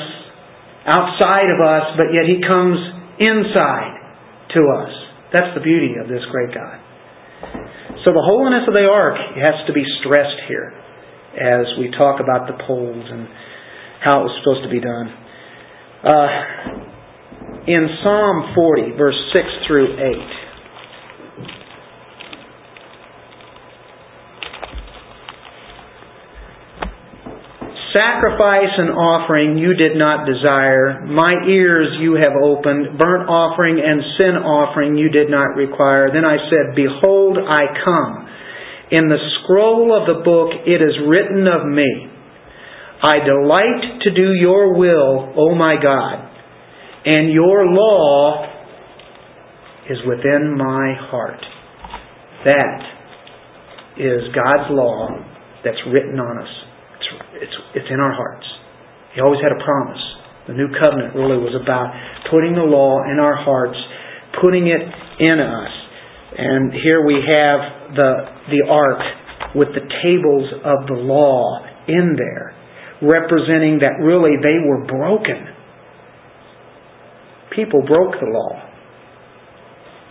outside 0.86 1.50
of 1.50 1.60
us, 1.60 1.98
but 1.98 2.13
yet 2.13 2.30
He 2.30 2.39
comes 2.39 2.80
inside 3.19 4.00
to 4.54 4.62
us. 4.80 4.93
That's 5.34 5.52
the 5.58 5.63
beauty 5.65 5.98
of 5.98 6.08
this 6.08 6.22
great 6.30 6.54
God. 6.54 6.78
So 8.06 8.13
the 8.13 8.22
holiness 8.24 8.63
of 8.67 8.74
the 8.78 8.86
ark 8.86 9.17
has 9.17 9.58
to 9.67 9.74
be 9.74 9.84
stressed 10.00 10.46
here 10.48 10.72
as 11.34 11.65
we 11.82 11.89
talk 11.98 12.22
about 12.22 12.46
the 12.46 12.56
poles 12.67 13.06
and 13.10 13.28
how 14.04 14.22
it 14.22 14.24
was 14.30 14.36
supposed 14.43 14.63
to 14.63 14.72
be 14.72 14.80
done. 14.80 15.10
Uh, 16.04 16.28
in 17.66 17.88
Psalm 18.04 18.52
40, 18.54 18.98
verse 18.98 19.16
6 19.32 19.46
through 19.68 19.96
8. 19.96 20.44
Sacrifice 27.94 28.74
and 28.76 28.89
offering 28.89 29.58
you 29.58 29.76
did 29.76 29.96
not 29.96 30.26
desire. 30.26 31.06
My 31.06 31.32
ears 31.48 31.96
you 32.02 32.16
have 32.16 32.34
opened. 32.44 32.98
Burnt 32.98 33.30
offering 33.30 33.80
and 33.80 34.02
sin 34.18 34.36
offering 34.44 34.98
you 34.98 35.10
did 35.10 35.30
not 35.30 35.56
require. 35.56 36.10
Then 36.12 36.26
I 36.26 36.36
said, 36.50 36.76
Behold, 36.76 37.38
I 37.38 37.63
come. 37.86 38.28
In 38.92 39.08
the 39.08 39.22
scroll 39.39 39.96
of 39.96 40.08
the 40.08 40.24
book 40.26 40.50
it 40.66 40.82
is 40.82 40.98
written 41.08 41.48
of 41.48 41.70
me. 41.70 42.12
I 43.04 43.20
delight 43.20 44.00
to 44.04 44.12
do 44.16 44.32
your 44.34 44.78
will, 44.78 45.34
O 45.38 45.56
my 45.56 45.76
God, 45.76 46.32
and 47.06 47.34
your 47.34 47.66
law 47.68 48.48
is 49.89 49.98
within 50.08 50.56
my 50.58 50.96
heart. 51.12 51.44
That 52.46 52.80
is 53.98 54.22
God's 54.34 54.72
law 54.72 55.10
that's 55.66 55.80
written 55.92 56.18
on 56.20 56.42
us. 56.42 56.50
It's, 57.36 57.52
it's 57.76 57.88
in 57.92 58.00
our 58.00 58.13
hearts. 58.13 58.46
He 59.16 59.22
always 59.22 59.42
had 59.44 59.52
a 59.52 59.63
promise. 59.63 60.02
The 60.48 60.54
new 60.54 60.68
covenant 60.80 61.16
really 61.16 61.38
was 61.38 61.56
about 61.60 61.92
putting 62.32 62.56
the 62.56 62.63
law 62.63 63.04
in 63.12 63.20
our 63.20 63.36
hearts, 63.36 63.78
putting 64.42 64.68
it 64.68 64.82
in 65.20 65.39
us. 65.39 65.72
And 66.38 66.72
here 66.72 67.06
we 67.06 67.20
have 67.20 67.96
the, 67.96 68.12
the 68.48 68.63
ark 68.72 69.00
with 69.56 69.70
the 69.76 69.86
tables 70.02 70.48
of 70.63 70.88
the 70.88 71.00
law 71.04 71.63
in 71.88 72.16
there, 72.18 72.53
representing 73.04 73.80
that 73.82 74.00
really 74.02 74.38
they 74.42 74.68
were 74.68 74.86
broken. 74.86 75.48
People 77.56 77.82
broke 77.86 78.13
the 78.20 78.28
law. 78.28 78.70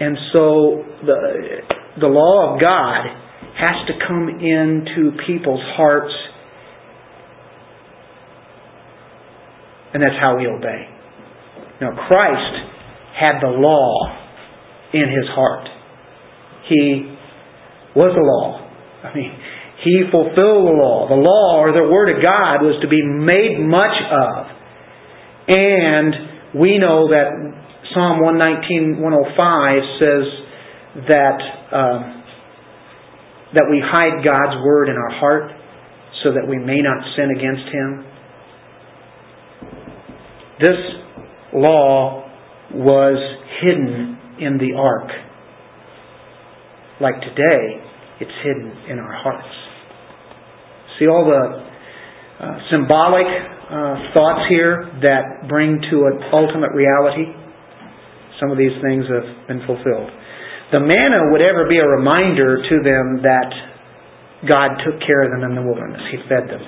And 0.01 0.17
so 0.33 0.85
the, 1.05 1.19
the 2.01 2.07
law 2.07 2.55
of 2.55 2.61
God 2.61 3.07
has 3.59 3.87
to 3.87 3.93
come 4.07 4.29
into 4.29 5.17
people's 5.27 5.63
hearts, 5.77 6.13
and 9.95 10.03
that's 10.03 10.19
how 10.21 10.37
we 10.39 10.47
obey. 10.47 10.89
Now, 11.81 11.91
Christ 12.09 12.55
had 13.19 13.41
the 13.41 13.49
law 13.49 14.19
in 14.95 15.09
his 15.09 15.29
heart. 15.31 15.69
He 16.69 17.17
was 17.95 18.13
the 18.15 18.25
law. 18.25 18.69
I 19.05 19.15
mean, 19.15 19.33
he 19.85 20.07
fulfilled 20.11 20.67
the 20.71 20.77
law. 20.79 21.09
The 21.09 21.19
law, 21.19 21.59
or 21.59 21.73
the 21.73 21.91
Word 21.91 22.15
of 22.15 22.23
God, 22.23 22.63
was 22.63 22.79
to 22.83 22.89
be 22.89 23.03
made 23.03 23.59
much 23.59 23.99
of. 24.15 24.47
And 25.49 26.55
we 26.55 26.79
know 26.79 27.11
that 27.11 27.35
Psalm 27.93 28.23
119, 28.23 29.03
105 29.03 29.83
says 29.99 30.25
that, 31.11 31.39
um, 31.75 32.23
that 33.55 33.67
we 33.69 33.83
hide 33.83 34.23
God's 34.23 34.63
Word 34.63 34.89
in 34.89 34.95
our 34.95 35.19
heart 35.19 35.51
so 36.23 36.33
that 36.33 36.47
we 36.47 36.59
may 36.59 36.79
not 36.79 37.03
sin 37.17 37.35
against 37.35 37.67
Him. 37.75 38.07
This 40.61 40.79
law 41.55 42.31
was 42.73 43.19
hidden 43.61 44.19
in 44.39 44.59
the 44.59 44.79
ark. 44.79 45.11
Like 47.01 47.21
today, 47.21 47.83
it's 48.21 48.31
hidden 48.45 48.73
in 48.89 49.01
our 49.01 49.13
hearts. 49.13 49.72
See 51.03 51.11
all 51.11 51.27
the 51.27 52.47
uh, 52.47 52.59
symbolic 52.71 53.27
uh, 53.27 54.15
thoughts 54.15 54.47
here 54.47 54.87
that 55.03 55.51
bring 55.51 55.83
to 55.91 55.97
an 56.07 56.31
ultimate 56.31 56.71
reality? 56.79 57.27
Some 58.39 58.55
of 58.55 58.59
these 58.59 58.71
things 58.79 59.03
have 59.11 59.51
been 59.51 59.67
fulfilled. 59.67 60.07
The 60.71 60.79
manna 60.79 61.35
would 61.35 61.43
ever 61.43 61.67
be 61.67 61.75
a 61.75 61.89
reminder 61.99 62.63
to 62.63 62.77
them 62.87 63.19
that 63.27 63.51
God 64.47 64.79
took 64.87 65.03
care 65.03 65.27
of 65.27 65.35
them 65.35 65.51
in 65.51 65.59
the 65.59 65.67
wilderness. 65.67 66.07
He 66.15 66.23
fed 66.31 66.47
them. 66.47 66.63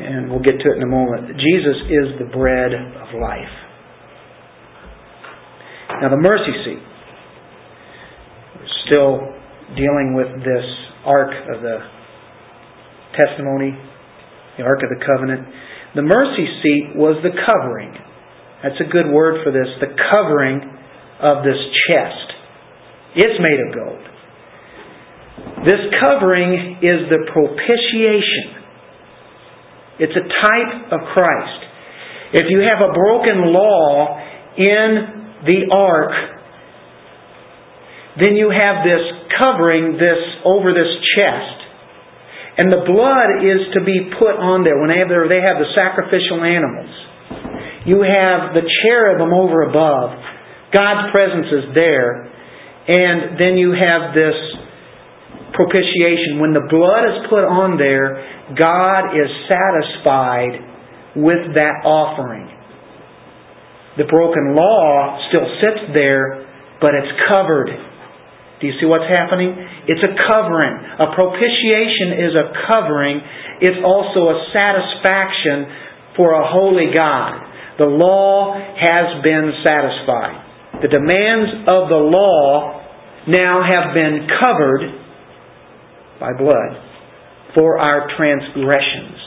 And 0.00 0.30
we'll 0.32 0.40
get 0.40 0.56
to 0.64 0.66
it 0.72 0.80
in 0.80 0.82
a 0.82 0.88
moment. 0.88 1.28
Jesus 1.36 1.76
is 1.92 2.24
the 2.24 2.32
bread 2.32 2.72
of 2.72 3.20
life. 3.20 3.54
Now, 6.00 6.08
the 6.08 6.16
mercy 6.16 6.56
seat. 6.64 6.82
We're 8.56 8.76
still 8.88 9.20
dealing 9.76 10.16
with 10.16 10.40
this 10.40 10.64
Ark 11.04 11.36
of 11.54 11.60
the 11.60 12.03
Testimony, 13.16 13.72
the 14.58 14.64
Ark 14.64 14.80
of 14.82 14.90
the 14.90 15.02
Covenant. 15.04 15.46
The 15.94 16.02
mercy 16.02 16.46
seat 16.62 16.94
was 16.94 17.22
the 17.22 17.30
covering. 17.30 17.94
That's 18.62 18.80
a 18.80 18.90
good 18.90 19.10
word 19.10 19.42
for 19.44 19.50
this. 19.50 19.66
The 19.80 19.94
covering 20.10 20.62
of 21.22 21.44
this 21.44 21.58
chest. 21.86 22.28
It's 23.14 23.38
made 23.38 23.60
of 23.62 23.70
gold. 23.74 24.04
This 25.66 25.80
covering 26.00 26.78
is 26.82 27.08
the 27.10 27.30
propitiation. 27.30 28.64
It's 29.98 30.12
a 30.12 30.26
type 30.26 30.92
of 30.92 31.00
Christ. 31.14 31.60
If 32.34 32.50
you 32.50 32.66
have 32.66 32.82
a 32.82 32.92
broken 32.92 33.52
law 33.52 34.18
in 34.58 34.90
the 35.46 35.70
ark, 35.70 36.12
then 38.18 38.34
you 38.34 38.50
have 38.50 38.84
this 38.84 39.02
covering 39.42 39.98
this 39.98 40.18
over 40.44 40.72
this 40.72 40.90
chest. 41.18 41.63
And 42.54 42.70
the 42.70 42.86
blood 42.86 43.42
is 43.42 43.74
to 43.74 43.80
be 43.82 44.14
put 44.14 44.38
on 44.38 44.62
there. 44.62 44.78
When 44.78 44.86
they 44.86 45.02
have, 45.02 45.10
their, 45.10 45.26
they 45.26 45.42
have 45.42 45.58
the 45.58 45.70
sacrificial 45.74 46.38
animals, 46.46 46.92
you 47.82 48.06
have 48.06 48.54
the 48.54 48.62
cherubim 48.62 49.34
over 49.34 49.66
above. 49.66 50.14
God's 50.70 51.10
presence 51.10 51.50
is 51.50 51.66
there. 51.74 52.30
And 52.86 53.34
then 53.40 53.58
you 53.58 53.74
have 53.74 54.14
this 54.14 54.38
propitiation. 55.56 56.38
When 56.38 56.54
the 56.54 56.66
blood 56.70 57.04
is 57.10 57.26
put 57.26 57.42
on 57.42 57.74
there, 57.74 58.22
God 58.54 59.18
is 59.18 59.28
satisfied 59.50 60.54
with 61.18 61.58
that 61.58 61.82
offering. 61.82 62.50
The 63.98 64.06
broken 64.06 64.54
law 64.54 65.18
still 65.30 65.46
sits 65.62 65.90
there, 65.94 66.46
but 66.80 66.94
it's 66.94 67.14
covered 67.30 67.70
do 68.64 68.72
you 68.72 68.80
see 68.80 68.86
what's 68.86 69.04
happening? 69.12 69.52
It's 69.86 70.00
a 70.00 70.12
covering. 70.32 70.74
A 70.98 71.12
propitiation 71.14 72.24
is 72.24 72.32
a 72.32 72.46
covering. 72.72 73.20
It's 73.60 73.80
also 73.84 74.32
a 74.32 74.36
satisfaction 74.52 76.16
for 76.16 76.32
a 76.32 76.44
holy 76.46 76.94
God. 76.94 77.40
The 77.78 77.90
law 77.90 78.54
has 78.54 79.22
been 79.22 79.52
satisfied. 79.64 80.80
The 80.80 80.88
demands 80.88 81.68
of 81.68 81.88
the 81.88 82.00
law 82.00 82.80
now 83.28 83.62
have 83.62 83.96
been 83.96 84.28
covered 84.40 84.82
by 86.20 86.32
blood 86.38 86.80
for 87.54 87.78
our 87.78 88.08
transgressions. 88.16 89.18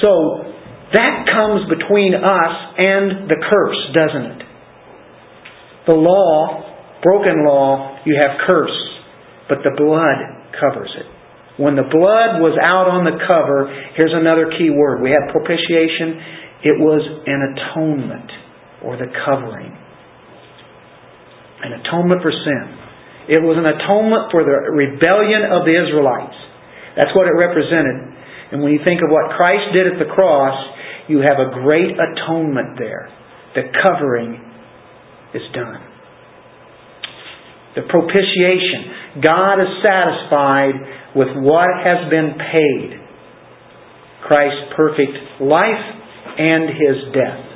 So 0.00 0.54
that 0.92 1.26
comes 1.26 1.68
between 1.68 2.14
us 2.14 2.54
and 2.78 3.28
the 3.28 3.36
curse, 3.50 3.82
doesn't 3.94 4.30
it? 4.32 4.42
The 5.86 5.92
law 5.92 6.67
broken 7.02 7.46
law, 7.46 7.98
you 8.04 8.18
have 8.18 8.42
curse, 8.46 8.78
but 9.48 9.58
the 9.62 9.74
blood 9.76 10.18
covers 10.58 10.90
it. 10.98 11.06
When 11.58 11.74
the 11.74 11.86
blood 11.86 12.38
was 12.38 12.54
out 12.54 12.86
on 12.86 13.02
the 13.02 13.18
cover, 13.26 13.66
here's 13.98 14.14
another 14.14 14.46
key 14.54 14.70
word. 14.70 15.02
We 15.02 15.10
have 15.10 15.34
propitiation. 15.34 16.62
It 16.62 16.76
was 16.78 17.02
an 17.26 17.40
atonement, 17.54 18.30
or 18.82 18.94
the 18.94 19.10
covering. 19.26 19.74
An 21.58 21.82
atonement 21.82 22.22
for 22.22 22.30
sin. 22.30 22.66
It 23.26 23.42
was 23.42 23.58
an 23.58 23.66
atonement 23.66 24.30
for 24.30 24.46
the 24.46 24.70
rebellion 24.70 25.50
of 25.50 25.66
the 25.66 25.74
Israelites. 25.74 26.38
That's 26.94 27.10
what 27.18 27.26
it 27.26 27.34
represented. 27.34 28.06
And 28.54 28.62
when 28.62 28.72
you 28.72 28.80
think 28.86 29.02
of 29.02 29.10
what 29.10 29.34
Christ 29.34 29.74
did 29.74 29.90
at 29.90 29.98
the 29.98 30.08
cross, 30.14 30.56
you 31.10 31.26
have 31.26 31.42
a 31.42 31.58
great 31.58 31.98
atonement 31.98 32.78
there. 32.78 33.10
The 33.58 33.66
covering 33.82 34.38
is 35.34 35.42
done 35.52 35.97
the 37.76 37.82
propitiation. 37.88 39.20
God 39.20 39.60
is 39.60 39.70
satisfied 39.84 40.74
with 41.14 41.28
what 41.42 41.68
has 41.84 42.08
been 42.08 42.36
paid 42.38 43.08
Christ's 44.24 44.72
perfect 44.76 45.40
life 45.40 45.84
and 46.38 46.68
his 46.68 46.96
death. 47.14 47.48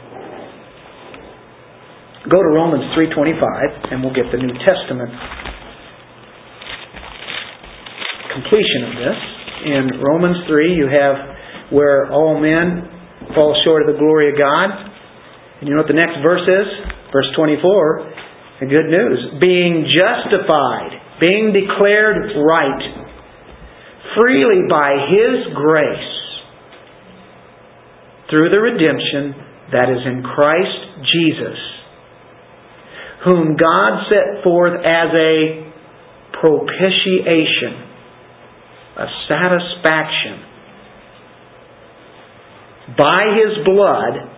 Go 2.30 2.38
to 2.38 2.50
Romans 2.54 2.94
3:25 2.94 3.92
and 3.92 4.02
we'll 4.02 4.14
get 4.14 4.30
the 4.30 4.38
New 4.38 4.54
Testament 4.64 5.10
completion 8.32 8.82
of 8.88 8.94
this. 8.96 9.18
In 9.64 10.00
Romans 10.00 10.38
3 10.46 10.74
you 10.74 10.86
have 10.88 11.16
where 11.70 12.10
all 12.12 12.38
men 12.40 12.88
fall 13.34 13.60
short 13.64 13.82
of 13.82 13.92
the 13.94 13.98
glory 13.98 14.30
of 14.30 14.38
God. 14.38 14.70
And 15.60 15.68
you 15.68 15.74
know 15.74 15.82
what 15.82 15.88
the 15.88 15.98
next 15.98 16.22
verse 16.22 16.46
is? 16.46 16.68
Verse 17.12 17.28
24 17.36 18.11
the 18.62 18.70
good 18.70 18.86
news. 18.86 19.42
Being 19.42 19.90
justified, 19.90 20.94
being 21.18 21.52
declared 21.52 22.30
right, 22.38 22.82
freely 24.14 24.70
by 24.70 24.94
His 25.10 25.52
grace, 25.54 26.12
through 28.30 28.50
the 28.50 28.62
redemption 28.62 29.34
that 29.72 29.90
is 29.90 30.06
in 30.06 30.22
Christ 30.22 31.10
Jesus, 31.10 31.58
whom 33.24 33.56
God 33.56 34.06
set 34.08 34.44
forth 34.44 34.78
as 34.78 35.10
a 35.10 35.72
propitiation, 36.38 37.82
a 38.96 39.06
satisfaction, 39.26 40.38
by 42.96 43.36
His 43.42 43.64
blood 43.66 44.31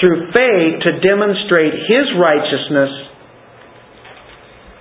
through 0.00 0.30
faith 0.30 0.82
to 0.86 0.90
demonstrate 1.02 1.74
His 1.86 2.06
righteousness. 2.18 2.92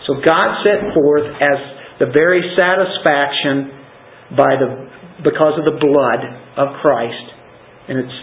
So 0.06 0.22
God 0.24 0.64
set 0.64 0.94
forth 0.94 1.28
as 1.42 1.60
the 2.00 2.10
very 2.14 2.42
satisfaction 2.56 3.74
by 4.38 4.56
the 4.56 4.70
because 5.26 5.58
of 5.58 5.66
the 5.66 5.78
blood 5.82 6.22
of 6.56 6.78
Christ. 6.82 7.26
And 7.90 8.00
it's 8.00 8.18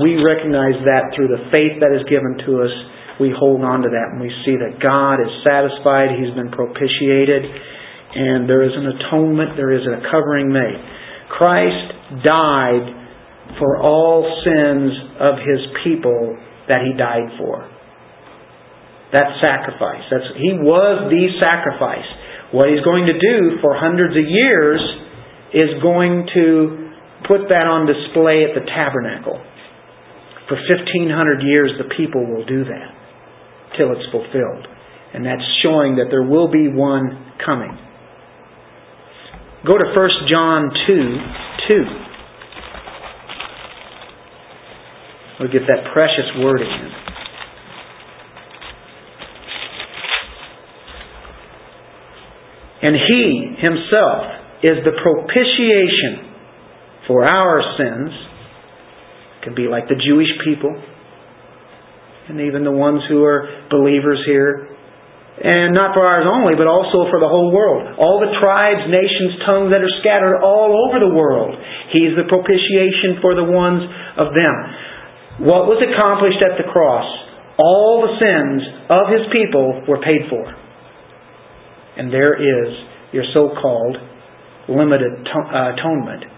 we 0.00 0.16
recognize 0.16 0.80
that 0.88 1.12
through 1.12 1.28
the 1.28 1.44
faith 1.52 1.76
that 1.84 1.92
is 1.92 2.04
given 2.08 2.40
to 2.48 2.64
us, 2.64 2.72
we 3.20 3.28
hold 3.36 3.60
on 3.60 3.84
to 3.84 3.90
that 3.92 4.16
and 4.16 4.20
we 4.20 4.32
see 4.44 4.56
that 4.56 4.80
God 4.80 5.20
is 5.20 5.32
satisfied, 5.44 6.16
He's 6.16 6.32
been 6.32 6.50
propitiated, 6.50 7.44
and 7.44 8.48
there 8.48 8.64
is 8.64 8.72
an 8.72 8.88
atonement, 8.96 9.56
there 9.56 9.72
is 9.76 9.84
a 9.84 10.00
covering 10.08 10.48
made. 10.48 10.80
Christ 11.28 12.24
died 12.24 13.03
for 13.58 13.78
all 13.78 14.24
sins 14.42 14.92
of 15.20 15.34
his 15.38 15.62
people 15.84 16.36
that 16.68 16.82
he 16.82 16.96
died 16.96 17.30
for. 17.38 17.70
That 19.12 19.38
sacrifice. 19.40 20.02
That's, 20.10 20.26
he 20.36 20.58
was 20.58 21.06
the 21.06 21.24
sacrifice. 21.38 22.08
What 22.50 22.68
he's 22.68 22.82
going 22.82 23.06
to 23.06 23.14
do 23.14 23.62
for 23.62 23.76
hundreds 23.78 24.16
of 24.16 24.26
years 24.26 24.80
is 25.54 25.70
going 25.82 26.26
to 26.34 26.90
put 27.28 27.46
that 27.48 27.66
on 27.70 27.86
display 27.86 28.42
at 28.42 28.58
the 28.58 28.66
tabernacle. 28.66 29.38
For 30.48 30.58
1500 30.58 31.40
years, 31.40 31.72
the 31.78 31.88
people 31.96 32.26
will 32.26 32.44
do 32.44 32.64
that 32.64 32.90
till 33.78 33.92
it's 33.92 34.04
fulfilled. 34.10 34.66
And 35.14 35.24
that's 35.24 35.44
showing 35.62 35.96
that 35.96 36.10
there 36.10 36.26
will 36.26 36.50
be 36.50 36.68
one 36.68 37.32
coming. 37.44 37.78
Go 39.64 39.78
to 39.78 39.86
1 39.94 40.10
John 40.28 40.70
2 40.86 41.16
2. 41.68 42.03
We'll 45.40 45.50
get 45.50 45.62
that 45.66 45.92
precious 45.92 46.30
word 46.38 46.62
again. 46.62 46.90
And 52.82 52.94
He 52.94 53.56
Himself 53.58 54.22
is 54.62 54.76
the 54.84 54.92
propitiation 55.00 56.30
for 57.08 57.24
our 57.24 57.60
sins. 57.76 58.12
It 59.40 59.44
can 59.44 59.54
be 59.54 59.66
like 59.68 59.88
the 59.88 59.96
Jewish 59.96 60.30
people, 60.44 60.72
and 62.28 62.40
even 62.40 62.64
the 62.64 62.72
ones 62.72 63.02
who 63.08 63.24
are 63.24 63.48
believers 63.70 64.22
here. 64.26 64.70
And 65.34 65.74
not 65.74 65.98
for 65.98 66.06
ours 66.06 66.30
only, 66.30 66.54
but 66.54 66.70
also 66.70 67.10
for 67.10 67.18
the 67.18 67.26
whole 67.26 67.50
world. 67.50 67.98
All 67.98 68.22
the 68.22 68.38
tribes, 68.38 68.86
nations, 68.86 69.42
tongues 69.42 69.74
that 69.74 69.82
are 69.82 69.94
scattered 69.98 70.38
all 70.38 70.70
over 70.86 71.02
the 71.02 71.10
world. 71.10 71.58
He's 71.90 72.14
the 72.14 72.22
propitiation 72.30 73.18
for 73.18 73.34
the 73.34 73.42
ones 73.42 73.82
of 74.14 74.30
them. 74.30 74.54
What 75.42 75.66
was 75.66 75.82
accomplished 75.82 76.38
at 76.38 76.54
the 76.62 76.70
cross? 76.70 77.06
All 77.58 78.06
the 78.06 78.14
sins 78.22 78.62
of 78.86 79.10
his 79.10 79.26
people 79.34 79.82
were 79.86 79.98
paid 79.98 80.30
for. 80.30 80.46
And 81.98 82.10
there 82.10 82.34
is 82.38 82.70
your 83.10 83.26
so 83.34 83.50
called 83.58 83.98
limited 84.68 85.26
uh, 85.26 85.74
atonement. 85.74 86.30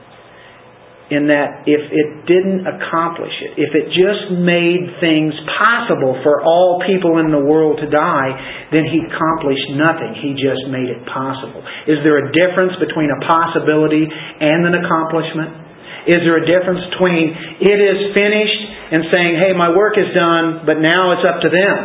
In 1.06 1.30
that 1.30 1.62
if 1.70 1.78
it 1.86 2.08
didn't 2.26 2.66
accomplish 2.66 3.30
it, 3.38 3.54
if 3.62 3.70
it 3.78 3.94
just 3.94 4.26
made 4.42 4.90
things 4.98 5.30
possible 5.62 6.18
for 6.26 6.42
all 6.42 6.82
people 6.82 7.22
in 7.22 7.30
the 7.30 7.38
world 7.38 7.78
to 7.78 7.86
die, 7.86 8.34
then 8.74 8.82
he 8.90 8.98
accomplished 9.06 9.70
nothing. 9.78 10.18
He 10.18 10.34
just 10.34 10.66
made 10.66 10.90
it 10.90 11.06
possible. 11.06 11.62
Is 11.86 12.02
there 12.02 12.18
a 12.18 12.34
difference 12.34 12.74
between 12.82 13.14
a 13.14 13.20
possibility 13.22 14.02
and 14.02 14.66
an 14.66 14.74
accomplishment? 14.82 15.65
Is 16.06 16.22
there 16.22 16.38
a 16.38 16.46
difference 16.46 16.86
between 16.94 17.34
it 17.58 17.78
is 17.82 18.14
finished 18.14 18.62
and 18.94 19.10
saying, 19.10 19.42
hey, 19.42 19.50
my 19.58 19.74
work 19.74 19.98
is 19.98 20.06
done, 20.14 20.62
but 20.62 20.78
now 20.78 21.18
it's 21.18 21.26
up 21.26 21.42
to 21.42 21.50
them? 21.50 21.78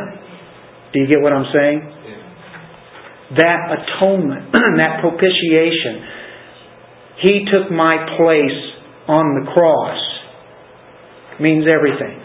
Do 0.94 1.02
you 1.02 1.08
get 1.10 1.22
what 1.26 1.34
I'm 1.34 1.50
saying? 1.50 1.80
That 3.42 3.60
atonement, 3.82 4.54
that 4.84 5.02
propitiation, 5.02 6.06
He 7.26 7.50
took 7.50 7.72
my 7.72 7.98
place 8.14 8.60
on 9.10 9.42
the 9.42 9.50
cross, 9.50 9.98
means 11.42 11.66
everything. 11.66 12.22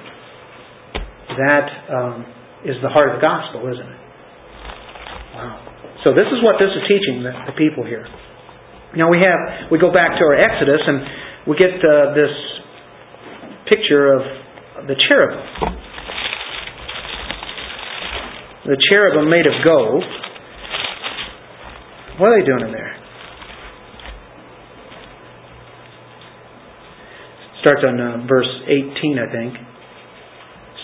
That 1.41 1.67
um, 1.89 2.27
is 2.69 2.77
the 2.83 2.93
heart 2.93 3.15
of 3.15 3.15
the 3.17 3.25
gospel, 3.25 3.73
isn't 3.73 3.89
it? 3.89 4.01
Wow. 5.33 5.67
So 6.05 6.13
this 6.13 6.29
is 6.29 6.45
what 6.45 6.61
this 6.61 6.71
is 6.71 6.85
teaching 6.85 7.25
the, 7.25 7.33
the 7.49 7.57
people 7.57 7.89
here. 7.89 8.05
Now 8.97 9.09
we 9.11 9.21
have 9.21 9.71
we 9.73 9.79
go 9.79 9.93
back 9.93 10.17
to 10.17 10.23
our 10.25 10.37
Exodus 10.37 10.81
and 10.85 11.26
we 11.47 11.55
get 11.57 11.79
uh, 11.79 12.15
this 12.15 12.35
picture 13.71 14.13
of 14.13 14.23
the 14.87 14.97
cherubim. 15.09 15.47
The 18.67 18.77
cherubim 18.91 19.31
made 19.31 19.47
of 19.47 19.55
gold. 19.63 20.03
What 22.19 22.35
are 22.35 22.41
they 22.41 22.47
doing 22.47 22.67
in 22.67 22.73
there? 22.73 22.99
Starts 27.61 27.83
on 27.87 28.01
uh, 28.01 28.27
verse 28.27 28.51
18, 28.67 29.19
I 29.19 29.31
think. 29.31 29.55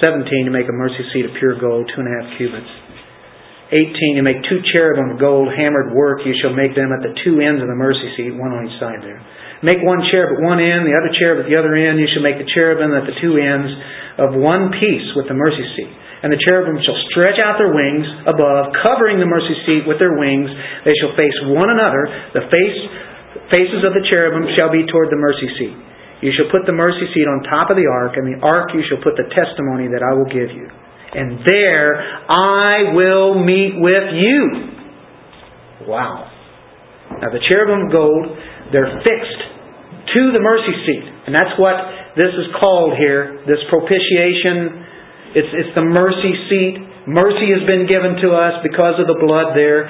17 0.04 0.46
to 0.46 0.50
make 0.50 0.66
a 0.66 0.74
mercy 0.74 1.02
seat 1.14 1.26
of 1.26 1.32
pure 1.38 1.58
gold, 1.58 1.90
two 1.90 2.02
and 2.02 2.06
a 2.06 2.14
half 2.22 2.38
cubits. 2.38 2.70
18 3.70 4.18
to 4.18 4.22
make 4.22 4.38
two 4.46 4.62
cherubim 4.74 5.14
of 5.14 5.18
gold, 5.18 5.50
hammered 5.50 5.94
work. 5.94 6.22
You 6.26 6.34
shall 6.38 6.54
make 6.54 6.74
them 6.74 6.94
at 6.94 7.02
the 7.02 7.18
two 7.24 7.42
ends 7.42 7.62
of 7.62 7.66
the 7.66 7.78
mercy 7.78 8.14
seat, 8.14 8.30
one 8.30 8.54
on 8.54 8.66
each 8.68 8.78
side 8.78 9.02
there. 9.02 9.22
Make 9.62 9.78
one 9.82 10.02
cherub 10.10 10.34
at 10.34 10.40
one 10.42 10.58
end, 10.58 10.84
the 10.84 10.94
other 10.98 11.14
cherub 11.14 11.42
at 11.42 11.46
the 11.46 11.54
other 11.54 11.74
end. 11.78 12.02
You 12.02 12.10
shall 12.10 12.26
make 12.26 12.38
the 12.38 12.50
cherubim 12.50 12.90
at 12.92 13.06
the 13.06 13.14
two 13.22 13.38
ends 13.38 13.70
of 14.18 14.34
one 14.34 14.74
piece 14.74 15.08
with 15.14 15.30
the 15.30 15.38
mercy 15.38 15.62
seat. 15.78 15.92
And 16.22 16.30
the 16.30 16.38
cherubim 16.38 16.78
shall 16.82 16.98
stretch 17.10 17.38
out 17.38 17.58
their 17.58 17.70
wings 17.70 18.06
above, 18.26 18.74
covering 18.82 19.22
the 19.22 19.26
mercy 19.26 19.54
seat 19.66 19.82
with 19.86 20.02
their 20.02 20.18
wings. 20.18 20.50
They 20.86 20.94
shall 20.98 21.14
face 21.14 21.34
one 21.50 21.70
another. 21.70 22.10
The 22.34 22.46
face, 22.50 22.78
faces 23.54 23.82
of 23.86 23.94
the 23.94 24.02
cherubim 24.10 24.50
shall 24.58 24.70
be 24.70 24.86
toward 24.86 25.10
the 25.10 25.18
mercy 25.18 25.50
seat. 25.58 25.74
You 26.22 26.30
shall 26.34 26.50
put 26.50 26.66
the 26.66 26.74
mercy 26.74 27.06
seat 27.10 27.26
on 27.26 27.42
top 27.46 27.70
of 27.70 27.78
the 27.78 27.86
ark, 27.90 28.14
and 28.18 28.26
the 28.30 28.38
ark 28.42 28.70
you 28.74 28.82
shall 28.86 29.02
put 29.02 29.18
the 29.18 29.26
testimony 29.34 29.90
that 29.90 30.02
I 30.02 30.14
will 30.14 30.30
give 30.30 30.50
you 30.54 30.70
and 31.14 31.40
there 31.44 32.00
I 32.28 32.92
will 32.94 33.44
meet 33.44 33.72
with 33.76 34.08
you. 34.16 34.72
Wow. 35.86 36.30
Now 37.20 37.28
the 37.28 37.40
cherubim 37.50 37.86
of 37.86 37.92
gold, 37.92 38.38
they're 38.72 39.02
fixed 39.04 39.51
to 40.12 40.22
the 40.32 40.42
mercy 40.42 40.74
seat. 40.84 41.04
And 41.28 41.32
that's 41.32 41.56
what 41.56 41.76
this 42.16 42.32
is 42.32 42.48
called 42.60 42.96
here, 43.00 43.40
this 43.48 43.60
propitiation. 43.72 44.84
It's, 45.32 45.52
it's 45.52 45.72
the 45.72 45.86
mercy 45.86 46.34
seat. 46.48 46.76
Mercy 47.08 47.50
has 47.56 47.64
been 47.64 47.88
given 47.88 48.20
to 48.22 48.36
us 48.36 48.60
because 48.62 49.00
of 49.00 49.08
the 49.08 49.18
blood 49.18 49.56
there. 49.56 49.88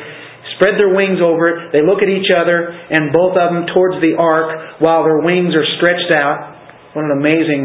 Spread 0.57 0.79
their 0.79 0.95
wings 0.95 1.19
over 1.19 1.51
it. 1.51 1.57
They 1.75 1.83
look 1.83 2.05
at 2.05 2.11
each 2.11 2.31
other, 2.31 2.71
and 2.71 3.11
both 3.11 3.35
of 3.35 3.51
them 3.51 3.67
towards 3.75 3.99
the 3.99 4.15
ark 4.15 4.79
while 4.79 5.03
their 5.03 5.19
wings 5.19 5.55
are 5.55 5.67
stretched 5.81 6.15
out. 6.15 6.95
What 6.95 7.09
an 7.09 7.15
amazing 7.19 7.63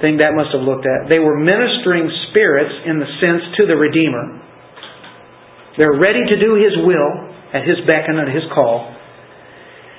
thing 0.00 0.20
that 0.20 0.36
must 0.36 0.52
have 0.52 0.62
looked 0.62 0.84
at. 0.84 1.08
They 1.08 1.18
were 1.18 1.34
ministering 1.34 2.06
spirits 2.30 2.74
in 2.84 3.00
the 3.00 3.08
sense 3.18 3.42
to 3.58 3.62
the 3.66 3.74
Redeemer. 3.74 4.44
They're 5.80 5.98
ready 5.98 6.20
to 6.20 6.36
do 6.36 6.56
His 6.60 6.76
will 6.84 7.32
at 7.52 7.64
His 7.64 7.80
beck 7.88 8.08
and 8.08 8.20
His 8.28 8.44
call. 8.52 8.92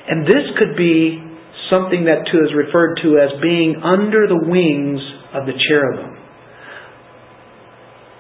And 0.08 0.24
this 0.24 0.46
could 0.56 0.78
be 0.78 1.27
something 1.70 2.06
that 2.06 2.28
too 2.32 2.40
is 2.44 2.52
referred 2.56 3.00
to 3.04 3.20
as 3.20 3.32
being 3.42 3.82
under 3.84 4.28
the 4.28 4.40
wings 4.48 5.02
of 5.34 5.46
the 5.46 5.54
cherubim. 5.68 6.16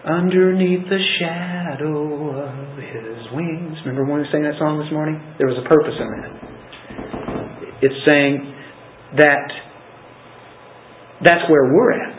Underneath 0.07 0.87
the 0.87 1.03
shadow 1.19 2.31
of 2.31 2.77
His 2.79 3.19
wings. 3.33 3.75
Remember 3.85 4.05
when 4.07 4.21
we 4.21 4.27
sang 4.31 4.43
that 4.43 4.55
song 4.59 4.79
this 4.79 4.91
morning? 4.91 5.19
There 5.37 5.47
was 5.47 5.59
a 5.59 5.67
purpose 5.67 5.95
in 5.99 6.07
that. 6.07 6.31
It's 7.83 7.99
saying 8.07 8.55
that 9.17 9.47
that's 11.23 11.43
where 11.51 11.73
we're 11.73 11.91
at. 11.91 12.15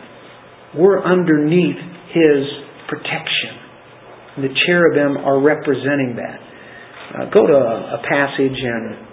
We're 0.77 1.01
underneath 1.01 1.81
His 2.13 2.41
protection. 2.87 4.45
The 4.45 4.53
cherubim 4.65 5.17
are 5.17 5.41
representing 5.41 6.15
that. 6.17 6.39
Uh, 7.09 7.25
go 7.33 7.47
to 7.47 7.53
a, 7.53 7.97
a 7.97 8.01
passage 8.05 8.53
in 8.53 9.08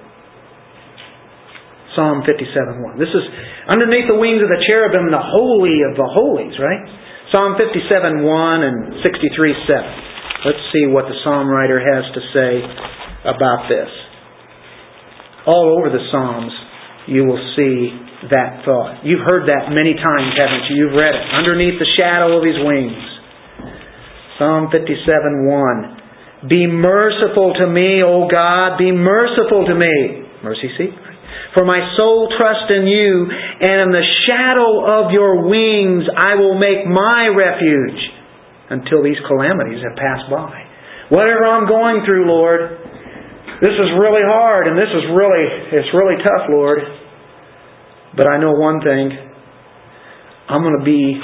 Psalm 1.96 2.22
57.1. 2.28 3.00
This 3.00 3.10
is 3.10 3.24
underneath 3.66 4.06
the 4.06 4.20
wings 4.20 4.44
of 4.44 4.52
the 4.52 4.60
cherubim, 4.68 5.08
the 5.08 5.18
holy 5.18 5.80
of 5.88 5.96
the 5.96 6.04
holies, 6.04 6.54
right? 6.60 6.84
Psalm 7.32 7.56
57.1 7.58 8.22
and 8.62 9.00
63.7. 9.02 10.46
Let's 10.46 10.62
see 10.70 10.86
what 10.86 11.10
the 11.10 11.16
psalm 11.24 11.48
writer 11.48 11.80
has 11.80 12.04
to 12.14 12.20
say 12.30 12.62
about 13.26 13.66
this. 13.66 13.90
All 15.46 15.74
over 15.78 15.90
the 15.90 16.02
Psalms, 16.10 16.52
you 17.06 17.24
will 17.24 17.40
see 17.54 17.94
that 18.30 18.62
thought. 18.66 19.02
You've 19.06 19.22
heard 19.22 19.46
that 19.46 19.70
many 19.70 19.94
times, 19.94 20.34
haven't 20.38 20.70
you? 20.70 20.86
You've 20.86 20.98
read 20.98 21.14
it. 21.14 21.24
Underneath 21.34 21.78
the 21.78 21.90
shadow 21.98 22.38
of 22.38 22.42
his 22.42 22.58
wings. 22.58 22.98
Psalm 24.38 24.68
57 24.70 25.46
1. 25.46 26.50
Be 26.50 26.66
merciful 26.66 27.54
to 27.58 27.66
me, 27.66 28.02
O 28.02 28.28
God, 28.30 28.76
be 28.76 28.92
merciful 28.92 29.66
to 29.66 29.74
me. 29.74 30.26
Mercy 30.42 30.68
seat. 30.76 30.94
For 31.56 31.64
my 31.64 31.80
soul 31.96 32.28
trusts 32.36 32.68
in 32.68 32.84
you, 32.84 33.32
and 33.32 33.88
in 33.88 33.90
the 33.90 34.04
shadow 34.28 34.84
of 34.84 35.08
your 35.08 35.48
wings 35.48 36.04
I 36.04 36.36
will 36.36 36.60
make 36.60 36.84
my 36.84 37.32
refuge 37.32 37.96
until 38.68 39.00
these 39.00 39.16
calamities 39.24 39.80
have 39.80 39.96
passed 39.96 40.28
by. 40.28 40.52
Whatever 41.08 41.48
I'm 41.48 41.64
going 41.64 42.04
through, 42.04 42.28
Lord, 42.28 42.60
this 43.64 43.72
is 43.72 43.88
really 43.96 44.20
hard 44.20 44.68
and 44.68 44.76
this 44.76 44.92
is 44.92 45.04
really 45.16 45.46
it's 45.80 45.88
really 45.96 46.20
tough, 46.20 46.44
Lord. 46.52 46.84
But 48.20 48.28
I 48.28 48.36
know 48.36 48.52
one 48.52 48.84
thing 48.84 49.16
I'm 50.52 50.60
going 50.60 50.76
to 50.76 50.84
be 50.84 51.16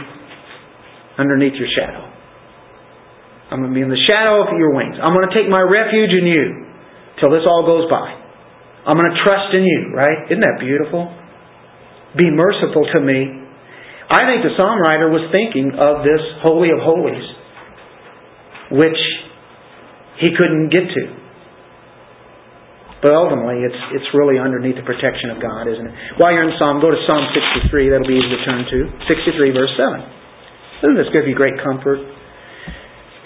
underneath 1.19 1.61
your 1.61 1.69
shadow. 1.77 2.09
I'm 3.53 3.61
going 3.61 3.69
to 3.69 3.77
be 3.77 3.85
in 3.85 3.93
the 3.93 4.01
shadow 4.09 4.49
of 4.49 4.57
your 4.57 4.73
wings. 4.73 4.97
I'm 4.97 5.13
going 5.13 5.29
to 5.29 5.35
take 5.37 5.51
my 5.53 5.61
refuge 5.61 6.17
in 6.17 6.25
you 6.25 6.73
till 7.21 7.29
this 7.29 7.45
all 7.45 7.69
goes 7.69 7.85
by. 7.93 8.22
I'm 8.87 8.99
going 8.99 9.11
to 9.11 9.21
trust 9.23 9.55
in 9.55 9.63
you, 9.63 9.95
right? 9.95 10.27
Isn't 10.31 10.43
that 10.43 10.59
beautiful? 10.59 11.23
be 12.17 12.29
merciful 12.29 12.85
to 12.93 13.01
me. 13.01 13.41
I 14.13 14.29
think 14.29 14.45
the 14.45 14.53
psalm 14.57 14.77
writer 14.81 15.09
was 15.09 15.25
thinking 15.33 15.73
of 15.73 16.05
this 16.05 16.21
Holy 16.45 16.69
of 16.69 16.85
Holies, 16.85 17.25
which 18.77 19.01
he 20.21 20.29
couldn't 20.37 20.69
get 20.69 20.85
to. 20.85 21.05
But 23.01 23.17
ultimately, 23.19 23.67
it's, 23.67 23.83
it's 23.99 24.07
really 24.15 24.39
underneath 24.39 24.79
the 24.79 24.87
protection 24.87 25.35
of 25.35 25.43
God, 25.43 25.67
isn't 25.67 25.83
it? 25.83 25.95
While 26.23 26.31
you're 26.31 26.47
in 26.47 26.55
Psalm, 26.61 26.79
go 26.79 26.93
to 26.93 27.01
Psalm 27.09 27.25
63. 27.67 27.91
That'll 27.91 28.07
be 28.07 28.15
easy 28.15 28.31
to 28.31 28.43
turn 28.47 28.63
to. 28.63 28.79
63, 29.11 29.51
verse 29.51 29.75
7. 29.75 30.87
Doesn't 30.87 30.99
this 31.01 31.11
give 31.11 31.27
you 31.27 31.35
great 31.35 31.59
comfort? 31.65 31.99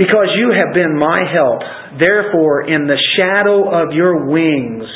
Because 0.00 0.32
you 0.38 0.54
have 0.56 0.72
been 0.72 0.96
my 0.96 1.28
help, 1.28 1.60
therefore, 2.00 2.68
in 2.68 2.88
the 2.88 2.96
shadow 3.20 3.68
of 3.68 3.92
your 3.92 4.28
wings, 4.28 4.88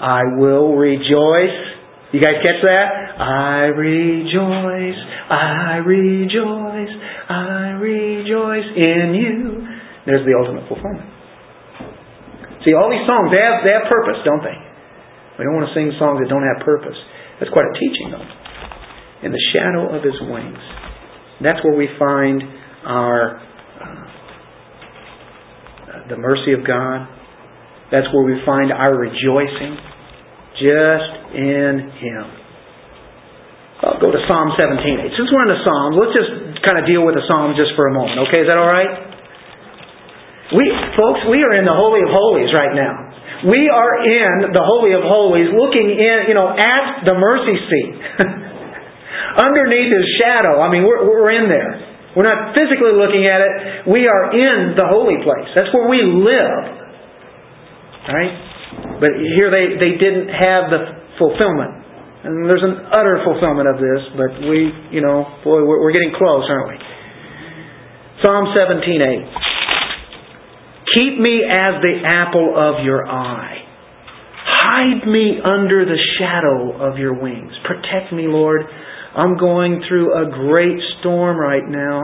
I 0.00 0.22
will 0.36 0.74
rejoice. 0.74 1.56
You 2.12 2.20
guys 2.20 2.42
catch 2.42 2.60
that? 2.64 2.88
I 3.20 3.70
rejoice, 3.76 5.00
I 5.30 5.78
rejoice, 5.84 6.94
I 7.28 7.76
rejoice 7.78 8.68
in 8.74 9.14
you. 9.14 9.62
There's 10.06 10.26
the 10.26 10.34
ultimate 10.34 10.66
fulfillment. 10.66 11.06
See, 12.64 12.74
all 12.74 12.90
these 12.90 13.06
songs, 13.06 13.30
they 13.32 13.40
have, 13.40 13.62
they 13.62 13.72
have 13.76 13.86
purpose, 13.88 14.20
don't 14.24 14.42
they? 14.42 14.58
We 15.38 15.44
don't 15.44 15.54
want 15.54 15.68
to 15.68 15.74
sing 15.76 15.92
songs 15.96 16.20
that 16.20 16.28
don't 16.28 16.44
have 16.44 16.60
purpose. 16.64 16.96
That's 17.38 17.52
quite 17.52 17.64
a 17.64 17.74
teaching, 17.78 18.12
though. 18.12 18.28
In 19.24 19.32
the 19.32 19.44
shadow 19.52 19.88
of 19.96 20.04
his 20.04 20.16
wings. 20.28 20.60
That's 21.40 21.62
where 21.64 21.76
we 21.76 21.88
find 21.98 22.42
our 22.84 23.40
uh, 23.80 24.08
the 26.08 26.16
mercy 26.16 26.52
of 26.52 26.66
God. 26.66 27.08
That's 27.90 28.06
where 28.12 28.24
we 28.24 28.40
find 28.44 28.72
our 28.72 28.94
rejoicing, 28.94 29.76
just 30.58 31.10
in 31.36 31.72
Him. 32.00 32.40
I'll 33.80 33.96
go 33.96 34.12
to 34.12 34.20
Psalm 34.28 34.52
17. 34.60 35.16
Since 35.16 35.28
we're 35.32 35.48
in 35.48 35.52
the 35.56 35.62
Psalms, 35.64 35.94
let's 35.96 36.12
just 36.12 36.32
kind 36.68 36.76
of 36.76 36.84
deal 36.84 37.00
with 37.00 37.16
the 37.16 37.24
Psalms 37.24 37.56
just 37.56 37.72
for 37.72 37.88
a 37.88 37.94
moment. 37.96 38.28
Okay, 38.28 38.44
is 38.44 38.48
that 38.48 38.60
all 38.60 38.68
right? 38.68 38.92
We, 40.52 40.68
folks, 40.98 41.24
we 41.32 41.40
are 41.40 41.56
in 41.56 41.64
the 41.64 41.72
Holy 41.72 42.04
of 42.04 42.12
Holies 42.12 42.52
right 42.52 42.76
now. 42.76 43.48
We 43.48 43.72
are 43.72 43.94
in 44.04 44.52
the 44.52 44.60
Holy 44.60 44.92
of 44.92 45.00
Holies 45.00 45.48
looking 45.56 45.96
in, 45.96 46.28
you 46.28 46.36
know, 46.36 46.52
at 46.52 47.08
the 47.08 47.16
mercy 47.16 47.56
seat. 47.56 47.94
Underneath 49.48 49.88
His 49.88 50.06
shadow. 50.20 50.60
I 50.60 50.68
mean, 50.68 50.84
we're, 50.84 51.00
we're 51.06 51.32
in 51.32 51.48
there. 51.48 51.80
We're 52.12 52.28
not 52.28 52.52
physically 52.52 52.92
looking 52.92 53.24
at 53.30 53.40
it. 53.40 53.52
We 53.88 54.04
are 54.10 54.34
in 54.34 54.76
the 54.76 54.84
holy 54.84 55.22
place. 55.24 55.48
That's 55.56 55.72
where 55.72 55.88
we 55.88 56.02
live. 56.04 56.84
Right? 58.12 58.49
But 59.00 59.16
here 59.16 59.48
they, 59.48 59.80
they 59.80 59.96
didn't 59.96 60.28
have 60.28 60.68
the 60.68 61.16
fulfillment. 61.16 61.80
And 62.20 62.44
there's 62.44 62.62
an 62.62 62.84
utter 62.92 63.24
fulfillment 63.24 63.64
of 63.64 63.80
this, 63.80 64.04
but 64.12 64.44
we, 64.44 64.68
you 64.92 65.00
know, 65.00 65.24
boy, 65.40 65.64
we're, 65.64 65.80
we're 65.80 65.96
getting 65.96 66.12
close, 66.12 66.44
aren't 66.52 66.68
we? 66.68 66.78
Psalm 68.20 68.52
17:8. 68.52 69.24
Keep 71.00 71.18
me 71.18 71.44
as 71.48 71.80
the 71.80 72.02
apple 72.04 72.52
of 72.52 72.84
your 72.84 73.08
eye. 73.08 73.64
Hide 74.44 75.06
me 75.06 75.40
under 75.42 75.86
the 75.86 75.96
shadow 76.18 76.76
of 76.76 76.98
your 76.98 77.14
wings. 77.14 77.52
Protect 77.64 78.12
me, 78.12 78.26
Lord. 78.28 78.62
I'm 79.16 79.38
going 79.38 79.82
through 79.88 80.12
a 80.12 80.30
great 80.30 80.78
storm 81.00 81.38
right 81.38 81.66
now. 81.66 82.02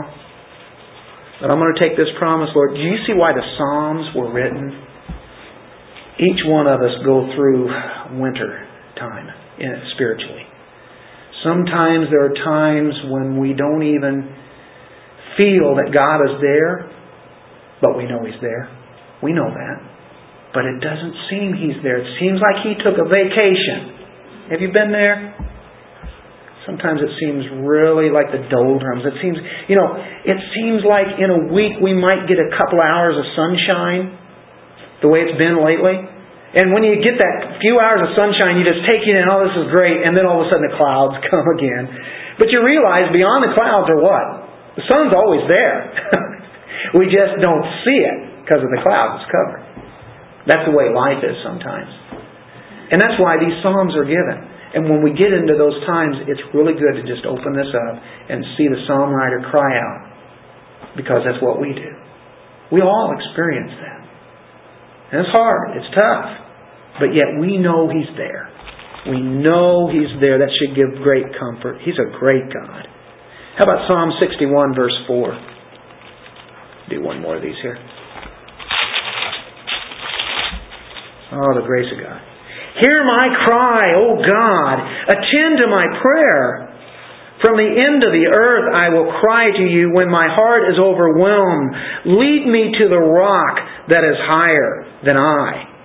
But 1.41 1.51
I'm 1.51 1.59
going 1.59 1.75
to 1.75 1.81
take 1.81 1.99
this 1.99 2.09
promise, 2.19 2.49
Lord. 2.55 2.73
Do 2.73 2.81
you 2.81 2.97
see 3.07 3.13
why 3.13 3.33
the 3.33 3.45
Psalms 3.59 4.17
were 4.17 4.33
written? 4.33 4.86
Each 6.17 6.41
one 6.47 6.67
of 6.67 6.81
us 6.81 6.97
go 7.05 7.29
through 7.37 7.69
winter 8.19 8.67
time 8.99 9.29
eh, 9.61 9.65
spiritually. 9.95 10.49
Sometimes 11.45 12.09
there 12.09 12.25
are 12.25 12.35
times 12.35 12.95
when 13.13 13.39
we 13.39 13.53
don't 13.53 13.85
even 13.85 14.33
feel 15.37 15.77
that 15.77 15.93
God 15.93 16.25
is 16.25 16.41
there, 16.41 16.89
but 17.85 17.97
we 17.97 18.09
know 18.09 18.25
He's 18.25 18.41
there. 18.41 18.73
We 19.23 19.33
know 19.33 19.53
that. 19.53 19.77
But 20.57 20.65
it 20.65 20.81
doesn't 20.81 21.15
seem 21.29 21.53
He's 21.53 21.77
there. 21.85 22.01
It 22.01 22.09
seems 22.17 22.41
like 22.41 22.65
He 22.65 22.73
took 22.81 22.97
a 22.97 23.05
vacation. 23.05 24.49
Have 24.51 24.61
you 24.65 24.73
been 24.73 24.91
there? 24.91 25.37
Sometimes 26.65 26.99
it 26.99 27.13
seems 27.23 27.47
really 27.63 28.11
like 28.11 28.35
the 28.35 28.43
doldrums. 28.51 29.07
It 29.07 29.15
seems, 29.23 29.39
you 29.71 29.79
know, 29.79 29.95
it 30.27 30.39
seems 30.51 30.83
like 30.83 31.15
in 31.23 31.31
a 31.31 31.41
week 31.55 31.79
we 31.79 31.95
might 31.95 32.27
get 32.27 32.43
a 32.43 32.51
couple 32.59 32.83
hours 32.83 33.15
of 33.15 33.23
sunshine, 33.39 34.19
the 35.03 35.09
way 35.09 35.25
it's 35.27 35.37
been 35.37 35.61
lately. 35.61 35.97
And 36.57 36.73
when 36.73 36.87
you 36.87 36.97
get 37.05 37.21
that 37.21 37.61
few 37.61 37.77
hours 37.77 38.01
of 38.01 38.17
sunshine, 38.17 38.57
you 38.57 38.65
just 38.65 38.87
take 38.89 39.05
it 39.05 39.13
in, 39.13 39.29
oh, 39.29 39.45
this 39.45 39.57
is 39.61 39.69
great, 39.69 40.09
and 40.09 40.17
then 40.17 40.25
all 40.25 40.41
of 40.41 40.47
a 40.47 40.49
sudden 40.49 40.65
the 40.65 40.77
clouds 40.79 41.21
come 41.29 41.45
again. 41.59 41.85
But 42.41 42.49
you 42.49 42.65
realize 42.65 43.13
beyond 43.13 43.45
the 43.45 43.53
clouds 43.53 43.89
are 43.93 44.01
what? 44.01 44.27
The 44.81 44.85
sun's 44.89 45.13
always 45.13 45.45
there. 45.49 45.93
we 46.99 47.09
just 47.09 47.41
don't 47.41 47.67
see 47.85 48.01
it 48.05 48.45
because 48.45 48.61
of 48.65 48.71
the 48.73 48.81
clouds 48.81 49.25
it's 49.25 49.29
covered. 49.29 49.65
That's 50.47 50.65
the 50.69 50.75
way 50.77 50.93
life 50.95 51.21
is 51.25 51.37
sometimes. 51.43 51.91
And 52.93 53.03
that's 53.03 53.19
why 53.19 53.37
these 53.43 53.57
Psalms 53.65 53.99
are 53.99 54.07
given. 54.07 54.39
And 54.77 54.85
when 54.93 55.01
we 55.01 55.17
get 55.17 55.33
into 55.33 55.57
those 55.57 55.75
times, 55.89 56.21
it's 56.29 56.43
really 56.53 56.77
good 56.77 57.01
to 57.01 57.05
just 57.09 57.25
open 57.25 57.57
this 57.57 57.73
up 57.73 57.97
and 58.29 58.45
see 58.61 58.69
the 58.69 58.77
psalm 58.85 59.09
writer 59.09 59.41
cry 59.49 59.73
out. 59.73 60.13
Because 60.97 61.25
that's 61.25 61.41
what 61.41 61.61
we 61.61 61.73
do. 61.73 61.91
We 62.71 62.85
all 62.85 63.17
experience 63.17 63.73
that. 63.81 63.96
And 65.13 65.21
it's 65.23 65.31
hard. 65.31 65.77
It's 65.77 65.95
tough. 65.95 66.29
But 66.99 67.15
yet 67.15 67.39
we 67.39 67.59
know 67.59 67.89
He's 67.89 68.11
there. 68.17 68.51
We 69.07 69.23
know 69.23 69.89
He's 69.89 70.11
there. 70.21 70.39
That 70.39 70.51
should 70.59 70.75
give 70.75 71.03
great 71.03 71.27
comfort. 71.39 71.79
He's 71.85 71.99
a 71.99 72.11
great 72.19 72.47
God. 72.53 72.87
How 73.59 73.65
about 73.65 73.87
Psalm 73.89 74.13
61, 74.21 74.75
verse 74.75 74.97
4? 75.07 76.91
Do 76.91 77.03
one 77.03 77.21
more 77.21 77.37
of 77.37 77.43
these 77.43 77.57
here. 77.63 77.79
Oh, 81.33 81.53
the 81.59 81.67
grace 81.67 81.91
of 81.91 81.99
God. 81.99 82.21
Hear 82.81 83.03
my 83.03 83.27
cry, 83.45 83.97
O 83.97 84.21
God. 84.21 84.77
Attend 85.09 85.59
to 85.59 85.67
my 85.67 85.87
prayer. 86.01 86.77
From 87.43 87.57
the 87.57 87.69
end 87.69 88.01
of 88.01 88.13
the 88.13 88.29
earth 88.33 88.73
I 88.73 88.89
will 88.89 89.13
cry 89.21 89.53
to 89.53 89.65
you 89.65 89.93
when 89.93 90.09
my 90.09 90.29
heart 90.29 90.69
is 90.73 90.81
overwhelmed. 90.81 91.77
Lead 92.07 92.49
me 92.49 92.73
to 92.81 92.89
the 92.89 93.01
rock 93.01 93.61
that 93.89 94.03
is 94.03 94.19
higher 94.19 94.87
than 95.07 95.17
I. 95.17 95.77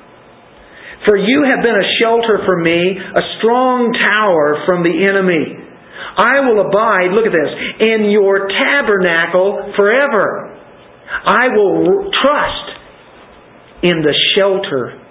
For 1.05 1.17
you 1.17 1.45
have 1.49 1.63
been 1.65 1.75
a 1.75 1.87
shelter 1.97 2.45
for 2.45 2.57
me, 2.61 2.97
a 2.97 3.23
strong 3.39 3.93
tower 4.05 4.61
from 4.65 4.83
the 4.83 4.93
enemy. 4.93 5.57
I 6.17 6.45
will 6.45 6.61
abide, 6.61 7.09
look 7.13 7.25
at 7.25 7.33
this, 7.33 7.51
in 7.79 8.11
your 8.11 8.49
tabernacle 8.49 9.73
forever. 9.75 10.57
I 11.25 11.47
will 11.55 12.11
trust 12.21 12.67
in 13.83 14.01
the 14.01 14.13
shelter 14.35 15.01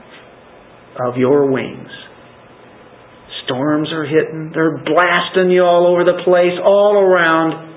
of 1.09 1.17
your 1.17 1.51
wings. 1.51 1.91
Storms 3.45 3.91
are 3.91 4.05
hitting, 4.05 4.53
they're 4.55 4.79
blasting 4.79 5.51
you 5.51 5.63
all 5.63 5.91
over 5.91 6.05
the 6.05 6.23
place, 6.25 6.55
all 6.63 6.95
around. 7.03 7.69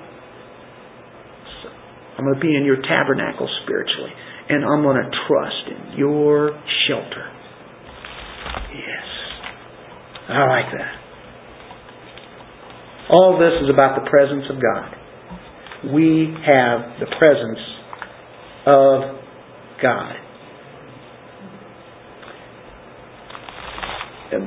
I'm 2.16 2.24
going 2.24 2.36
to 2.36 2.40
be 2.40 2.54
in 2.54 2.64
your 2.64 2.80
tabernacle 2.82 3.48
spiritually, 3.64 4.12
and 4.48 4.64
I'm 4.64 4.82
going 4.82 5.02
to 5.02 5.10
trust 5.26 5.64
in 5.68 5.98
your 5.98 6.50
shelter. 6.86 7.30
Yes. 8.72 9.06
I 10.28 10.46
like 10.48 10.72
that. 10.76 10.94
All 13.10 13.38
this 13.38 13.62
is 13.62 13.70
about 13.70 14.02
the 14.02 14.08
presence 14.08 14.44
of 14.50 14.56
God. 14.60 15.94
We 15.94 16.34
have 16.46 16.98
the 17.00 17.06
presence 17.18 17.60
of 18.66 19.20
God. 19.82 20.24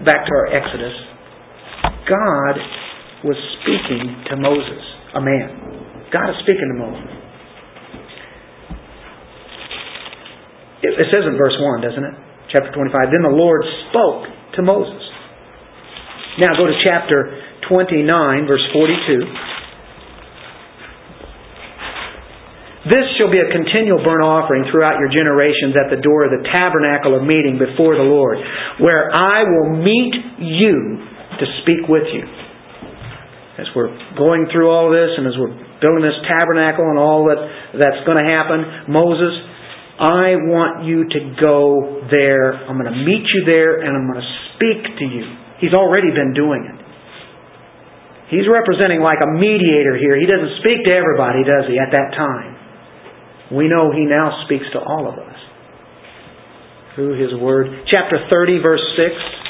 back 0.04 0.26
to 0.26 0.32
our 0.34 0.48
Exodus, 0.48 0.94
God 2.10 2.56
was 3.24 3.38
speaking 3.62 4.24
to 4.30 4.36
Moses, 4.36 4.84
a 5.16 5.22
man. 5.22 6.12
God 6.12 6.30
is 6.30 6.36
speaking 6.44 6.68
to 6.72 6.80
Moses. 6.80 7.17
It 10.96 11.08
says 11.12 11.28
in 11.28 11.36
verse 11.36 11.58
1, 11.60 11.84
doesn't 11.84 12.06
it? 12.06 12.16
Chapter 12.54 12.72
25. 12.72 13.12
Then 13.12 13.28
the 13.28 13.36
Lord 13.36 13.60
spoke 13.92 14.24
to 14.56 14.62
Moses. 14.64 15.04
Now 16.40 16.56
go 16.56 16.70
to 16.70 16.78
chapter 16.86 17.44
29, 17.68 18.08
verse 18.48 18.64
42. 18.72 19.58
This 22.88 23.04
shall 23.20 23.28
be 23.28 23.44
a 23.44 23.52
continual 23.52 24.00
burnt 24.00 24.24
offering 24.24 24.64
throughout 24.72 24.96
your 24.96 25.12
generations 25.12 25.76
at 25.76 25.92
the 25.92 26.00
door 26.00 26.24
of 26.24 26.32
the 26.32 26.48
tabernacle 26.48 27.20
of 27.20 27.28
meeting 27.28 27.60
before 27.60 28.00
the 28.00 28.08
Lord, 28.08 28.40
where 28.80 29.12
I 29.12 29.44
will 29.44 29.76
meet 29.76 30.16
you 30.40 31.04
to 31.36 31.46
speak 31.66 31.84
with 31.92 32.08
you. 32.16 32.24
As 33.60 33.68
we're 33.76 33.92
going 34.16 34.48
through 34.54 34.72
all 34.72 34.88
this 34.88 35.10
and 35.20 35.28
as 35.28 35.36
we're 35.36 35.52
building 35.84 36.06
this 36.06 36.22
tabernacle 36.32 36.86
and 36.88 36.96
all 37.02 37.26
that 37.28 37.42
that's 37.76 38.06
going 38.06 38.24
to 38.24 38.30
happen, 38.30 38.88
Moses, 38.88 39.36
I 39.98 40.38
want 40.46 40.86
you 40.86 41.10
to 41.10 41.20
go 41.42 42.06
there. 42.14 42.54
I'm 42.54 42.78
going 42.78 42.94
to 42.94 43.02
meet 43.02 43.26
you 43.34 43.42
there 43.50 43.82
and 43.82 43.98
I'm 43.98 44.06
going 44.06 44.22
to 44.22 44.32
speak 44.54 44.82
to 45.02 45.06
you. 45.10 45.26
He's 45.58 45.74
already 45.74 46.14
been 46.14 46.38
doing 46.38 46.70
it. 46.70 46.78
He's 48.30 48.46
representing 48.46 49.02
like 49.02 49.18
a 49.24 49.30
mediator 49.34 49.98
here. 49.98 50.20
He 50.20 50.30
doesn't 50.30 50.62
speak 50.62 50.86
to 50.86 50.92
everybody, 50.94 51.42
does 51.42 51.66
he, 51.66 51.80
at 51.80 51.90
that 51.96 52.14
time? 52.14 52.54
We 53.58 53.72
know 53.72 53.90
he 53.90 54.06
now 54.06 54.44
speaks 54.46 54.68
to 54.76 54.80
all 54.84 55.08
of 55.08 55.18
us 55.18 55.40
through 56.94 57.18
his 57.18 57.34
word. 57.40 57.72
Chapter 57.90 58.22
30, 58.30 58.62
verse 58.62 58.84
6. 59.00 59.47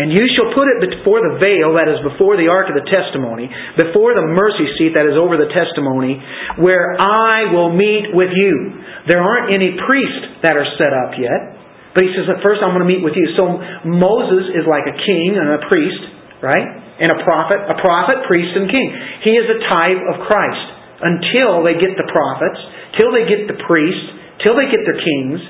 And 0.00 0.08
you 0.08 0.24
shall 0.32 0.48
put 0.56 0.64
it 0.64 0.80
before 0.80 1.20
the 1.20 1.36
veil 1.36 1.76
that 1.76 1.84
is 1.84 2.00
before 2.00 2.40
the 2.40 2.48
ark 2.48 2.72
of 2.72 2.76
the 2.80 2.88
testimony, 2.88 3.52
before 3.76 4.16
the 4.16 4.24
mercy 4.24 4.64
seat 4.80 4.96
that 4.96 5.04
is 5.04 5.12
over 5.12 5.36
the 5.36 5.52
testimony, 5.52 6.16
where 6.56 6.96
I 6.96 7.52
will 7.52 7.68
meet 7.68 8.08
with 8.16 8.32
you. 8.32 8.80
There 9.12 9.20
aren't 9.20 9.52
any 9.52 9.76
priests 9.76 10.40
that 10.40 10.56
are 10.56 10.64
set 10.80 10.96
up 10.96 11.20
yet. 11.20 11.60
But 11.92 12.06
he 12.06 12.16
says, 12.16 12.32
at 12.32 12.40
first 12.40 12.64
I'm 12.64 12.72
going 12.72 12.86
to 12.86 12.88
meet 12.88 13.04
with 13.04 13.12
you. 13.18 13.34
So 13.36 13.60
Moses 13.84 14.56
is 14.56 14.64
like 14.64 14.88
a 14.88 14.96
king 14.96 15.36
and 15.36 15.58
a 15.58 15.68
priest, 15.68 16.00
right? 16.40 16.64
And 16.96 17.10
a 17.12 17.20
prophet, 17.20 17.60
a 17.66 17.76
prophet, 17.82 18.24
priest, 18.24 18.56
and 18.56 18.70
king. 18.70 18.88
He 19.26 19.36
is 19.36 19.44
a 19.52 19.58
type 19.68 20.00
of 20.16 20.24
Christ. 20.24 20.64
Until 21.00 21.60
they 21.60 21.76
get 21.76 21.96
the 21.96 22.08
prophets, 22.08 22.60
till 22.96 23.10
they 23.12 23.28
get 23.28 23.48
the 23.48 23.58
priests, 23.68 24.06
till 24.44 24.56
they 24.56 24.68
get 24.68 24.80
their 24.84 25.00
kings, 25.00 25.40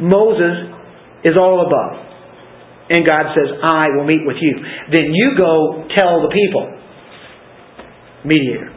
Moses 0.00 0.76
is 1.24 1.36
all 1.40 1.64
above. 1.64 2.13
And 2.90 3.00
God 3.06 3.32
says, 3.32 3.48
I 3.64 3.88
will 3.96 4.04
meet 4.04 4.26
with 4.26 4.36
you. 4.40 4.60
Then 4.92 5.08
you 5.12 5.32
go 5.36 5.88
tell 5.96 6.20
the 6.20 6.32
people. 6.32 6.68
Mediator. 8.24 8.72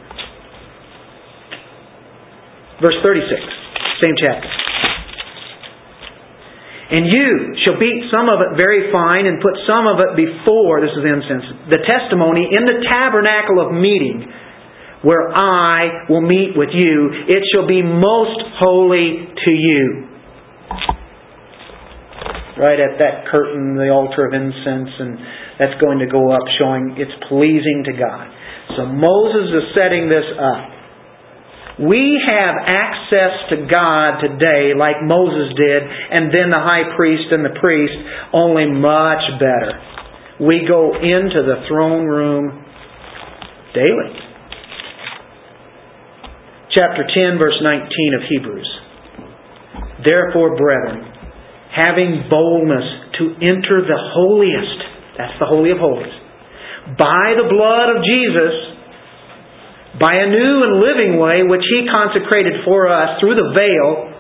Verse 2.81 2.95
36, 3.03 3.41
same 4.05 4.15
chapter. 4.23 4.47
And 6.87 7.03
you 7.03 7.57
shall 7.65 7.75
beat 7.79 8.07
some 8.07 8.31
of 8.31 8.39
it 8.39 8.55
very 8.55 8.93
fine 8.93 9.27
and 9.27 9.43
put 9.43 9.59
some 9.67 9.87
of 9.91 9.99
it 9.99 10.15
before, 10.15 10.79
this 10.79 10.95
is 10.95 11.03
incense, 11.03 11.67
the 11.67 11.83
testimony 11.83 12.47
in 12.47 12.63
the 12.63 12.87
tabernacle 12.87 13.59
of 13.59 13.75
meeting 13.75 14.23
where 15.03 15.27
I 15.35 16.07
will 16.09 16.21
meet 16.21 16.55
with 16.55 16.69
you. 16.71 17.11
It 17.27 17.43
shall 17.51 17.67
be 17.67 17.83
most 17.83 18.39
holy 18.55 19.35
to 19.35 19.51
you 19.51 20.06
right 22.57 22.79
at 22.79 22.97
that 22.97 23.29
curtain, 23.29 23.77
the 23.77 23.89
altar 23.89 24.25
of 24.25 24.33
incense, 24.33 24.91
and 24.97 25.11
that's 25.59 25.77
going 25.81 25.99
to 25.99 26.09
go 26.09 26.31
up 26.33 26.43
showing 26.57 26.97
it's 26.97 27.13
pleasing 27.29 27.85
to 27.85 27.93
God. 27.93 28.25
So 28.75 28.85
Moses 28.89 29.53
is 29.53 29.65
setting 29.77 30.09
this 30.09 30.25
up. 30.37 30.77
We 31.77 32.17
have 32.25 32.55
access 32.65 33.53
to 33.53 33.69
God 33.69 34.17
today 34.17 34.73
like 34.73 34.97
Moses 35.05 35.53
did, 35.53 35.81
and 35.85 36.33
then 36.33 36.49
the 36.49 36.57
high 36.57 36.97
priest 36.97 37.29
and 37.29 37.45
the 37.45 37.53
priest, 37.61 37.93
only 38.33 38.65
much 38.65 39.21
better. 39.37 39.77
We 40.41 40.65
go 40.67 40.93
into 40.97 41.45
the 41.45 41.65
throne 41.69 42.05
room 42.05 42.65
daily. 43.73 44.13
Chapter 46.73 47.05
10, 47.05 47.37
verse 47.37 47.57
19 47.61 47.89
of 48.13 48.21
Hebrews. 48.29 48.71
Therefore, 50.03 50.57
brethren, 50.57 51.16
having 51.77 52.25
boldness 52.25 53.13
to 53.21 53.37
enter 53.37 53.85
the 53.85 53.99
holiest. 54.17 54.79
That's 55.21 55.37
the 55.37 55.45
Holy 55.45 55.69
of 55.69 55.77
Holies. 55.77 56.13
By 56.97 57.37
the 57.37 57.45
blood 57.45 57.93
of 57.93 58.01
Jesus, 58.01 58.53
by 60.01 60.13
a 60.13 60.27
new 60.29 60.53
and 60.65 60.73
living 60.81 61.21
way 61.21 61.45
which 61.45 61.65
He 61.69 61.85
consecrated 61.89 62.65
for 62.65 62.89
us 62.89 63.21
through 63.21 63.37
the 63.37 63.49
veil. 63.53 64.13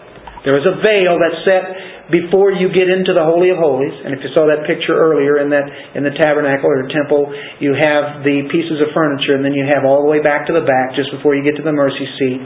There 0.45 0.57
is 0.57 0.65
a 0.65 0.77
veil 0.81 1.17
that's 1.17 1.41
set 1.45 1.65
before 2.13 2.55
you 2.55 2.69
get 2.71 2.87
into 2.87 3.11
the 3.13 3.25
Holy 3.25 3.49
of 3.53 3.57
Holies. 3.57 3.93
And 4.05 4.13
if 4.13 4.21
you 4.21 4.29
saw 4.33 4.47
that 4.49 4.65
picture 4.69 4.93
earlier 4.93 5.41
in 5.41 5.49
that 5.49 5.65
in 5.97 6.01
the 6.05 6.13
tabernacle 6.13 6.69
or 6.69 6.85
temple, 6.89 7.29
you 7.61 7.73
have 7.73 8.21
the 8.21 8.47
pieces 8.49 8.79
of 8.81 8.93
furniture, 8.93 9.37
and 9.37 9.43
then 9.43 9.53
you 9.53 9.65
have 9.65 9.85
all 9.85 10.05
the 10.05 10.09
way 10.09 10.21
back 10.21 10.45
to 10.49 10.53
the 10.53 10.65
back, 10.65 10.93
just 10.97 11.09
before 11.13 11.33
you 11.33 11.41
get 11.41 11.57
to 11.57 11.65
the 11.65 11.73
mercy 11.73 12.05
seat, 12.21 12.41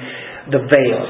the 0.56 0.64
veil. 0.66 1.04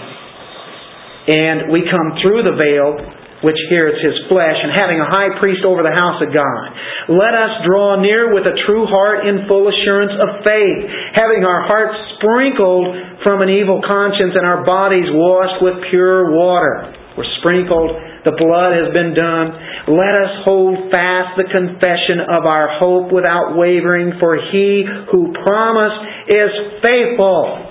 And 1.32 1.70
we 1.70 1.86
come 1.86 2.18
through 2.22 2.44
the 2.44 2.58
veil 2.58 3.21
which 3.42 3.58
here 3.74 3.90
is 3.90 3.98
his 4.02 4.18
flesh, 4.30 4.58
and 4.62 4.72
having 4.78 5.02
a 5.02 5.10
high 5.10 5.34
priest 5.42 5.66
over 5.66 5.82
the 5.82 5.94
house 5.94 6.22
of 6.22 6.30
God. 6.30 6.66
Let 7.10 7.34
us 7.34 7.66
draw 7.66 7.98
near 7.98 8.30
with 8.34 8.46
a 8.46 8.56
true 8.70 8.86
heart 8.86 9.26
in 9.26 9.50
full 9.50 9.66
assurance 9.66 10.14
of 10.14 10.46
faith, 10.46 10.82
having 11.18 11.42
our 11.42 11.66
hearts 11.66 11.98
sprinkled 12.22 13.22
from 13.26 13.42
an 13.42 13.50
evil 13.50 13.82
conscience 13.82 14.38
and 14.38 14.46
our 14.46 14.66
bodies 14.66 15.10
washed 15.10 15.62
with 15.62 15.90
pure 15.90 16.38
water. 16.38 16.94
We're 17.18 17.28
sprinkled, 17.42 17.92
the 18.24 18.38
blood 18.38 18.72
has 18.78 18.94
been 18.94 19.14
done. 19.18 19.52
Let 19.90 20.14
us 20.16 20.46
hold 20.46 20.78
fast 20.94 21.36
the 21.36 21.50
confession 21.50 22.22
of 22.22 22.46
our 22.46 22.80
hope 22.80 23.12
without 23.12 23.58
wavering, 23.58 24.14
for 24.20 24.38
he 24.38 24.86
who 25.12 25.34
promised 25.44 26.30
is 26.30 26.52
faithful. 26.82 27.68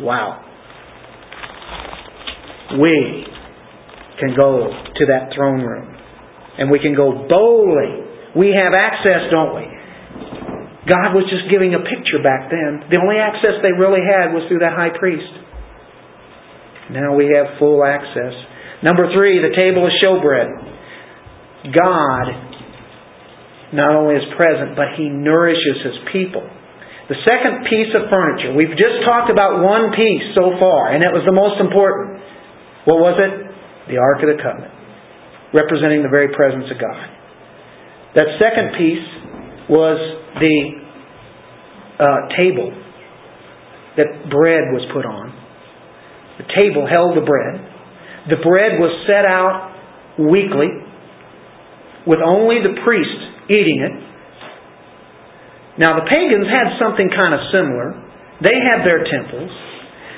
Wow. 0.00 0.44
We 2.80 3.27
can 4.18 4.34
go 4.34 4.68
to 4.70 5.02
that 5.08 5.30
throne 5.34 5.62
room. 5.62 5.88
And 6.58 6.70
we 6.70 6.82
can 6.82 6.94
go 6.94 7.26
boldly. 7.30 8.34
We 8.34 8.50
have 8.52 8.74
access, 8.74 9.30
don't 9.30 9.54
we? 9.54 9.66
God 10.90 11.14
was 11.14 11.28
just 11.30 11.46
giving 11.52 11.76
a 11.76 11.82
picture 11.84 12.18
back 12.24 12.50
then. 12.50 12.88
The 12.90 12.98
only 12.98 13.20
access 13.20 13.60
they 13.62 13.76
really 13.76 14.02
had 14.02 14.34
was 14.34 14.48
through 14.48 14.64
that 14.64 14.74
high 14.74 14.90
priest. 14.96 15.28
Now 16.90 17.12
we 17.14 17.28
have 17.36 17.60
full 17.60 17.84
access. 17.84 18.32
Number 18.80 19.12
three, 19.12 19.38
the 19.44 19.52
table 19.52 19.84
of 19.84 19.92
showbread. 20.00 20.48
God 21.68 22.26
not 23.76 23.92
only 23.92 24.16
is 24.16 24.24
present, 24.32 24.72
but 24.72 24.96
He 24.96 25.12
nourishes 25.12 25.84
His 25.84 25.98
people. 26.08 26.46
The 27.12 27.20
second 27.24 27.68
piece 27.68 27.92
of 27.96 28.08
furniture, 28.08 28.56
we've 28.56 28.76
just 28.76 29.04
talked 29.04 29.32
about 29.32 29.64
one 29.64 29.92
piece 29.92 30.32
so 30.36 30.56
far, 30.60 30.92
and 30.92 31.04
it 31.04 31.12
was 31.12 31.24
the 31.24 31.36
most 31.36 31.60
important. 31.60 32.20
What 32.84 33.00
was 33.00 33.16
it? 33.20 33.47
The 33.88 33.96
Ark 33.96 34.20
of 34.22 34.28
the 34.28 34.40
Covenant, 34.40 34.72
representing 35.52 36.02
the 36.04 36.12
very 36.12 36.28
presence 36.34 36.68
of 36.70 36.76
God. 36.76 37.00
That 38.14 38.28
second 38.40 38.76
piece 38.76 39.08
was 39.68 39.98
the 40.40 40.56
uh, 42.00 42.20
table 42.36 42.72
that 43.96 44.30
bread 44.30 44.70
was 44.72 44.84
put 44.94 45.04
on. 45.04 45.34
The 46.38 46.46
table 46.54 46.86
held 46.86 47.18
the 47.18 47.26
bread. 47.26 47.58
The 48.30 48.38
bread 48.44 48.78
was 48.78 48.94
set 49.10 49.26
out 49.26 49.74
weekly 50.18 50.70
with 52.06 52.20
only 52.24 52.62
the 52.62 52.78
priest 52.84 53.50
eating 53.50 53.82
it. 53.82 53.94
Now, 55.78 55.98
the 55.98 56.06
pagans 56.10 56.46
had 56.46 56.78
something 56.78 57.10
kind 57.10 57.34
of 57.34 57.40
similar. 57.54 57.94
They 58.42 58.54
had 58.54 58.86
their 58.86 59.02
temples. 59.06 59.50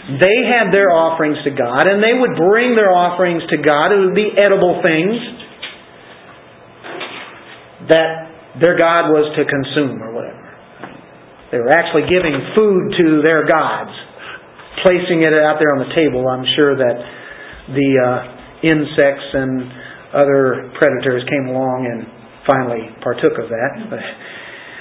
They 0.01 0.39
had 0.49 0.73
their 0.73 0.91
offerings 0.91 1.39
to 1.45 1.53
God, 1.53 1.87
and 1.87 2.03
they 2.03 2.17
would 2.17 2.35
bring 2.35 2.75
their 2.75 2.91
offerings 2.91 3.43
to 3.53 3.59
God. 3.61 3.93
It 3.93 4.01
would 4.01 4.17
be 4.17 4.33
edible 4.33 4.81
things 4.81 5.15
that 7.93 8.59
their 8.61 8.77
God 8.79 9.13
was 9.13 9.29
to 9.37 9.43
consume 9.45 10.03
or 10.03 10.13
whatever. 10.17 10.41
They 11.53 11.59
were 11.59 11.71
actually 11.71 12.07
giving 12.07 12.35
food 12.55 12.83
to 13.03 13.07
their 13.23 13.45
gods, 13.47 13.91
placing 14.87 15.23
it 15.27 15.35
out 15.35 15.59
there 15.59 15.75
on 15.75 15.83
the 15.83 15.93
table. 15.95 16.27
I'm 16.27 16.47
sure 16.55 16.79
that 16.79 16.97
the 17.75 17.89
uh, 17.99 18.19
insects 18.63 19.29
and 19.35 19.69
other 20.15 20.71
predators 20.79 21.23
came 21.31 21.51
along 21.51 21.87
and 21.87 22.07
finally 22.47 22.91
partook 23.03 23.39
of 23.39 23.51
that. 23.51 23.73
But 23.91 24.03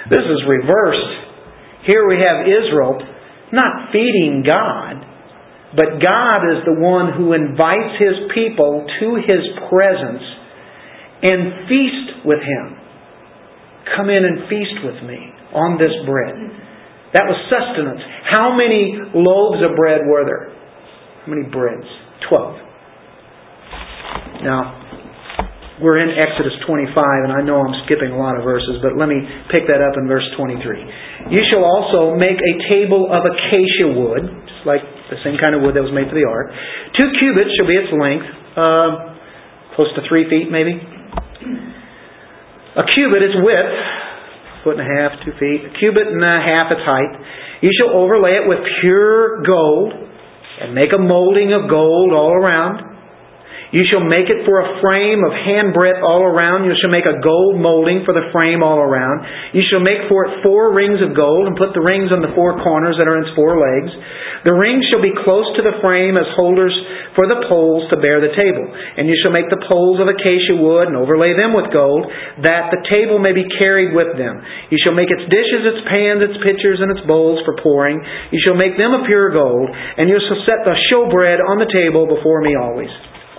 this 0.09 0.25
is 0.25 0.41
reversed. 0.49 1.11
Here 1.85 2.05
we 2.07 2.17
have 2.21 2.45
Israel 2.45 2.97
not 3.51 3.89
feeding 3.91 4.45
God, 4.45 5.08
but 5.75 6.01
God 6.01 6.41
is 6.49 6.65
the 6.65 6.77
one 6.81 7.13
who 7.13 7.33
invites 7.33 7.97
His 8.01 8.29
people 8.33 8.85
to 8.99 9.07
His 9.21 9.43
presence 9.69 10.25
and 11.21 11.69
feast 11.69 12.25
with 12.25 12.41
Him. 12.41 12.77
Come 13.97 14.09
in 14.09 14.25
and 14.25 14.49
feast 14.49 14.81
with 14.85 15.01
me 15.05 15.19
on 15.53 15.77
this 15.77 15.93
bread. 16.05 16.37
That 17.13 17.25
was 17.25 17.37
sustenance. 17.49 18.01
How 18.29 18.53
many 18.53 18.97
loaves 19.17 19.61
of 19.65 19.75
bread 19.75 20.05
were 20.05 20.25
there? 20.25 20.53
How 21.25 21.29
many 21.33 21.49
breads? 21.49 21.85
Twelve. 22.29 22.53
Now, 24.45 24.77
we're 25.81 26.03
in 26.03 26.11
Exodus 26.11 26.53
25, 26.67 26.91
and 27.23 27.31
I 27.31 27.39
know 27.39 27.63
I'm 27.63 27.75
skipping 27.87 28.11
a 28.11 28.19
lot 28.19 28.35
of 28.35 28.43
verses, 28.43 28.83
but 28.83 28.99
let 28.99 29.07
me 29.07 29.19
pick 29.51 29.63
that 29.67 29.79
up 29.79 29.95
in 29.95 30.07
verse 30.07 30.27
23. 30.35 31.31
You 31.31 31.41
shall 31.47 31.63
also 31.63 32.15
make 32.19 32.35
a 32.35 32.53
table 32.67 33.07
of 33.07 33.23
acacia 33.23 33.87
wood, 33.95 34.23
just 34.43 34.63
like 34.67 34.83
the 35.09 35.17
same 35.25 35.37
kind 35.41 35.57
of 35.57 35.65
wood 35.65 35.73
that 35.73 35.83
was 35.85 35.93
made 35.93 36.07
for 36.07 36.17
the 36.17 36.25
ark. 36.25 36.53
Two 36.97 37.09
cubits 37.17 37.49
shall 37.57 37.69
be 37.69 37.77
its 37.77 37.91
length, 37.93 38.29
uh, 38.53 38.89
close 39.73 39.89
to 39.97 40.01
three 40.07 40.29
feet 40.29 40.53
maybe. 40.53 40.77
A 42.77 42.83
cubit 42.95 43.21
its 43.25 43.37
width, 43.41 43.75
foot 44.63 44.77
and 44.77 44.85
a 44.85 44.89
half, 44.89 45.17
two 45.25 45.33
feet. 45.41 45.65
A 45.65 45.73
cubit 45.81 46.07
and 46.07 46.21
a 46.21 46.37
half 46.39 46.69
its 46.69 46.85
height. 46.85 47.13
You 47.61 47.71
shall 47.75 47.97
overlay 47.97 48.39
it 48.39 48.45
with 48.47 48.59
pure 48.81 49.41
gold 49.43 49.91
and 49.93 50.75
make 50.75 50.93
a 50.93 51.01
molding 51.01 51.51
of 51.51 51.69
gold 51.69 52.13
all 52.13 52.31
around. 52.31 52.88
You 53.69 53.85
shall 53.93 54.01
make 54.01 54.25
it 54.25 54.49
for 54.49 54.65
a 54.65 54.81
frame 54.81 55.21
of 55.21 55.29
handbreadth 55.29 56.01
all 56.01 56.25
around. 56.25 56.65
You 56.65 56.73
shall 56.81 56.89
make 56.89 57.05
a 57.05 57.21
gold 57.21 57.61
molding 57.61 58.01
for 58.01 58.17
the 58.17 58.25
frame 58.33 58.65
all 58.65 58.81
around. 58.81 59.53
You 59.53 59.61
shall 59.69 59.85
make 59.85 60.09
for 60.09 60.25
it 60.25 60.41
four 60.41 60.73
rings 60.73 60.97
of 61.05 61.13
gold, 61.13 61.45
and 61.45 61.53
put 61.53 61.77
the 61.77 61.85
rings 61.85 62.09
on 62.09 62.25
the 62.25 62.33
four 62.33 62.57
corners 62.65 62.97
that 62.97 63.05
are 63.05 63.21
in 63.21 63.29
its 63.29 63.37
four 63.37 63.61
legs. 63.61 63.93
The 64.41 64.57
rings 64.57 64.89
shall 64.89 65.05
be 65.05 65.13
close 65.21 65.45
to 65.53 65.61
the 65.61 65.77
frame 65.85 66.17
as 66.17 66.25
holders 66.33 66.73
for 67.13 67.29
the 67.29 67.45
poles 67.45 67.85
to 67.93 68.01
bear 68.01 68.17
the 68.17 68.33
table. 68.33 68.65
And 68.65 69.05
you 69.05 69.13
shall 69.21 69.35
make 69.35 69.53
the 69.53 69.61
poles 69.69 70.01
of 70.01 70.09
acacia 70.09 70.57
wood, 70.57 70.89
and 70.89 70.97
overlay 70.97 71.37
them 71.37 71.53
with 71.53 71.69
gold, 71.69 72.09
that 72.41 72.73
the 72.73 72.81
table 72.89 73.21
may 73.21 73.37
be 73.37 73.45
carried 73.61 73.93
with 73.93 74.17
them. 74.17 74.41
You 74.73 74.81
shall 74.81 74.97
make 74.97 75.13
its 75.13 75.29
dishes, 75.29 75.77
its 75.77 75.85
pans, 75.85 76.25
its 76.25 76.41
pitchers, 76.41 76.81
and 76.81 76.89
its 76.89 77.05
bowls 77.05 77.45
for 77.45 77.53
pouring. 77.61 78.01
You 78.33 78.41
shall 78.41 78.57
make 78.57 78.81
them 78.81 78.97
of 78.97 79.05
pure 79.05 79.29
gold, 79.29 79.69
and 79.69 80.09
you 80.09 80.17
shall 80.25 80.41
set 80.49 80.65
the 80.65 80.73
showbread 80.89 81.37
on 81.37 81.61
the 81.61 81.69
table 81.69 82.09
before 82.09 82.41
me 82.41 82.57
always. 82.57 82.89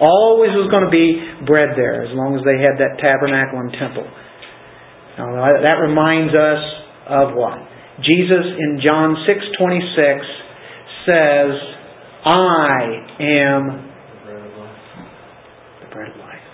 Always 0.00 0.56
was 0.56 0.72
going 0.72 0.88
to 0.88 0.90
be 0.90 1.20
bread 1.44 1.76
there 1.76 2.00
as 2.00 2.12
long 2.16 2.32
as 2.32 2.40
they 2.48 2.56
had 2.56 2.80
that 2.80 2.96
tabernacle 3.04 3.60
and 3.60 3.68
temple. 3.76 4.08
Now 5.20 5.60
that 5.60 5.76
reminds 5.76 6.32
us 6.32 6.62
of 7.04 7.36
what? 7.36 7.60
Jesus 8.00 8.44
in 8.56 8.80
John 8.80 9.12
6:26 9.28 10.24
says, 11.04 11.52
"I 12.24 13.04
am 13.20 13.92
the 14.24 15.86
bread 15.92 16.08
of 16.08 16.16
life." 16.16 16.48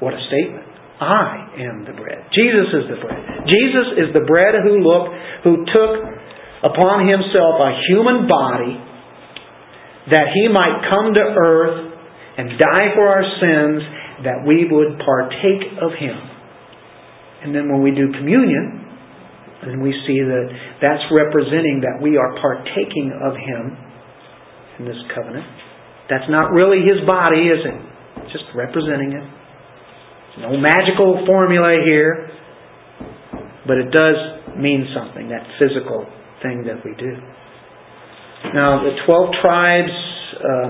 What 0.00 0.12
a 0.12 0.20
statement. 0.28 0.66
I 1.00 1.48
am 1.58 1.84
the 1.88 1.96
bread. 1.96 2.20
Jesus 2.32 2.68
is 2.74 2.84
the 2.90 3.00
bread. 3.00 3.18
Jesus 3.48 3.86
is 3.96 4.12
the 4.12 4.28
bread 4.28 4.54
who 4.62 4.78
look 4.84 5.08
who 5.42 5.64
took 5.64 5.92
upon 6.62 7.08
himself 7.08 7.60
a 7.60 7.72
human 7.88 8.28
body 8.28 8.78
that 10.10 10.34
he 10.34 10.48
might 10.48 10.82
come 10.90 11.14
to 11.14 11.22
earth 11.22 11.92
and 12.38 12.58
die 12.58 12.90
for 12.96 13.06
our 13.06 13.22
sins 13.38 13.82
that 14.24 14.42
we 14.46 14.66
would 14.66 14.98
partake 14.98 15.78
of 15.78 15.92
him. 15.98 16.16
And 17.42 17.54
then 17.54 17.70
when 17.70 17.82
we 17.82 17.90
do 17.90 18.10
communion, 18.10 18.82
and 19.62 19.80
we 19.80 19.94
see 20.06 20.18
that 20.18 20.46
that's 20.82 21.06
representing 21.14 21.86
that 21.86 22.02
we 22.02 22.18
are 22.18 22.34
partaking 22.42 23.14
of 23.14 23.34
him 23.38 23.78
in 24.78 24.84
this 24.86 24.98
covenant. 25.14 25.46
That's 26.10 26.26
not 26.28 26.50
really 26.50 26.82
his 26.82 27.06
body, 27.06 27.46
is 27.46 27.62
it? 27.62 27.78
It's 28.26 28.32
just 28.32 28.50
representing 28.54 29.14
it. 29.14 29.26
No 30.42 30.56
magical 30.58 31.22
formula 31.26 31.78
here, 31.84 32.30
but 33.66 33.78
it 33.78 33.90
does 33.94 34.18
mean 34.58 34.90
something, 34.94 35.28
that 35.28 35.46
physical 35.58 36.06
thing 36.42 36.64
that 36.66 36.82
we 36.84 36.94
do. 36.98 37.14
Now, 38.50 38.82
the 38.82 38.98
12 39.06 39.30
tribes, 39.40 39.94
uh, 40.42 40.68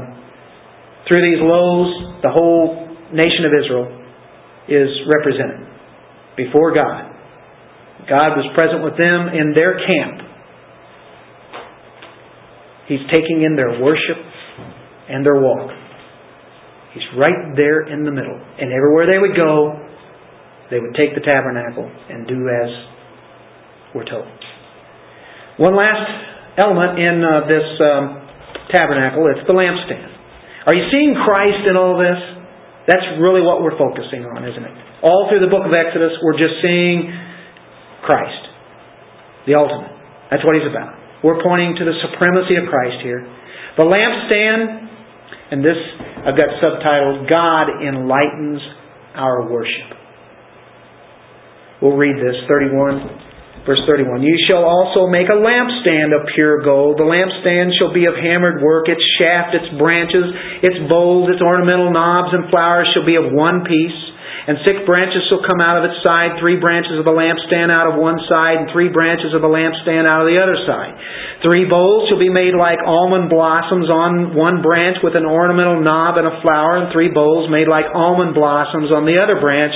through 1.09 1.23
these 1.25 1.41
loaves, 1.41 2.23
the 2.23 2.31
whole 2.31 2.89
nation 3.13 3.49
of 3.49 3.53
Israel 3.57 3.89
is 4.69 4.89
represented 5.09 5.67
before 6.37 6.75
God. 6.75 7.11
God 8.09 8.37
was 8.37 8.47
present 8.55 8.85
with 8.85 8.95
them 8.95 9.33
in 9.35 9.53
their 9.55 9.79
camp. 9.79 10.23
He's 12.87 13.03
taking 13.15 13.43
in 13.43 13.57
their 13.57 13.81
worship 13.81 14.21
and 15.09 15.25
their 15.25 15.41
walk. 15.41 15.71
He's 16.95 17.09
right 17.17 17.57
there 17.57 17.89
in 17.89 18.05
the 18.05 18.11
middle. 18.11 18.37
And 18.37 18.73
everywhere 18.73 19.07
they 19.07 19.19
would 19.19 19.37
go, 19.37 19.81
they 20.71 20.79
would 20.79 20.95
take 20.95 21.15
the 21.15 21.25
tabernacle 21.25 21.89
and 21.89 22.27
do 22.27 22.49
as 22.49 22.71
we're 23.95 24.05
told. 24.05 24.29
One 25.59 25.77
last 25.77 26.32
element 26.57 26.99
in 27.01 27.25
uh, 27.25 27.49
this 27.49 27.69
um, 27.81 28.05
tabernacle. 28.69 29.29
It's 29.33 29.47
the 29.49 29.57
lampstand. 29.57 30.13
Are 30.67 30.75
you 30.75 30.87
seeing 30.93 31.17
Christ 31.17 31.67
in 31.67 31.77
all 31.77 31.99
this? 31.99 32.19
That's 32.87 33.07
really 33.19 33.43
what 33.43 33.63
we're 33.63 33.79
focusing 33.79 34.27
on, 34.27 34.43
isn't 34.45 34.63
it? 34.63 34.75
All 35.03 35.27
through 35.31 35.43
the 35.43 35.51
book 35.51 35.67
of 35.67 35.75
Exodus, 35.75 36.15
we're 36.23 36.39
just 36.39 36.59
seeing 36.63 37.11
Christ, 38.03 38.43
the 39.47 39.55
ultimate. 39.55 39.95
That's 40.31 40.43
what 40.43 40.55
he's 40.59 40.67
about. 40.67 40.99
We're 41.23 41.43
pointing 41.43 41.79
to 41.79 41.85
the 41.87 41.95
supremacy 42.03 42.59
of 42.59 42.67
Christ 42.67 42.99
here. 43.03 43.23
The 43.79 43.87
lampstand, 43.87 44.89
and 45.55 45.63
this 45.63 45.79
I've 46.27 46.39
got 46.39 46.51
subtitled 46.63 47.29
God 47.31 47.83
enlightens 47.83 48.63
our 49.15 49.51
worship. 49.51 49.99
We'll 51.81 51.97
read 51.97 52.15
this, 52.15 52.37
31 52.47 53.32
Verse 53.63 53.81
31 53.87 54.23
You 54.23 54.35
shall 54.51 54.67
also 54.67 55.07
make 55.07 55.31
a 55.31 55.39
lampstand 55.39 56.11
of 56.11 56.27
pure 56.35 56.63
gold. 56.63 56.99
The 56.99 57.07
lampstand 57.07 57.71
shall 57.79 57.95
be 57.95 58.07
of 58.11 58.15
hammered 58.19 58.63
work. 58.63 58.91
Its 58.91 59.03
shaft, 59.19 59.55
its 59.55 59.71
branches, 59.79 60.27
its 60.67 60.79
bowls, 60.91 61.31
its 61.31 61.43
ornamental 61.43 61.95
knobs 61.95 62.35
and 62.35 62.51
flowers 62.51 62.91
shall 62.91 63.07
be 63.07 63.15
of 63.15 63.31
one 63.31 63.63
piece. 63.63 64.12
And 64.43 64.59
six 64.67 64.83
branches 64.83 65.23
shall 65.31 65.47
come 65.47 65.63
out 65.63 65.79
of 65.79 65.87
its 65.87 66.03
side, 66.03 66.35
three 66.43 66.59
branches 66.59 66.99
of 66.99 67.07
the 67.07 67.15
lampstand 67.15 67.71
out 67.71 67.87
of 67.87 67.95
one 67.95 68.19
side, 68.27 68.59
and 68.59 68.67
three 68.75 68.91
branches 68.91 69.31
of 69.31 69.39
the 69.39 69.51
lampstand 69.51 70.03
out 70.03 70.23
of 70.23 70.27
the 70.27 70.43
other 70.43 70.59
side. 70.67 70.99
Three 71.47 71.67
bowls 71.71 72.11
shall 72.11 72.19
be 72.19 72.31
made 72.31 72.59
like 72.59 72.83
almond 72.83 73.31
blossoms 73.31 73.87
on 73.87 74.35
one 74.35 74.59
branch 74.59 74.99
with 75.03 75.15
an 75.15 75.27
ornamental 75.27 75.79
knob 75.79 76.19
and 76.19 76.27
a 76.27 76.43
flower, 76.43 76.83
and 76.83 76.91
three 76.91 77.15
bowls 77.15 77.51
made 77.55 77.71
like 77.71 77.87
almond 77.95 78.35
blossoms 78.35 78.91
on 78.91 79.07
the 79.07 79.23
other 79.23 79.39
branch 79.39 79.75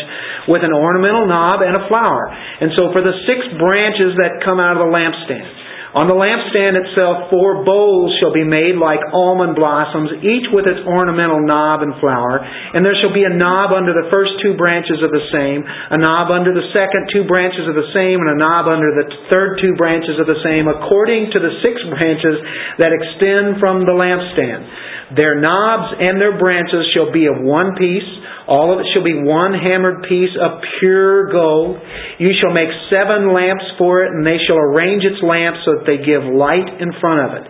with 0.51 0.67
an 0.67 0.75
ornamental 0.75 1.31
knob 1.31 1.63
and 1.63 1.79
a 1.79 1.87
flower. 1.87 2.27
And 2.27 2.75
so 2.75 2.91
for 2.91 3.07
the 3.07 3.15
six 3.27 3.47
branches 3.63 4.19
that 4.19 4.43
come 4.43 4.59
out 4.59 4.75
of 4.75 4.83
the 4.83 4.91
lampstand, 4.91 5.66
on 5.97 6.13
the 6.13 6.19
lampstand 6.19 6.77
itself, 6.77 7.33
four 7.33 7.65
bowls 7.65 8.13
shall 8.21 8.29
be 8.29 8.45
made 8.45 8.77
like 8.77 9.01
almond 9.17 9.57
blossoms, 9.57 10.13
each 10.21 10.45
with 10.53 10.69
its 10.69 10.85
ornamental 10.85 11.41
knob 11.41 11.81
and 11.81 11.97
flower. 12.05 12.37
And 12.45 12.85
there 12.85 12.93
shall 13.01 13.17
be 13.17 13.25
a 13.25 13.33
knob 13.33 13.73
under 13.73 13.97
the 13.97 14.13
first 14.13 14.37
two 14.45 14.61
branches 14.61 15.01
of 15.01 15.09
the 15.09 15.25
same, 15.33 15.65
a 15.65 15.97
knob 15.97 16.29
under 16.29 16.53
the 16.53 16.69
second 16.77 17.09
two 17.17 17.25
branches 17.25 17.65
of 17.65 17.81
the 17.81 17.89
same, 17.97 18.21
and 18.21 18.29
a 18.29 18.37
knob 18.37 18.69
under 18.69 18.93
the 18.93 19.09
third 19.33 19.57
two 19.57 19.73
branches 19.81 20.21
of 20.21 20.29
the 20.29 20.37
same, 20.45 20.69
according 20.69 21.33
to 21.33 21.41
the 21.41 21.57
six 21.65 21.81
branches 21.89 22.45
that 22.77 22.93
extend 22.93 23.57
from 23.57 23.89
the 23.89 23.97
lampstand. 23.97 25.17
Their 25.17 25.41
knobs 25.41 25.97
and 25.97 26.21
their 26.21 26.37
branches 26.37 26.93
shall 26.93 27.09
be 27.09 27.25
of 27.25 27.41
one 27.41 27.73
piece 27.73 28.11
all 28.47 28.71
of 28.71 28.79
it 28.79 28.87
shall 28.95 29.03
be 29.03 29.15
one 29.15 29.59
hammered 29.59 30.07
piece 30.07 30.31
of 30.39 30.63
pure 30.79 31.35
gold. 31.35 31.83
You 32.23 32.31
shall 32.39 32.55
make 32.55 32.71
seven 32.95 33.35
lamps 33.35 33.67
for 33.75 34.07
it, 34.07 34.15
and 34.15 34.23
they 34.23 34.39
shall 34.47 34.59
arrange 34.59 35.03
its 35.03 35.19
lamps 35.19 35.67
so 35.67 35.83
that 35.83 35.87
they 35.87 35.99
give 35.99 36.23
light 36.23 36.79
in 36.79 36.95
front 37.03 37.27
of 37.27 37.31
it. 37.43 37.45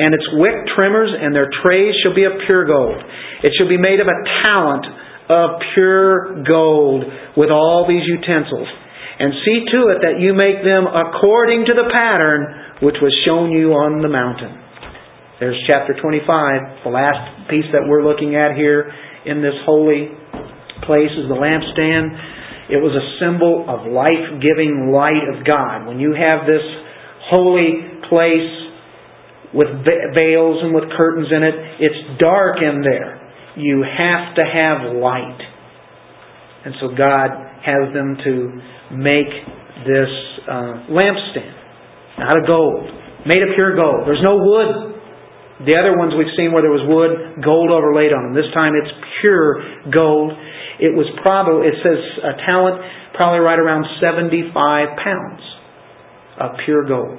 And 0.00 0.16
its 0.16 0.24
wick 0.40 0.56
trimmers 0.72 1.12
and 1.12 1.36
their 1.36 1.52
trays 1.60 1.92
shall 2.00 2.16
be 2.16 2.24
of 2.24 2.32
pure 2.48 2.64
gold. 2.64 2.96
It 3.44 3.52
shall 3.60 3.68
be 3.68 3.76
made 3.76 4.00
of 4.00 4.08
a 4.08 4.18
talent 4.48 4.86
of 5.28 5.60
pure 5.76 6.40
gold 6.48 7.04
with 7.36 7.52
all 7.52 7.84
these 7.84 8.08
utensils. 8.08 8.68
And 9.20 9.34
see 9.44 9.66
to 9.74 9.80
it 9.92 9.98
that 10.00 10.16
you 10.22 10.32
make 10.32 10.64
them 10.64 10.88
according 10.88 11.66
to 11.66 11.74
the 11.76 11.92
pattern 11.92 12.80
which 12.80 12.96
was 13.02 13.12
shown 13.26 13.50
you 13.50 13.74
on 13.74 14.00
the 14.00 14.08
mountain. 14.08 14.54
There's 15.40 15.58
chapter 15.66 15.94
25, 16.00 16.86
the 16.86 16.90
last 16.90 17.50
piece 17.50 17.66
that 17.74 17.82
we're 17.86 18.06
looking 18.06 18.34
at 18.34 18.54
here 18.56 18.90
in 19.26 19.42
this 19.42 19.54
holy 19.66 20.14
place 20.84 21.12
is 21.16 21.28
the 21.28 21.38
lampstand. 21.38 22.70
It 22.70 22.80
was 22.82 22.92
a 22.92 23.04
symbol 23.16 23.64
of 23.64 23.88
life 23.88 24.42
giving 24.44 24.92
light 24.92 25.24
of 25.32 25.46
God. 25.46 25.88
When 25.88 25.98
you 25.98 26.12
have 26.12 26.44
this 26.44 26.64
holy 27.32 28.04
place 28.08 28.52
with 29.54 29.68
veils 29.84 30.60
and 30.60 30.74
with 30.74 30.84
curtains 30.96 31.28
in 31.32 31.42
it, 31.42 31.54
it's 31.80 32.20
dark 32.20 32.58
in 32.60 32.82
there. 32.84 33.16
You 33.56 33.82
have 33.82 34.36
to 34.36 34.44
have 34.44 34.96
light. 34.96 35.40
And 36.64 36.74
so 36.80 36.88
God 36.92 37.30
has 37.64 37.94
them 37.94 38.16
to 38.24 38.34
make 38.92 39.32
this 39.86 40.12
uh, 40.44 40.84
lampstand 40.92 41.54
out 42.18 42.36
of 42.36 42.46
gold, 42.46 42.84
made 43.26 43.40
of 43.42 43.54
pure 43.54 43.76
gold. 43.76 44.06
There's 44.06 44.22
no 44.22 44.36
wood. 44.36 44.97
The 45.58 45.74
other 45.74 45.98
ones 45.98 46.14
we've 46.14 46.30
seen 46.38 46.54
where 46.54 46.62
there 46.62 46.70
was 46.74 46.86
wood, 46.86 47.42
gold 47.42 47.74
overlaid 47.74 48.14
on 48.14 48.30
them. 48.30 48.34
This 48.34 48.46
time 48.54 48.78
it's 48.78 48.94
pure 49.18 49.90
gold. 49.90 50.30
It 50.78 50.94
was 50.94 51.10
probably, 51.18 51.66
it 51.66 51.82
says 51.82 51.98
a 52.22 52.38
talent, 52.46 52.78
probably 53.18 53.42
right 53.42 53.58
around 53.58 53.82
75 53.98 54.54
pounds 54.54 55.42
of 56.38 56.48
pure 56.62 56.86
gold. 56.86 57.18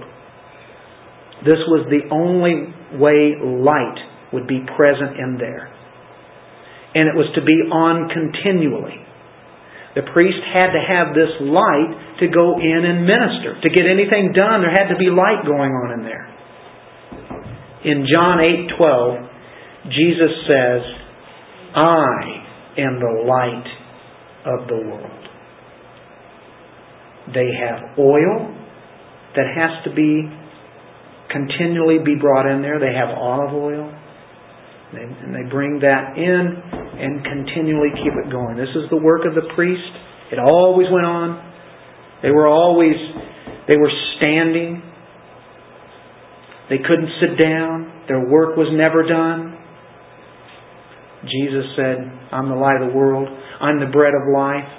This 1.43 1.59
was 1.67 1.83
the 1.91 2.07
only 2.15 2.71
way 2.95 3.35
light 3.43 3.99
would 4.31 4.47
be 4.47 4.63
present 4.75 5.19
in 5.19 5.35
there. 5.35 5.67
And 6.95 7.11
it 7.11 7.15
was 7.19 7.27
to 7.35 7.43
be 7.43 7.59
on 7.67 8.07
continually. 8.07 9.03
The 9.99 10.07
priest 10.15 10.39
had 10.47 10.71
to 10.71 10.79
have 10.79 11.11
this 11.11 11.31
light 11.43 12.23
to 12.23 12.31
go 12.31 12.55
in 12.55 12.87
and 12.87 13.03
minister. 13.03 13.59
To 13.59 13.69
get 13.69 13.83
anything 13.83 14.31
done, 14.31 14.63
there 14.63 14.71
had 14.71 14.87
to 14.95 14.97
be 14.97 15.11
light 15.11 15.43
going 15.43 15.75
on 15.75 15.99
in 15.99 16.07
there. 16.07 16.38
In 17.83 18.05
John 18.11 18.39
8:12, 18.39 19.29
Jesus 19.89 20.31
says, 20.47 20.81
"I 21.75 22.41
am 22.77 22.99
the 22.99 23.23
light 23.25 23.67
of 24.45 24.67
the 24.67 24.75
world. 24.75 25.29
They 27.33 27.51
have 27.53 27.97
oil 27.97 28.51
that 29.35 29.47
has 29.47 29.83
to 29.83 29.91
be 29.91 30.29
continually 31.29 31.99
be 32.03 32.15
brought 32.15 32.49
in 32.49 32.61
there. 32.61 32.79
They 32.79 32.93
have 32.93 33.09
olive 33.15 33.53
oil. 33.53 33.93
They, 34.93 35.05
and 35.05 35.35
they 35.35 35.45
bring 35.49 35.79
that 35.79 36.17
in 36.17 36.41
and 36.99 37.23
continually 37.23 37.93
keep 38.01 38.13
it 38.17 38.31
going. 38.31 38.57
This 38.57 38.73
is 38.73 38.89
the 38.89 38.97
work 38.97 39.21
of 39.25 39.35
the 39.35 39.45
priest. 39.53 39.93
It 40.31 40.39
always 40.39 40.87
went 40.91 41.05
on. 41.05 41.37
They 42.23 42.31
were 42.31 42.47
always, 42.47 42.97
they 43.67 43.77
were 43.77 43.91
standing. 44.17 44.81
They 46.69 46.77
couldn't 46.77 47.09
sit 47.19 47.37
down. 47.37 48.05
Their 48.07 48.29
work 48.29 48.55
was 48.55 48.69
never 48.71 49.01
done. 49.01 49.57
Jesus 51.25 51.65
said, 51.75 51.97
I'm 52.31 52.47
the 52.47 52.55
light 52.55 52.81
of 52.81 52.91
the 52.91 52.95
world. 52.95 53.27
I'm 53.27 53.79
the 53.79 53.91
bread 53.91 54.13
of 54.13 54.29
life. 54.31 54.69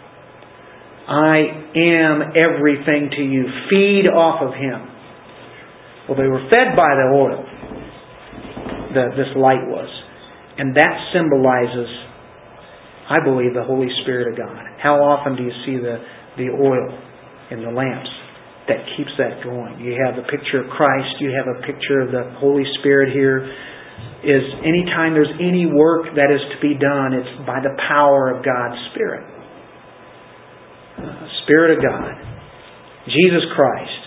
I 1.11 1.35
am 1.75 2.33
everything 2.39 3.11
to 3.11 3.23
you. 3.23 3.45
Feed 3.69 4.07
off 4.07 4.41
of 4.41 4.55
Him. 4.55 4.89
Well, 6.09 6.17
they 6.17 6.31
were 6.31 6.47
fed 6.49 6.79
by 6.79 6.95
the 6.95 7.11
oil, 7.13 7.45
the, 8.95 9.05
this 9.19 9.35
light 9.37 9.67
was. 9.67 9.91
And 10.59 10.77
that 10.77 10.95
symbolizes, 11.13 11.91
I 13.11 13.23
believe, 13.25 13.55
the 13.55 13.65
Holy 13.65 13.89
Spirit 14.03 14.33
of 14.33 14.39
God. 14.39 14.65
How 14.83 14.95
often 15.03 15.37
do 15.37 15.43
you 15.43 15.53
see 15.67 15.77
the, 15.77 15.99
the 16.39 16.51
oil 16.55 16.99
in 17.51 17.63
the 17.63 17.71
lamps 17.71 18.09
that 18.71 18.87
keeps 18.95 19.11
that 19.19 19.43
going? 19.43 19.83
You 19.83 19.99
have 19.99 20.15
a 20.17 20.27
picture 20.31 20.63
of 20.63 20.71
Christ, 20.71 21.19
you 21.19 21.35
have 21.35 21.51
a 21.51 21.59
picture 21.67 22.07
of 22.07 22.15
the 22.15 22.39
Holy 22.39 22.65
Spirit 22.79 23.13
here. 23.13 23.43
Is 24.21 24.45
anytime 24.65 25.13
there's 25.13 25.33
any 25.41 25.67
work 25.67 26.13
that 26.15 26.31
is 26.31 26.41
to 26.55 26.59
be 26.61 26.77
done, 26.77 27.13
it's 27.13 27.35
by 27.45 27.61
the 27.61 27.73
power 27.89 28.33
of 28.33 28.45
God's 28.45 28.77
Spirit. 28.93 29.25
Spirit 31.45 31.77
of 31.77 31.81
God. 31.83 32.13
Jesus 33.09 33.45
Christ. 33.57 34.01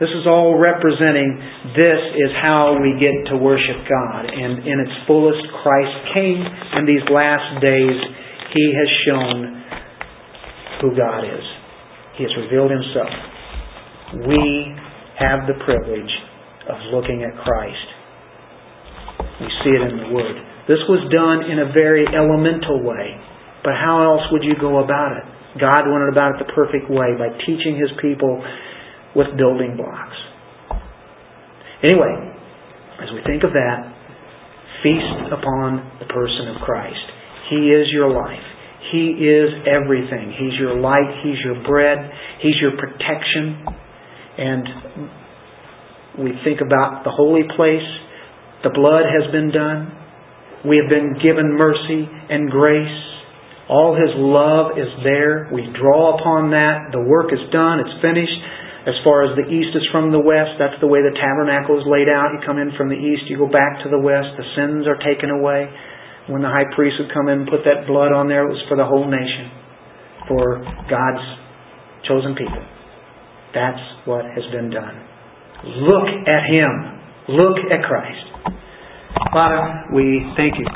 This 0.00 0.10
is 0.10 0.26
all 0.26 0.58
representing 0.58 1.38
this 1.76 2.02
is 2.16 2.30
how 2.40 2.72
we 2.80 2.96
get 2.98 3.30
to 3.30 3.36
worship 3.36 3.84
God. 3.84 4.24
And 4.26 4.64
in 4.66 4.76
its 4.80 4.96
fullest, 5.06 5.44
Christ 5.62 5.94
came 6.14 6.40
in 6.80 6.88
these 6.88 7.04
last 7.12 7.60
days. 7.60 7.98
He 8.54 8.66
has 8.74 8.88
shown 9.06 9.60
who 10.80 10.96
God 10.96 11.22
is. 11.28 11.44
He 12.16 12.24
has 12.24 12.32
revealed 12.42 12.72
Himself. 12.72 13.12
We 14.10 14.74
have 15.18 15.46
the 15.46 15.54
privilege 15.62 16.10
of 16.66 16.76
looking 16.90 17.22
at 17.22 17.30
Christ. 17.44 17.88
We 19.40 19.48
see 19.62 19.70
it 19.70 19.82
in 19.86 19.96
the 20.02 20.10
Word. 20.10 20.36
This 20.66 20.82
was 20.90 21.06
done 21.14 21.46
in 21.46 21.62
a 21.62 21.72
very 21.72 22.06
elemental 22.10 22.82
way. 22.82 23.16
But 23.62 23.78
how 23.78 24.02
else 24.02 24.24
would 24.32 24.42
you 24.42 24.54
go 24.58 24.82
about 24.82 25.16
it? 25.20 25.26
God 25.60 25.86
went 25.86 26.08
about 26.10 26.36
it 26.36 26.46
the 26.46 26.52
perfect 26.54 26.90
way 26.90 27.14
by 27.18 27.30
teaching 27.46 27.78
His 27.78 27.90
people 28.00 28.42
with 29.14 29.30
building 29.36 29.76
blocks. 29.76 30.18
Anyway, 31.82 32.14
as 33.02 33.08
we 33.14 33.20
think 33.24 33.42
of 33.44 33.52
that, 33.52 33.78
feast 34.82 35.32
upon 35.32 35.86
the 36.00 36.08
person 36.08 36.54
of 36.54 36.62
Christ. 36.62 37.04
He 37.50 37.72
is 37.72 37.88
your 37.92 38.10
life. 38.10 38.42
He 38.92 39.16
is 39.22 39.50
everything. 39.66 40.34
He's 40.38 40.58
your 40.58 40.78
light. 40.78 41.22
He's 41.22 41.38
your 41.44 41.62
bread. 41.62 41.98
He's 42.42 42.56
your 42.60 42.72
protection. 42.78 43.79
And 44.40 46.24
we 46.24 46.32
think 46.44 46.64
about 46.64 47.04
the 47.04 47.12
holy 47.12 47.44
place. 47.56 47.86
The 48.64 48.72
blood 48.72 49.04
has 49.04 49.28
been 49.30 49.52
done. 49.52 49.92
We 50.64 50.80
have 50.80 50.88
been 50.88 51.20
given 51.20 51.56
mercy 51.56 52.08
and 52.08 52.48
grace. 52.48 52.98
All 53.68 53.94
His 53.94 54.10
love 54.16 54.80
is 54.80 54.88
there. 55.04 55.52
We 55.52 55.68
draw 55.76 56.16
upon 56.18 56.50
that. 56.56 56.90
The 56.90 57.04
work 57.04 57.32
is 57.32 57.40
done. 57.52 57.84
It's 57.84 58.00
finished. 58.02 58.40
As 58.88 58.96
far 59.04 59.28
as 59.28 59.36
the 59.36 59.44
east 59.44 59.76
is 59.76 59.84
from 59.92 60.08
the 60.08 60.18
west, 60.18 60.56
that's 60.56 60.80
the 60.80 60.88
way 60.88 61.04
the 61.04 61.12
tabernacle 61.12 61.76
is 61.76 61.84
laid 61.84 62.08
out. 62.08 62.32
You 62.32 62.40
come 62.40 62.56
in 62.56 62.72
from 62.80 62.88
the 62.88 62.96
east, 62.96 63.28
you 63.28 63.36
go 63.36 63.44
back 63.44 63.84
to 63.84 63.92
the 63.92 64.00
west, 64.00 64.32
the 64.40 64.48
sins 64.56 64.88
are 64.88 64.96
taken 65.04 65.28
away. 65.28 65.68
When 66.32 66.40
the 66.40 66.48
high 66.48 66.64
priest 66.72 66.96
would 66.96 67.12
come 67.12 67.28
in 67.28 67.44
and 67.44 67.48
put 67.48 67.60
that 67.68 67.84
blood 67.84 68.08
on 68.08 68.24
there, 68.24 68.48
it 68.48 68.52
was 68.56 68.64
for 68.72 68.80
the 68.80 68.88
whole 68.88 69.04
nation, 69.04 69.52
for 70.24 70.64
God's 70.88 71.24
chosen 72.08 72.32
people. 72.32 72.64
That's 73.54 73.80
what 74.04 74.24
has 74.24 74.44
been 74.52 74.70
done. 74.70 74.94
Look 75.64 76.06
at 76.26 76.46
Him. 76.46 77.00
Look 77.28 77.58
at 77.70 77.82
Christ. 77.84 78.26
Father, 79.32 79.86
we 79.94 80.22
thank 80.36 80.54
you. 80.58 80.66